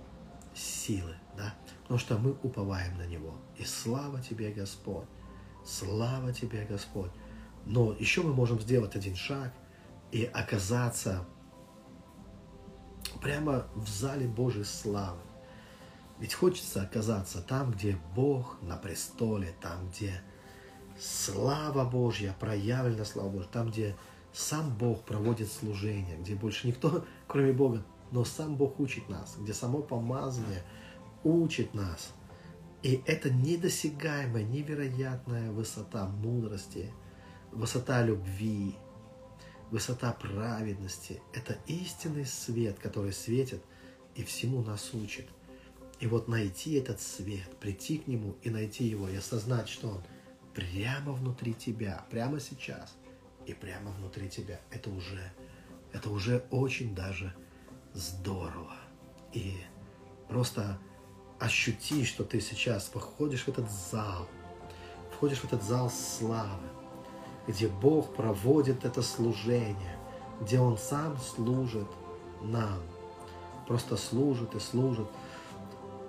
силы, 0.53 1.16
да, 1.38 1.53
потому 1.84 1.99
что 1.99 2.18
мы 2.18 2.32
уповаем 2.43 2.97
на 2.97 3.05
Него. 3.05 3.36
И 3.57 3.63
слава 3.63 4.22
Тебе, 4.22 4.51
Господь, 4.51 5.05
слава 5.66 6.34
Тебе, 6.34 6.66
Господь. 6.66 7.11
Но 7.66 7.93
еще 7.93 8.22
мы 8.22 8.34
можем 8.34 8.59
сделать 8.59 8.95
один 8.95 9.16
шаг 9.16 9.53
и 10.11 10.24
оказаться 10.24 11.26
прямо 13.22 13.68
в 13.76 13.88
зале 13.88 14.28
Божьей 14.28 14.63
славы. 14.63 15.20
Ведь 16.20 16.34
хочется 16.34 16.82
оказаться 16.82 17.41
там, 17.41 17.72
где 17.72 17.97
Бог 18.16 18.57
на 18.61 18.78
престоле, 18.78 19.53
там, 19.61 19.89
где 19.89 20.22
слава 20.97 21.84
Божья, 21.84 22.36
проявлена 22.39 23.03
слава 23.03 23.30
Божья, 23.30 23.49
там, 23.49 23.70
где 23.70 23.95
сам 24.36 24.75
Бог 24.77 25.03
проводит 25.05 25.49
служение, 25.51 26.17
где 26.17 26.36
больше 26.36 26.67
никто, 26.67 27.05
кроме 27.27 27.53
Бога, 27.53 27.83
но 28.11 28.25
сам 28.25 28.55
Бог 28.55 28.79
учит 28.79 29.07
нас, 29.09 29.38
где 29.39 29.53
само 29.53 29.81
помазание 29.81 30.63
учит 31.23 31.73
нас. 31.73 32.13
И 32.83 33.01
это 33.05 33.31
недосягаемая, 33.31 34.43
невероятная 34.43 35.51
высота 35.51 36.05
мудрости, 36.05 36.91
высота 37.51 38.03
любви, 38.03 38.75
высота 39.71 40.11
праведности. 40.11 41.21
Это 41.33 41.57
истинный 41.65 42.25
свет, 42.25 42.77
который 42.77 43.13
светит 43.13 43.63
и 44.15 44.23
всему 44.23 44.61
нас 44.63 44.93
учит. 44.93 45.27
И 45.99 46.07
вот 46.07 46.27
найти 46.27 46.73
этот 46.73 46.99
свет, 46.99 47.57
прийти 47.59 47.97
к 47.99 48.07
нему 48.07 48.36
и 48.43 48.49
найти 48.49 48.83
его, 48.83 49.07
и 49.07 49.15
осознать, 49.15 49.69
что 49.69 49.88
он 49.88 50.03
прямо 50.53 51.13
внутри 51.13 51.53
тебя, 51.53 52.05
прямо 52.11 52.39
сейчас 52.39 52.93
и 53.46 53.54
прямо 53.54 53.91
внутри 53.91 54.30
тебя, 54.30 54.60
это 54.72 54.89
уже, 54.89 55.32
это 55.93 56.10
уже 56.10 56.46
очень 56.52 56.96
даже 56.96 57.34
здорово. 57.93 58.76
И 59.34 59.58
просто 60.28 60.80
ощути, 61.39 62.06
что 62.06 62.24
ты 62.24 62.41
сейчас 62.41 62.89
входишь 62.93 63.43
в 63.43 63.48
этот 63.50 63.70
зал, 63.70 64.28
входишь 65.12 65.39
в 65.39 65.46
этот 65.46 65.64
зал 65.64 65.89
славы, 65.89 66.68
где 67.48 67.68
Бог 67.68 68.16
проводит 68.16 68.86
это 68.86 69.02
служение, 69.02 69.98
где 70.41 70.60
Он 70.60 70.78
сам 70.78 71.18
служит 71.18 71.88
нам. 72.41 72.82
Просто 73.68 73.98
служит 73.98 74.56
и 74.56 74.60
служит. 74.60 75.08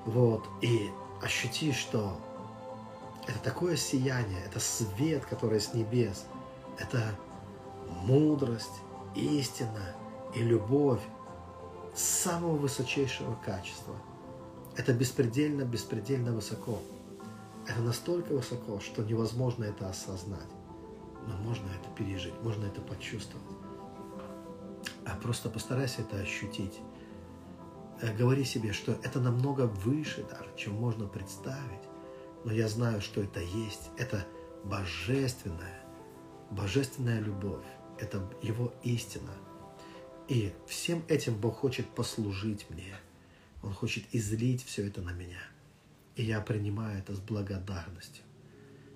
Вот. 0.04 0.46
И 0.62 0.90
ощути, 1.22 1.72
что 1.72 2.20
это 3.26 3.38
такое 3.40 3.76
сияние, 3.76 4.42
это 4.44 4.60
свет, 4.60 5.24
который 5.24 5.60
с 5.60 5.74
небес, 5.74 6.26
это 6.78 7.16
мудрость, 8.04 8.80
истина 9.14 9.94
и 10.34 10.42
любовь 10.42 11.00
самого 11.94 12.56
высочайшего 12.56 13.34
качества. 13.44 13.94
Это 14.76 14.92
беспредельно, 14.92 15.62
беспредельно 15.62 16.32
высоко. 16.32 16.80
Это 17.66 17.80
настолько 17.80 18.32
высоко, 18.32 18.80
что 18.80 19.02
невозможно 19.02 19.64
это 19.64 19.88
осознать. 19.88 20.50
Но 21.26 21.36
можно 21.38 21.66
это 21.68 21.88
пережить, 21.96 22.34
можно 22.42 22.66
это 22.66 22.80
почувствовать. 22.80 23.46
А 25.04 25.16
просто 25.16 25.48
постарайся 25.48 26.02
это 26.02 26.16
ощутить. 26.16 26.78
Э, 28.02 28.14
говори 28.14 28.44
себе, 28.44 28.72
что 28.72 28.92
это 29.02 29.20
намного 29.20 29.62
выше 29.62 30.24
даже, 30.28 30.50
чем 30.56 30.74
можно 30.74 31.06
представить. 31.06 31.82
Но 32.44 32.52
я 32.52 32.68
знаю, 32.68 33.00
что 33.00 33.22
это 33.22 33.40
есть. 33.40 33.90
Это 33.96 34.24
божественная, 34.64 35.82
божественная 36.50 37.20
любовь. 37.20 37.64
Это 38.00 38.22
Его 38.42 38.72
истина. 38.82 39.32
И 40.28 40.52
всем 40.66 41.04
этим 41.08 41.38
Бог 41.38 41.56
хочет 41.56 41.86
послужить 41.86 42.66
мне. 42.70 42.94
Он 43.62 43.72
хочет 43.72 44.04
излить 44.12 44.64
все 44.64 44.86
это 44.86 45.00
на 45.02 45.12
меня. 45.12 45.40
И 46.16 46.24
я 46.24 46.40
принимаю 46.40 46.98
это 46.98 47.14
с 47.14 47.20
благодарностью. 47.20 48.24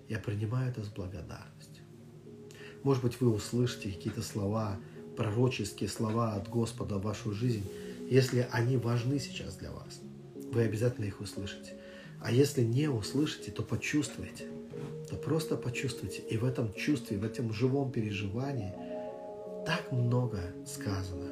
Я 0.08 0.18
принимаю 0.18 0.70
это 0.70 0.82
с 0.82 0.88
благодарностью. 0.88 1.84
Может 2.82 3.02
быть, 3.02 3.20
вы 3.20 3.30
услышите 3.32 3.92
какие-то 3.92 4.22
слова, 4.22 4.78
пророческие 5.16 5.88
слова 5.88 6.34
от 6.34 6.48
Господа 6.48 6.96
в 6.96 7.02
вашу 7.02 7.32
жизнь, 7.32 7.64
если 8.10 8.48
они 8.50 8.76
важны 8.76 9.20
сейчас 9.20 9.54
для 9.56 9.70
вас, 9.70 10.00
вы 10.52 10.62
обязательно 10.62 11.04
их 11.04 11.20
услышите. 11.20 11.74
А 12.20 12.32
если 12.32 12.62
не 12.62 12.88
услышите, 12.88 13.50
то 13.50 13.62
почувствуйте. 13.62 14.46
То 15.08 15.16
просто 15.16 15.56
почувствуйте. 15.56 16.22
И 16.22 16.36
в 16.36 16.44
этом 16.44 16.72
чувстве, 16.72 17.18
в 17.18 17.24
этом 17.24 17.52
живом 17.52 17.92
переживании 17.92 18.72
так 19.70 19.92
много 19.92 20.38
сказано. 20.66 21.30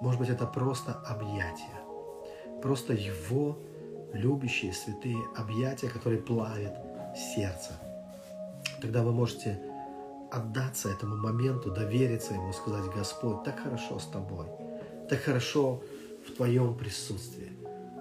Может 0.00 0.20
быть, 0.20 0.30
это 0.30 0.46
просто 0.46 0.92
объятия. 0.92 1.80
Просто 2.60 2.92
Его 2.92 3.56
любящие, 4.12 4.72
святые 4.72 5.22
объятия, 5.36 5.88
которые 5.88 6.20
плавят 6.20 6.74
сердце. 7.16 7.72
Тогда 8.80 9.02
вы 9.02 9.12
можете 9.12 9.60
отдаться 10.32 10.88
этому 10.88 11.16
моменту, 11.16 11.70
довериться 11.70 12.34
Ему, 12.34 12.52
сказать, 12.52 12.90
Господь, 12.94 13.44
так 13.44 13.60
хорошо 13.60 13.98
с 13.98 14.06
Тобой– 14.06 14.46
так 15.10 15.22
хорошо 15.22 15.82
в 16.24 16.36
Твоем 16.36 16.76
присутствии. 16.76 17.52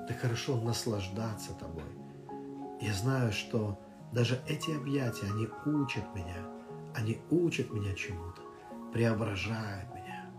Так 0.07 0.19
хорошо 0.19 0.61
наслаждаться 0.61 1.53
Тобой. 1.59 1.89
Я 2.79 2.93
знаю, 2.93 3.31
что 3.31 3.79
даже 4.13 4.39
эти 4.47 4.69
объятия, 4.71 5.25
они 5.25 5.47
учат 5.65 6.03
меня. 6.13 6.45
Они 6.95 7.19
учат 7.31 7.73
меня 7.73 7.95
чему-то, 7.95 8.41
преображают 8.91 9.89
меня. 9.95 10.31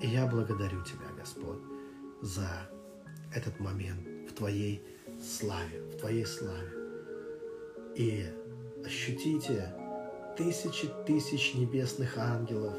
И 0.00 0.06
я 0.06 0.26
благодарю 0.26 0.82
Тебя, 0.84 1.06
Господь, 1.18 1.60
за 2.22 2.48
этот 3.34 3.58
момент 3.60 4.06
в 4.28 4.34
Твоей 4.34 4.82
славе, 5.20 5.82
в 5.92 5.98
Твоей 5.98 6.26
славе. 6.26 6.72
И 7.94 8.26
ощутите 8.84 9.74
тысячи 10.36 10.88
тысяч 11.06 11.54
небесных 11.54 12.18
ангелов 12.18 12.74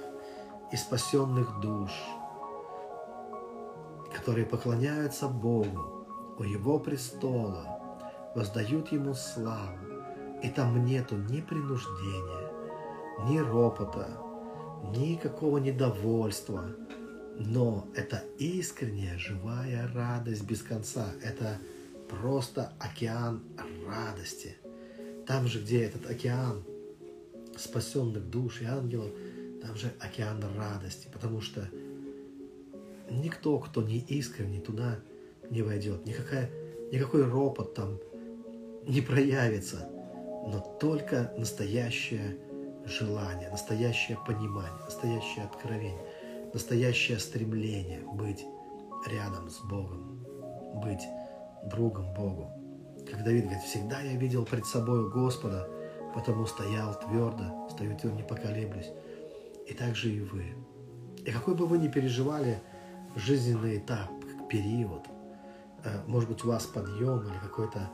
и 0.72 0.76
спасенных 0.76 1.60
душ– 1.60 1.92
которые 4.18 4.46
поклоняются 4.46 5.28
Богу 5.28 6.06
у 6.38 6.44
Его 6.44 6.80
престола, 6.80 7.80
воздают 8.36 8.92
Ему 8.92 9.14
славу, 9.14 9.78
и 10.44 10.50
там 10.50 10.84
нету 10.84 11.16
ни 11.16 11.42
принуждения, 11.42 12.52
ни 13.26 13.38
ропота, 13.40 14.08
никакого 14.96 15.58
недовольства, 15.58 16.76
но 17.38 17.88
это 17.96 18.24
искренняя, 18.40 19.18
живая 19.18 19.90
радость 19.94 20.44
без 20.44 20.62
конца. 20.62 21.12
Это 21.24 21.60
просто 22.10 22.74
океан 22.80 23.44
радости. 23.88 24.56
Там 25.26 25.48
же, 25.48 25.60
где 25.60 25.84
этот 25.84 26.10
океан 26.10 26.64
спасенных 27.58 28.30
душ 28.30 28.62
и 28.62 28.66
ангелов, 28.66 29.12
там 29.62 29.76
же 29.76 29.92
океан 30.00 30.44
радости, 30.56 31.10
потому 31.12 31.42
что 31.42 31.68
никто, 33.10 33.60
кто 33.60 33.82
не 33.82 34.00
искренний, 34.00 34.60
туда 34.60 35.00
не 35.50 35.62
войдет. 35.62 36.06
Никакая, 36.06 36.50
никакой 36.92 37.26
ропот 37.26 37.74
там 37.74 38.00
не 38.86 39.02
проявится, 39.02 39.90
но 40.48 40.78
только 40.80 41.34
настоящее 41.38 42.38
желание, 42.88 43.50
настоящее 43.50 44.18
понимание, 44.26 44.84
настоящее 44.86 45.46
откровение, 45.46 46.06
настоящее 46.54 47.20
стремление 47.20 48.02
быть 48.14 48.46
рядом 49.08 49.50
с 49.50 49.60
Богом, 49.62 50.26
быть 50.82 51.04
другом 51.66 52.14
Богу. 52.14 52.52
Как 53.10 53.24
Давид 53.24 53.46
говорит, 53.46 53.64
всегда 53.64 54.02
я 54.02 54.16
видел 54.18 54.46
пред 54.46 54.66
собой 54.66 55.10
Господа, 55.12 55.70
потому 56.14 56.46
стоял 56.46 56.98
твердо, 57.00 57.70
стою 57.70 57.98
твердо, 57.98 58.18
не 58.18 58.24
поколеблюсь. 58.24 58.90
И 59.68 59.74
так 59.74 59.96
же 59.96 60.10
и 60.10 60.22
вы. 60.22 60.56
И 61.26 61.32
какой 61.32 61.56
бы 61.56 61.66
вы 61.66 61.78
ни 61.78 61.88
переживали 61.88 62.62
жизненный 63.16 63.78
этап, 63.78 64.10
период. 64.50 65.06
Э, 65.84 66.02
может 66.08 66.30
быть, 66.30 66.44
у 66.46 66.48
вас 66.48 66.66
подъем 66.66 67.22
или 67.22 67.38
какой-то 67.40 67.90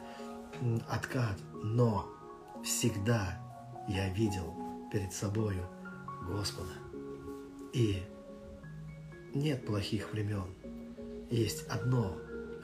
откат, 0.87 1.37
но 1.63 2.05
всегда 2.63 3.39
я 3.87 4.09
видел 4.09 4.62
перед 4.93 5.11
собою 5.11 5.67
Господа. 6.25 6.71
И 7.73 8.01
нет 9.33 9.65
плохих 9.65 10.13
времен. 10.13 10.45
Есть 11.29 11.67
одно 11.67 12.15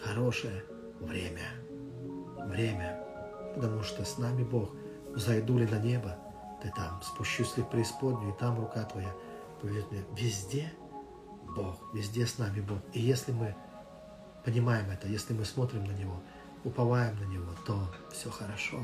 хорошее 0.01 0.63
время. 1.01 1.43
Время, 2.45 3.03
потому 3.53 3.83
что 3.83 4.05
с 4.05 4.17
нами 4.17 4.43
Бог. 4.43 4.73
Зайду 5.15 5.57
ли 5.57 5.65
на 5.65 5.79
небо, 5.79 6.17
ты 6.61 6.71
там, 6.75 7.01
спущусь 7.01 7.57
ли 7.57 7.63
в 7.63 7.69
преисподнюю, 7.69 8.33
и 8.33 8.39
там 8.39 8.57
рука 8.57 8.83
твоя 8.83 9.11
поведет 9.59 9.91
меня. 9.91 10.03
Везде– 10.15 10.71
Бог, 11.55 11.93
везде 11.93 12.25
с 12.25 12.37
нами 12.37 12.61
Бог. 12.61 12.79
И 12.93 12.99
если 12.99 13.31
мы 13.31 13.55
понимаем 14.45 14.89
это, 14.89 15.07
если 15.07 15.33
мы 15.33 15.45
смотрим 15.45 15.83
на 15.83 15.91
Него, 15.91 16.21
уповаем 16.63 17.19
на 17.19 17.25
Него, 17.25 17.51
то 17.65 17.79
все 18.11 18.29
хорошо. 18.29 18.77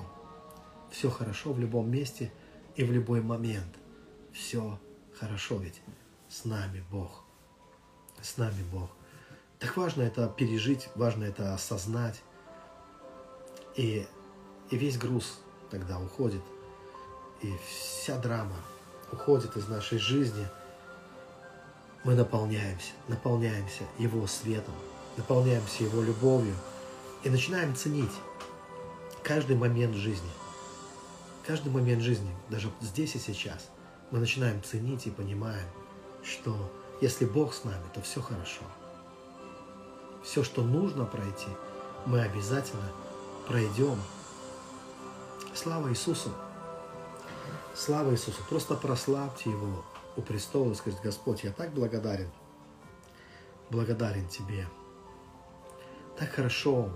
Все 0.91 1.09
хорошо 1.09 1.53
в 1.53 1.59
любом 1.59 1.89
месте 1.89 2.31
и 2.76 2.84
в 2.84 2.91
любой 2.91 3.21
момент. 3.21 3.73
Все 4.34 4.80
хорошо 5.17 5.57
ведь. 5.57 5.82
С 6.30 6.45
нами 6.45 6.84
Бог. 6.91 7.23
С 8.21 8.38
нами 8.38 8.63
Бог. 8.71 8.89
Так 9.59 9.78
важно 9.78 10.03
это 10.03 10.28
пережить, 10.28 10.89
важно 10.95 11.23
это 11.23 11.53
осознать. 11.53 12.21
И, 13.76 14.05
и 14.69 14.78
весь 14.78 14.97
груз 14.97 15.39
тогда 15.71 15.99
уходит. 15.99 16.41
И 17.41 17.53
вся 17.67 18.17
драма 18.19 18.57
уходит 19.11 19.55
из 19.55 19.67
нашей 19.67 19.97
жизни. 19.97 20.47
Мы 22.03 22.15
наполняемся, 22.15 22.91
наполняемся 23.07 23.84
Его 23.97 24.28
светом, 24.28 24.76
наполняемся 25.17 25.84
Его 25.84 26.01
любовью 26.01 26.55
и 27.23 27.30
начинаем 27.30 27.76
ценить 27.76 28.11
каждый 29.23 29.55
момент 29.55 29.95
жизни. 29.95 30.30
Каждый 31.45 31.71
момент 31.71 32.01
жизни, 32.01 32.35
даже 32.49 32.71
здесь 32.81 33.13
и 33.13 33.19
сейчас, 33.19 33.69
мы 34.09 34.17
начинаем 34.17 34.63
ценить 34.63 35.05
и 35.05 35.11
понимаем, 35.11 35.67
что 36.23 36.55
если 37.01 37.25
Бог 37.25 37.53
с 37.53 37.63
нами, 37.63 37.83
то 37.93 38.01
все 38.01 38.19
хорошо. 38.19 38.63
Все, 40.23 40.43
что 40.43 40.63
нужно 40.63 41.05
пройти, 41.05 41.49
мы 42.07 42.21
обязательно 42.21 42.91
пройдем. 43.47 43.99
Слава 45.53 45.89
Иисусу! 45.89 46.31
Слава 47.75 48.11
Иисусу! 48.11 48.41
Просто 48.49 48.73
прославьте 48.73 49.51
Его 49.51 49.85
у 50.17 50.21
престола 50.23 50.71
и 50.71 50.75
скажите, 50.75 51.03
Господь, 51.03 51.43
я 51.43 51.51
так 51.51 51.73
благодарен, 51.73 52.31
благодарен 53.69 54.27
Тебе. 54.29 54.67
Так 56.17 56.31
хорошо 56.31 56.89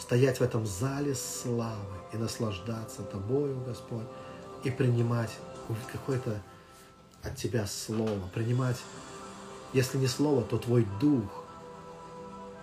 стоять 0.00 0.40
в 0.40 0.42
этом 0.42 0.66
зале 0.66 1.14
славы 1.14 1.96
и 2.12 2.16
наслаждаться 2.16 3.02
Тобою, 3.02 3.60
Господь, 3.66 4.06
и 4.64 4.70
принимать 4.70 5.30
какое-то 5.92 6.40
от 7.22 7.36
Тебя 7.36 7.66
слово, 7.66 8.18
принимать, 8.34 8.78
если 9.72 9.98
не 9.98 10.06
слово, 10.06 10.42
то 10.42 10.58
Твой 10.58 10.86
Дух. 11.00 11.44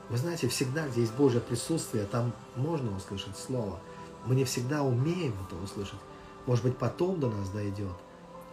Вы 0.10 0.18
знаете, 0.18 0.48
всегда, 0.48 0.88
где 0.88 1.02
есть 1.02 1.14
Божье 1.14 1.40
присутствие, 1.40 2.06
там 2.06 2.34
можно 2.56 2.96
услышать 2.96 3.38
слово. 3.38 3.80
Мы 4.26 4.36
не 4.36 4.46
всегда 4.46 4.84
умеем 4.84 5.36
это 5.46 5.56
услышать. 5.62 6.00
Может 6.46 6.64
быть, 6.64 6.78
потом 6.78 7.20
до 7.20 7.30
нас 7.30 7.50
дойдет, 7.50 7.96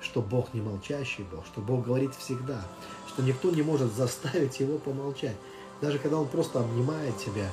что 0.01 0.20
Бог 0.20 0.53
не 0.53 0.61
молчащий 0.61 1.24
Бог, 1.24 1.47
что 1.47 1.61
Бог 1.61 1.85
говорит 1.85 2.14
всегда, 2.14 2.61
что 3.09 3.22
никто 3.22 3.51
не 3.51 3.62
может 3.62 3.95
заставить 3.95 4.61
Его 4.61 4.78
помолчать. 4.78 5.37
Даже 5.80 5.99
когда 5.99 6.18
Он 6.18 6.28
просто 6.28 6.61
обнимает 6.61 7.16
тебя, 7.18 7.49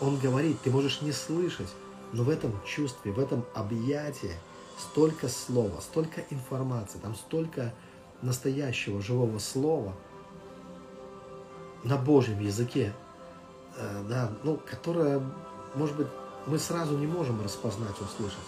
Он 0.00 0.18
говорит, 0.18 0.60
ты 0.62 0.70
можешь 0.70 1.02
не 1.02 1.12
слышать, 1.12 1.68
но 2.12 2.22
в 2.22 2.28
этом 2.28 2.52
чувстве, 2.64 3.12
в 3.12 3.18
этом 3.18 3.44
объятии 3.54 4.32
столько 4.78 5.28
слова, 5.28 5.80
столько 5.80 6.22
информации, 6.30 6.98
там 6.98 7.14
столько 7.14 7.72
настоящего 8.22 9.00
живого 9.00 9.38
слова 9.38 9.94
на 11.84 11.96
Божьем 11.96 12.40
языке, 12.40 12.92
э, 13.76 14.04
да, 14.08 14.32
ну, 14.42 14.60
которое, 14.68 15.22
может 15.74 15.96
быть, 15.96 16.08
мы 16.46 16.58
сразу 16.58 16.96
не 16.96 17.06
можем 17.06 17.42
распознать, 17.42 18.00
услышать. 18.00 18.38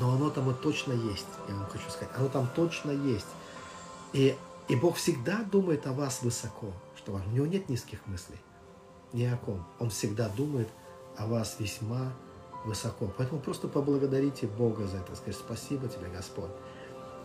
Но 0.00 0.12
оно 0.12 0.30
там 0.30 0.50
и 0.50 0.54
точно 0.54 0.92
есть, 0.92 1.26
я 1.48 1.54
вам 1.54 1.66
хочу 1.66 1.88
сказать. 1.90 2.10
Оно 2.16 2.28
там 2.28 2.48
точно 2.54 2.90
есть. 2.90 3.26
И, 4.12 4.36
и 4.68 4.76
Бог 4.76 4.96
всегда 4.96 5.42
думает 5.42 5.86
о 5.86 5.92
вас 5.92 6.22
высоко, 6.22 6.72
что 6.96 7.14
у 7.14 7.18
него 7.30 7.46
нет 7.46 7.68
низких 7.68 8.06
мыслей. 8.06 8.38
Ни 9.12 9.24
о 9.24 9.36
ком. 9.36 9.64
Он 9.78 9.90
всегда 9.90 10.28
думает 10.28 10.68
о 11.16 11.26
вас 11.26 11.56
весьма 11.58 12.12
высоко. 12.64 13.12
Поэтому 13.16 13.40
просто 13.40 13.68
поблагодарите 13.68 14.46
Бога 14.46 14.86
за 14.86 14.98
это. 14.98 15.14
Скажите, 15.16 15.42
спасибо 15.44 15.88
тебе, 15.88 16.08
Господь. 16.08 16.50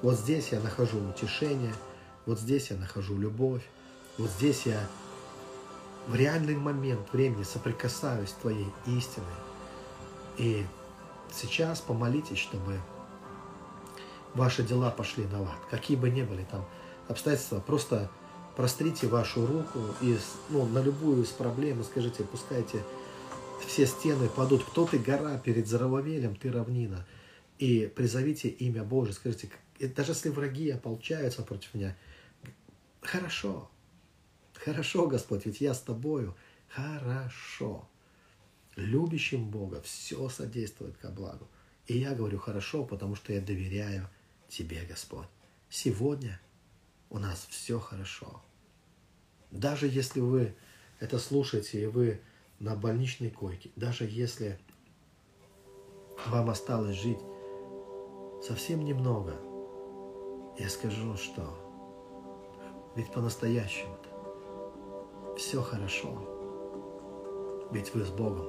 Вот 0.02 0.16
здесь 0.16 0.50
я 0.52 0.60
нахожу 0.60 1.00
утешение, 1.08 1.74
вот 2.26 2.40
здесь 2.40 2.72
я 2.72 2.78
нахожу 2.78 3.18
любовь, 3.18 3.64
вот 4.18 4.30
здесь 4.30 4.66
я 4.66 4.80
в 6.08 6.16
реальный 6.16 6.56
момент 6.56 7.12
времени 7.14 7.44
соприкасаюсь 7.44 8.30
с 8.30 8.34
Твоей 8.34 8.68
истиной. 8.86 9.28
И 10.38 10.66
сейчас 11.32 11.80
помолитесь, 11.80 12.38
чтобы 12.38 12.80
ваши 14.34 14.64
дела 14.64 14.90
пошли 14.90 15.26
на 15.26 15.42
лад, 15.42 15.58
какие 15.70 15.96
бы 15.96 16.10
ни 16.10 16.22
были 16.24 16.44
там 16.44 16.66
обстоятельства, 17.08 17.60
просто 17.60 18.10
прострите 18.56 19.08
вашу 19.08 19.46
руку 19.46 19.80
и 20.02 20.18
ну, 20.50 20.66
на 20.66 20.82
любую 20.82 21.24
из 21.24 21.30
проблем 21.30 21.82
и 21.82 21.84
скажите, 21.84 22.24
пускайте 22.24 22.84
все 23.66 23.86
стены 23.86 24.30
падут. 24.30 24.64
Кто 24.64 24.86
ты, 24.86 24.98
гора 24.98 25.38
перед 25.38 25.68
Зарававелем, 25.68 26.36
ты 26.36 26.52
равнина. 26.52 27.06
И 27.60 27.92
призовите 27.96 28.50
имя 28.50 28.84
Божие, 28.84 29.14
скажите, 29.14 29.50
даже 29.80 30.12
если 30.12 30.30
враги 30.30 30.70
ополчаются 30.70 31.44
против 31.44 31.74
меня, 31.74 31.96
хорошо, 33.02 33.70
хорошо, 34.54 35.08
Господь, 35.08 35.46
ведь 35.46 35.62
я 35.62 35.74
с 35.74 35.82
тобою, 35.82 36.36
хорошо 36.68 37.88
любящим 38.76 39.50
Бога 39.50 39.82
все 39.82 40.30
содействует 40.30 40.98
ко 40.98 41.10
благу. 41.10 41.48
И 41.88 41.98
я 41.98 42.16
говорю 42.16 42.40
хорошо, 42.40 42.86
потому 42.86 43.16
что 43.16 43.34
я 43.34 43.42
доверяю 43.42 44.10
Тебе, 44.48 44.84
Господь. 44.88 45.28
Сегодня 45.70 46.40
у 47.14 47.20
нас 47.20 47.48
все 47.50 47.80
хорошо. 47.80 48.42
Даже 49.52 49.88
если 49.88 50.20
вы 50.20 50.54
это 51.00 51.20
слушаете, 51.20 51.84
и 51.84 51.86
вы 51.86 52.20
на 52.60 52.76
больничной 52.76 53.30
койке, 53.30 53.72
даже 53.76 54.06
если 54.06 54.60
вам 56.28 56.50
осталось 56.50 56.98
жить 56.98 57.20
совсем 58.46 58.84
немного, 58.84 59.40
я 60.58 60.68
скажу, 60.70 61.16
что 61.16 61.60
ведь 62.96 63.12
по-настоящему-то 63.12 65.36
все 65.38 65.62
хорошо. 65.62 66.30
Ведь 67.72 67.94
вы 67.94 68.06
с 68.06 68.10
Богом. 68.10 68.48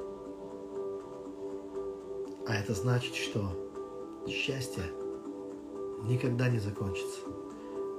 А 2.47 2.55
это 2.55 2.75
значит, 2.75 3.15
что 3.15 3.51
счастье 4.27 4.85
никогда 6.03 6.49
не 6.49 6.59
закончится. 6.59 7.44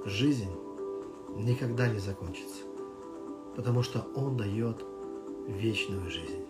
Жизнь 0.06 0.52
никогда 1.34 1.88
не 1.88 1.98
закончится. 1.98 2.62
Потому 3.56 3.82
что 3.82 4.06
Он 4.14 4.36
дает 4.36 4.84
вечную 5.48 6.08
жизнь. 6.08 6.46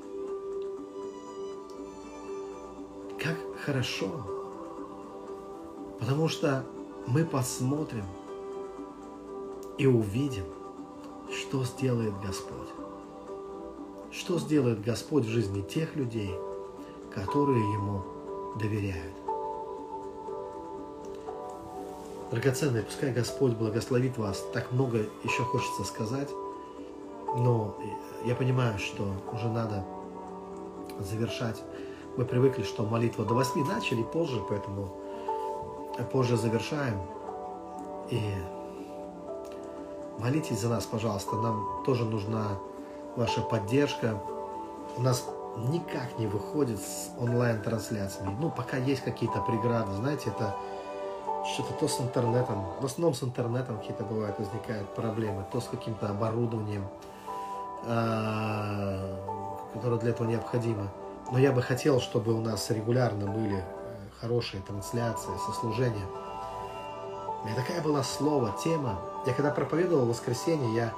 Как 3.19 3.35
хорошо. 3.65 4.11
Потому 5.99 6.29
что 6.29 6.67
мы 7.07 7.25
посмотрим 7.25 8.05
и 9.79 9.87
увидим, 9.87 10.45
что 11.33 11.65
сделает 11.65 12.13
Господь. 12.23 12.69
Что 14.13 14.39
сделает 14.39 14.83
Господь 14.83 15.25
в 15.25 15.31
жизни 15.31 15.63
тех 15.63 15.97
людей, 15.97 16.31
которые 17.11 17.73
Ему 17.73 18.03
доверяют. 18.61 19.26
Драгоценные, 22.31 22.83
пускай 22.83 23.13
Господь 23.13 23.53
благословит 23.53 24.19
вас. 24.19 24.43
Так 24.53 24.73
много 24.73 24.99
еще 25.23 25.45
хочется 25.45 25.85
сказать, 25.85 26.29
но 27.37 27.77
я 28.25 28.35
понимаю, 28.35 28.79
что 28.79 29.07
уже 29.33 29.49
надо 29.49 29.85
завершать. 30.99 31.63
Мы 32.17 32.25
привыкли, 32.25 32.65
что 32.65 32.85
молитва 32.85 33.25
до 33.25 33.35
восьми 33.35 33.63
начали 33.63 34.03
позже, 34.03 34.43
поэтому 34.49 34.89
позже 36.13 36.37
завершаем. 36.37 37.01
И 38.11 38.21
молитесь 40.19 40.61
за 40.61 40.69
нас, 40.69 40.85
пожалуйста. 40.85 41.37
Нам 41.37 41.85
тоже 41.85 42.05
нужна 42.05 42.59
ваша 43.15 43.41
поддержка. 43.41 44.21
У 44.97 45.03
нас 45.03 45.25
никак 45.69 46.19
не 46.19 46.27
выходит 46.27 46.81
с 46.81 47.11
онлайн-трансляциями. 47.21 48.37
Ну, 48.41 48.51
пока 48.51 48.79
есть 48.79 49.03
какие-то 49.03 49.41
преграды, 49.43 49.93
знаете, 49.95 50.31
это 50.31 50.57
что-то 51.53 51.73
то 51.75 51.89
с 51.89 52.01
интернетом, 52.01 52.65
в 52.81 52.85
основном 52.85 53.15
с 53.15 53.23
интернетом 53.23 53.79
какие-то 53.79 54.05
бывают, 54.05 54.39
возникают 54.39 54.89
проблемы, 54.95 55.45
то 55.53 55.61
с 55.61 55.65
каким-то 55.65 56.09
оборудованием, 56.09 56.87
а, 57.85 59.17
которое 59.73 60.01
для 60.01 60.11
этого 60.11 60.27
необходимо. 60.27 60.89
Но 61.31 61.39
я 61.39 61.53
бы 61.53 61.63
хотел, 61.63 62.01
чтобы 62.01 62.33
у 62.33 62.41
нас 62.41 62.71
регулярно 62.71 63.27
были 63.27 63.59
э, 63.59 63.63
хорошие 64.21 64.63
трансляции, 64.63 65.33
сослужения. 65.47 66.07
У 67.43 67.47
меня 67.47 67.57
такая 67.57 67.81
была 67.81 68.03
слово, 68.03 68.55
тема. 68.63 68.99
Я 69.27 69.33
когда 69.33 69.51
проповедовал 69.51 70.05
в 70.05 70.09
воскресенье, 70.09 70.75
я, 70.75 70.93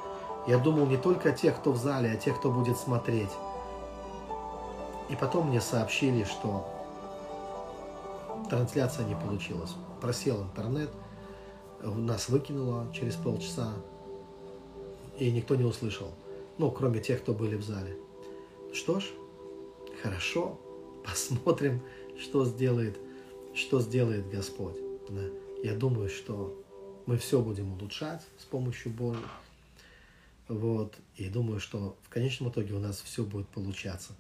я 0.47 0.59
думал 0.59 0.87
не 0.87 0.97
только 0.97 1.31
о 1.31 1.33
тех, 1.33 1.57
кто 1.57 1.73
в 1.73 1.77
зале, 1.77 2.11
а 2.11 2.15
о 2.15 2.17
тех, 2.17 2.39
кто 2.39 2.51
будет 2.51 2.79
смотреть. 2.79 3.31
И 5.09 5.17
потом 5.17 5.49
мне 5.49 5.61
сообщили, 5.61 6.25
что 6.25 6.67
трансляция 8.51 9.07
не 9.07 9.15
получилась. 9.15 9.75
Просел 10.01 10.45
интернет, 10.45 10.91
нас 11.83 12.29
выкинуло 12.29 12.93
через 12.95 13.15
полчаса, 13.15 13.75
и 15.19 15.31
никто 15.31 15.55
не 15.57 15.65
услышал. 15.65 16.13
Ну, 16.59 16.71
кроме 16.71 17.01
тех, 17.01 17.23
кто 17.23 17.35
были 17.35 17.57
в 17.57 17.63
зале. 17.63 17.97
Что 18.73 19.01
ж, 19.01 19.05
хорошо, 20.03 20.59
посмотрим, 21.05 21.83
что 22.19 22.45
сделает, 22.45 22.99
что 23.55 23.81
сделает 23.81 24.29
Господь. 24.29 24.77
Да. 25.09 25.23
Я 25.63 25.75
думаю, 25.75 26.09
что 26.09 26.55
мы 27.07 27.17
все 27.17 27.41
будем 27.41 27.73
улучшать 27.73 28.23
с 28.39 28.45
помощью 28.45 28.93
Божьей. 28.93 29.25
Вот. 30.49 30.95
И 31.17 31.29
думаю, 31.29 31.61
что 31.61 31.97
в 32.03 32.09
конечном 32.09 32.51
итоге 32.51 32.75
у 32.75 32.79
нас 32.79 33.01
все 33.01 33.25
будет 33.25 33.49
получаться. 33.49 34.13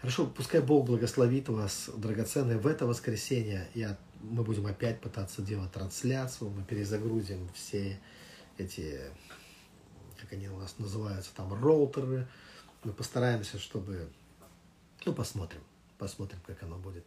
Хорошо, 0.00 0.26
пускай 0.26 0.60
Бог 0.60 0.86
благословит 0.86 1.48
вас, 1.48 1.90
драгоценные. 1.96 2.58
В 2.58 2.66
это 2.66 2.86
воскресенье 2.86 3.68
я, 3.74 3.98
мы 4.22 4.42
будем 4.42 4.66
опять 4.66 5.00
пытаться 5.00 5.42
делать 5.42 5.72
трансляцию, 5.72 6.50
мы 6.50 6.64
перезагрузим 6.64 7.48
все 7.54 7.98
эти, 8.58 9.00
как 10.20 10.32
они 10.32 10.48
у 10.48 10.58
нас 10.58 10.78
называются, 10.78 11.30
там 11.34 11.52
роутеры. 11.52 12.26
Мы 12.84 12.92
постараемся, 12.92 13.58
чтобы, 13.58 14.08
ну, 15.04 15.12
посмотрим, 15.12 15.60
посмотрим, 15.98 16.40
как 16.46 16.62
оно 16.62 16.76
будет. 16.76 17.04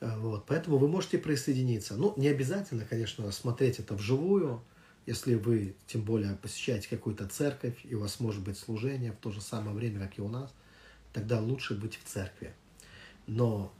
Э, 0.00 0.18
вот, 0.18 0.46
поэтому 0.46 0.78
вы 0.78 0.88
можете 0.88 1.18
присоединиться. 1.18 1.96
Ну, 1.96 2.14
не 2.16 2.28
обязательно, 2.28 2.84
конечно, 2.84 3.30
смотреть 3.30 3.78
это 3.78 3.94
вживую, 3.94 4.62
если 5.06 5.34
вы, 5.34 5.76
тем 5.86 6.02
более, 6.02 6.34
посещаете 6.36 6.88
какую-то 6.88 7.28
церковь, 7.28 7.84
и 7.84 7.94
у 7.94 8.00
вас 8.00 8.20
может 8.20 8.42
быть 8.42 8.58
служение 8.58 9.12
в 9.12 9.16
то 9.16 9.30
же 9.30 9.40
самое 9.40 9.74
время, 9.74 10.00
как 10.06 10.18
и 10.18 10.22
у 10.22 10.28
нас, 10.28 10.52
тогда 11.12 11.40
лучше 11.40 11.74
быть 11.74 11.96
в 11.96 12.04
церкви. 12.04 12.54
Но 13.26 13.72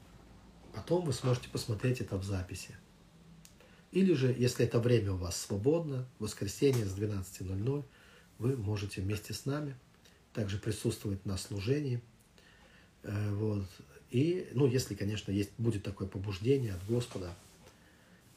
потом 0.73 1.05
вы 1.05 1.13
сможете 1.13 1.49
посмотреть 1.49 2.01
это 2.01 2.17
в 2.17 2.23
записи. 2.23 2.75
Или 3.91 4.13
же, 4.13 4.35
если 4.37 4.65
это 4.65 4.79
время 4.79 5.13
у 5.13 5.17
вас 5.17 5.39
свободно, 5.39 6.07
в 6.17 6.23
воскресенье 6.23 6.85
с 6.85 6.97
12.00, 6.97 7.85
вы 8.39 8.57
можете 8.57 9.01
вместе 9.01 9.33
с 9.33 9.45
нами 9.45 9.75
также 10.33 10.57
присутствовать 10.57 11.25
на 11.25 11.37
служении. 11.37 12.01
Э, 13.03 13.33
вот. 13.35 13.65
И, 14.09 14.49
ну, 14.53 14.65
если, 14.67 14.95
конечно, 14.95 15.31
есть, 15.31 15.51
будет 15.57 15.83
такое 15.83 16.07
побуждение 16.07 16.73
от 16.73 16.85
Господа– 16.85 17.35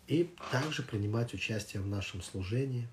и 0.06 0.32
также 0.52 0.82
принимать 0.82 1.34
участие 1.34 1.82
в 1.82 1.86
нашем 1.86 2.22
служении, 2.22 2.88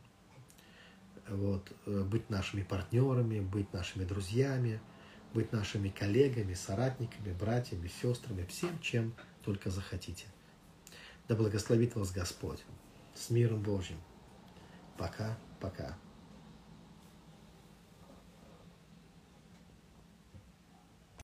вот, 1.30 1.72
э, 1.86 2.04
быть 2.04 2.30
нашими 2.30 2.64
партнерами, 2.64 3.39
быть 3.39 3.72
нашими 3.72 4.04
друзьями, 4.04 4.82
быть 5.34 5.52
нашими 5.52 5.89
коллегами, 5.89 6.54
соратниками, 6.54 7.34
братьями, 7.34 7.89
сестрами, 8.02 8.46
всем, 8.50 8.80
чем 8.82 9.14
только 9.44 9.70
захотите. 9.70 10.26
Да 11.28 11.36
благословит 11.36 11.96
вас 11.96 12.12
Господь. 12.12 12.64
С 13.16 13.30
миром 13.30 13.62
Божьим. 13.62 13.98
Пока, 14.98 15.38
пока. 15.60 15.98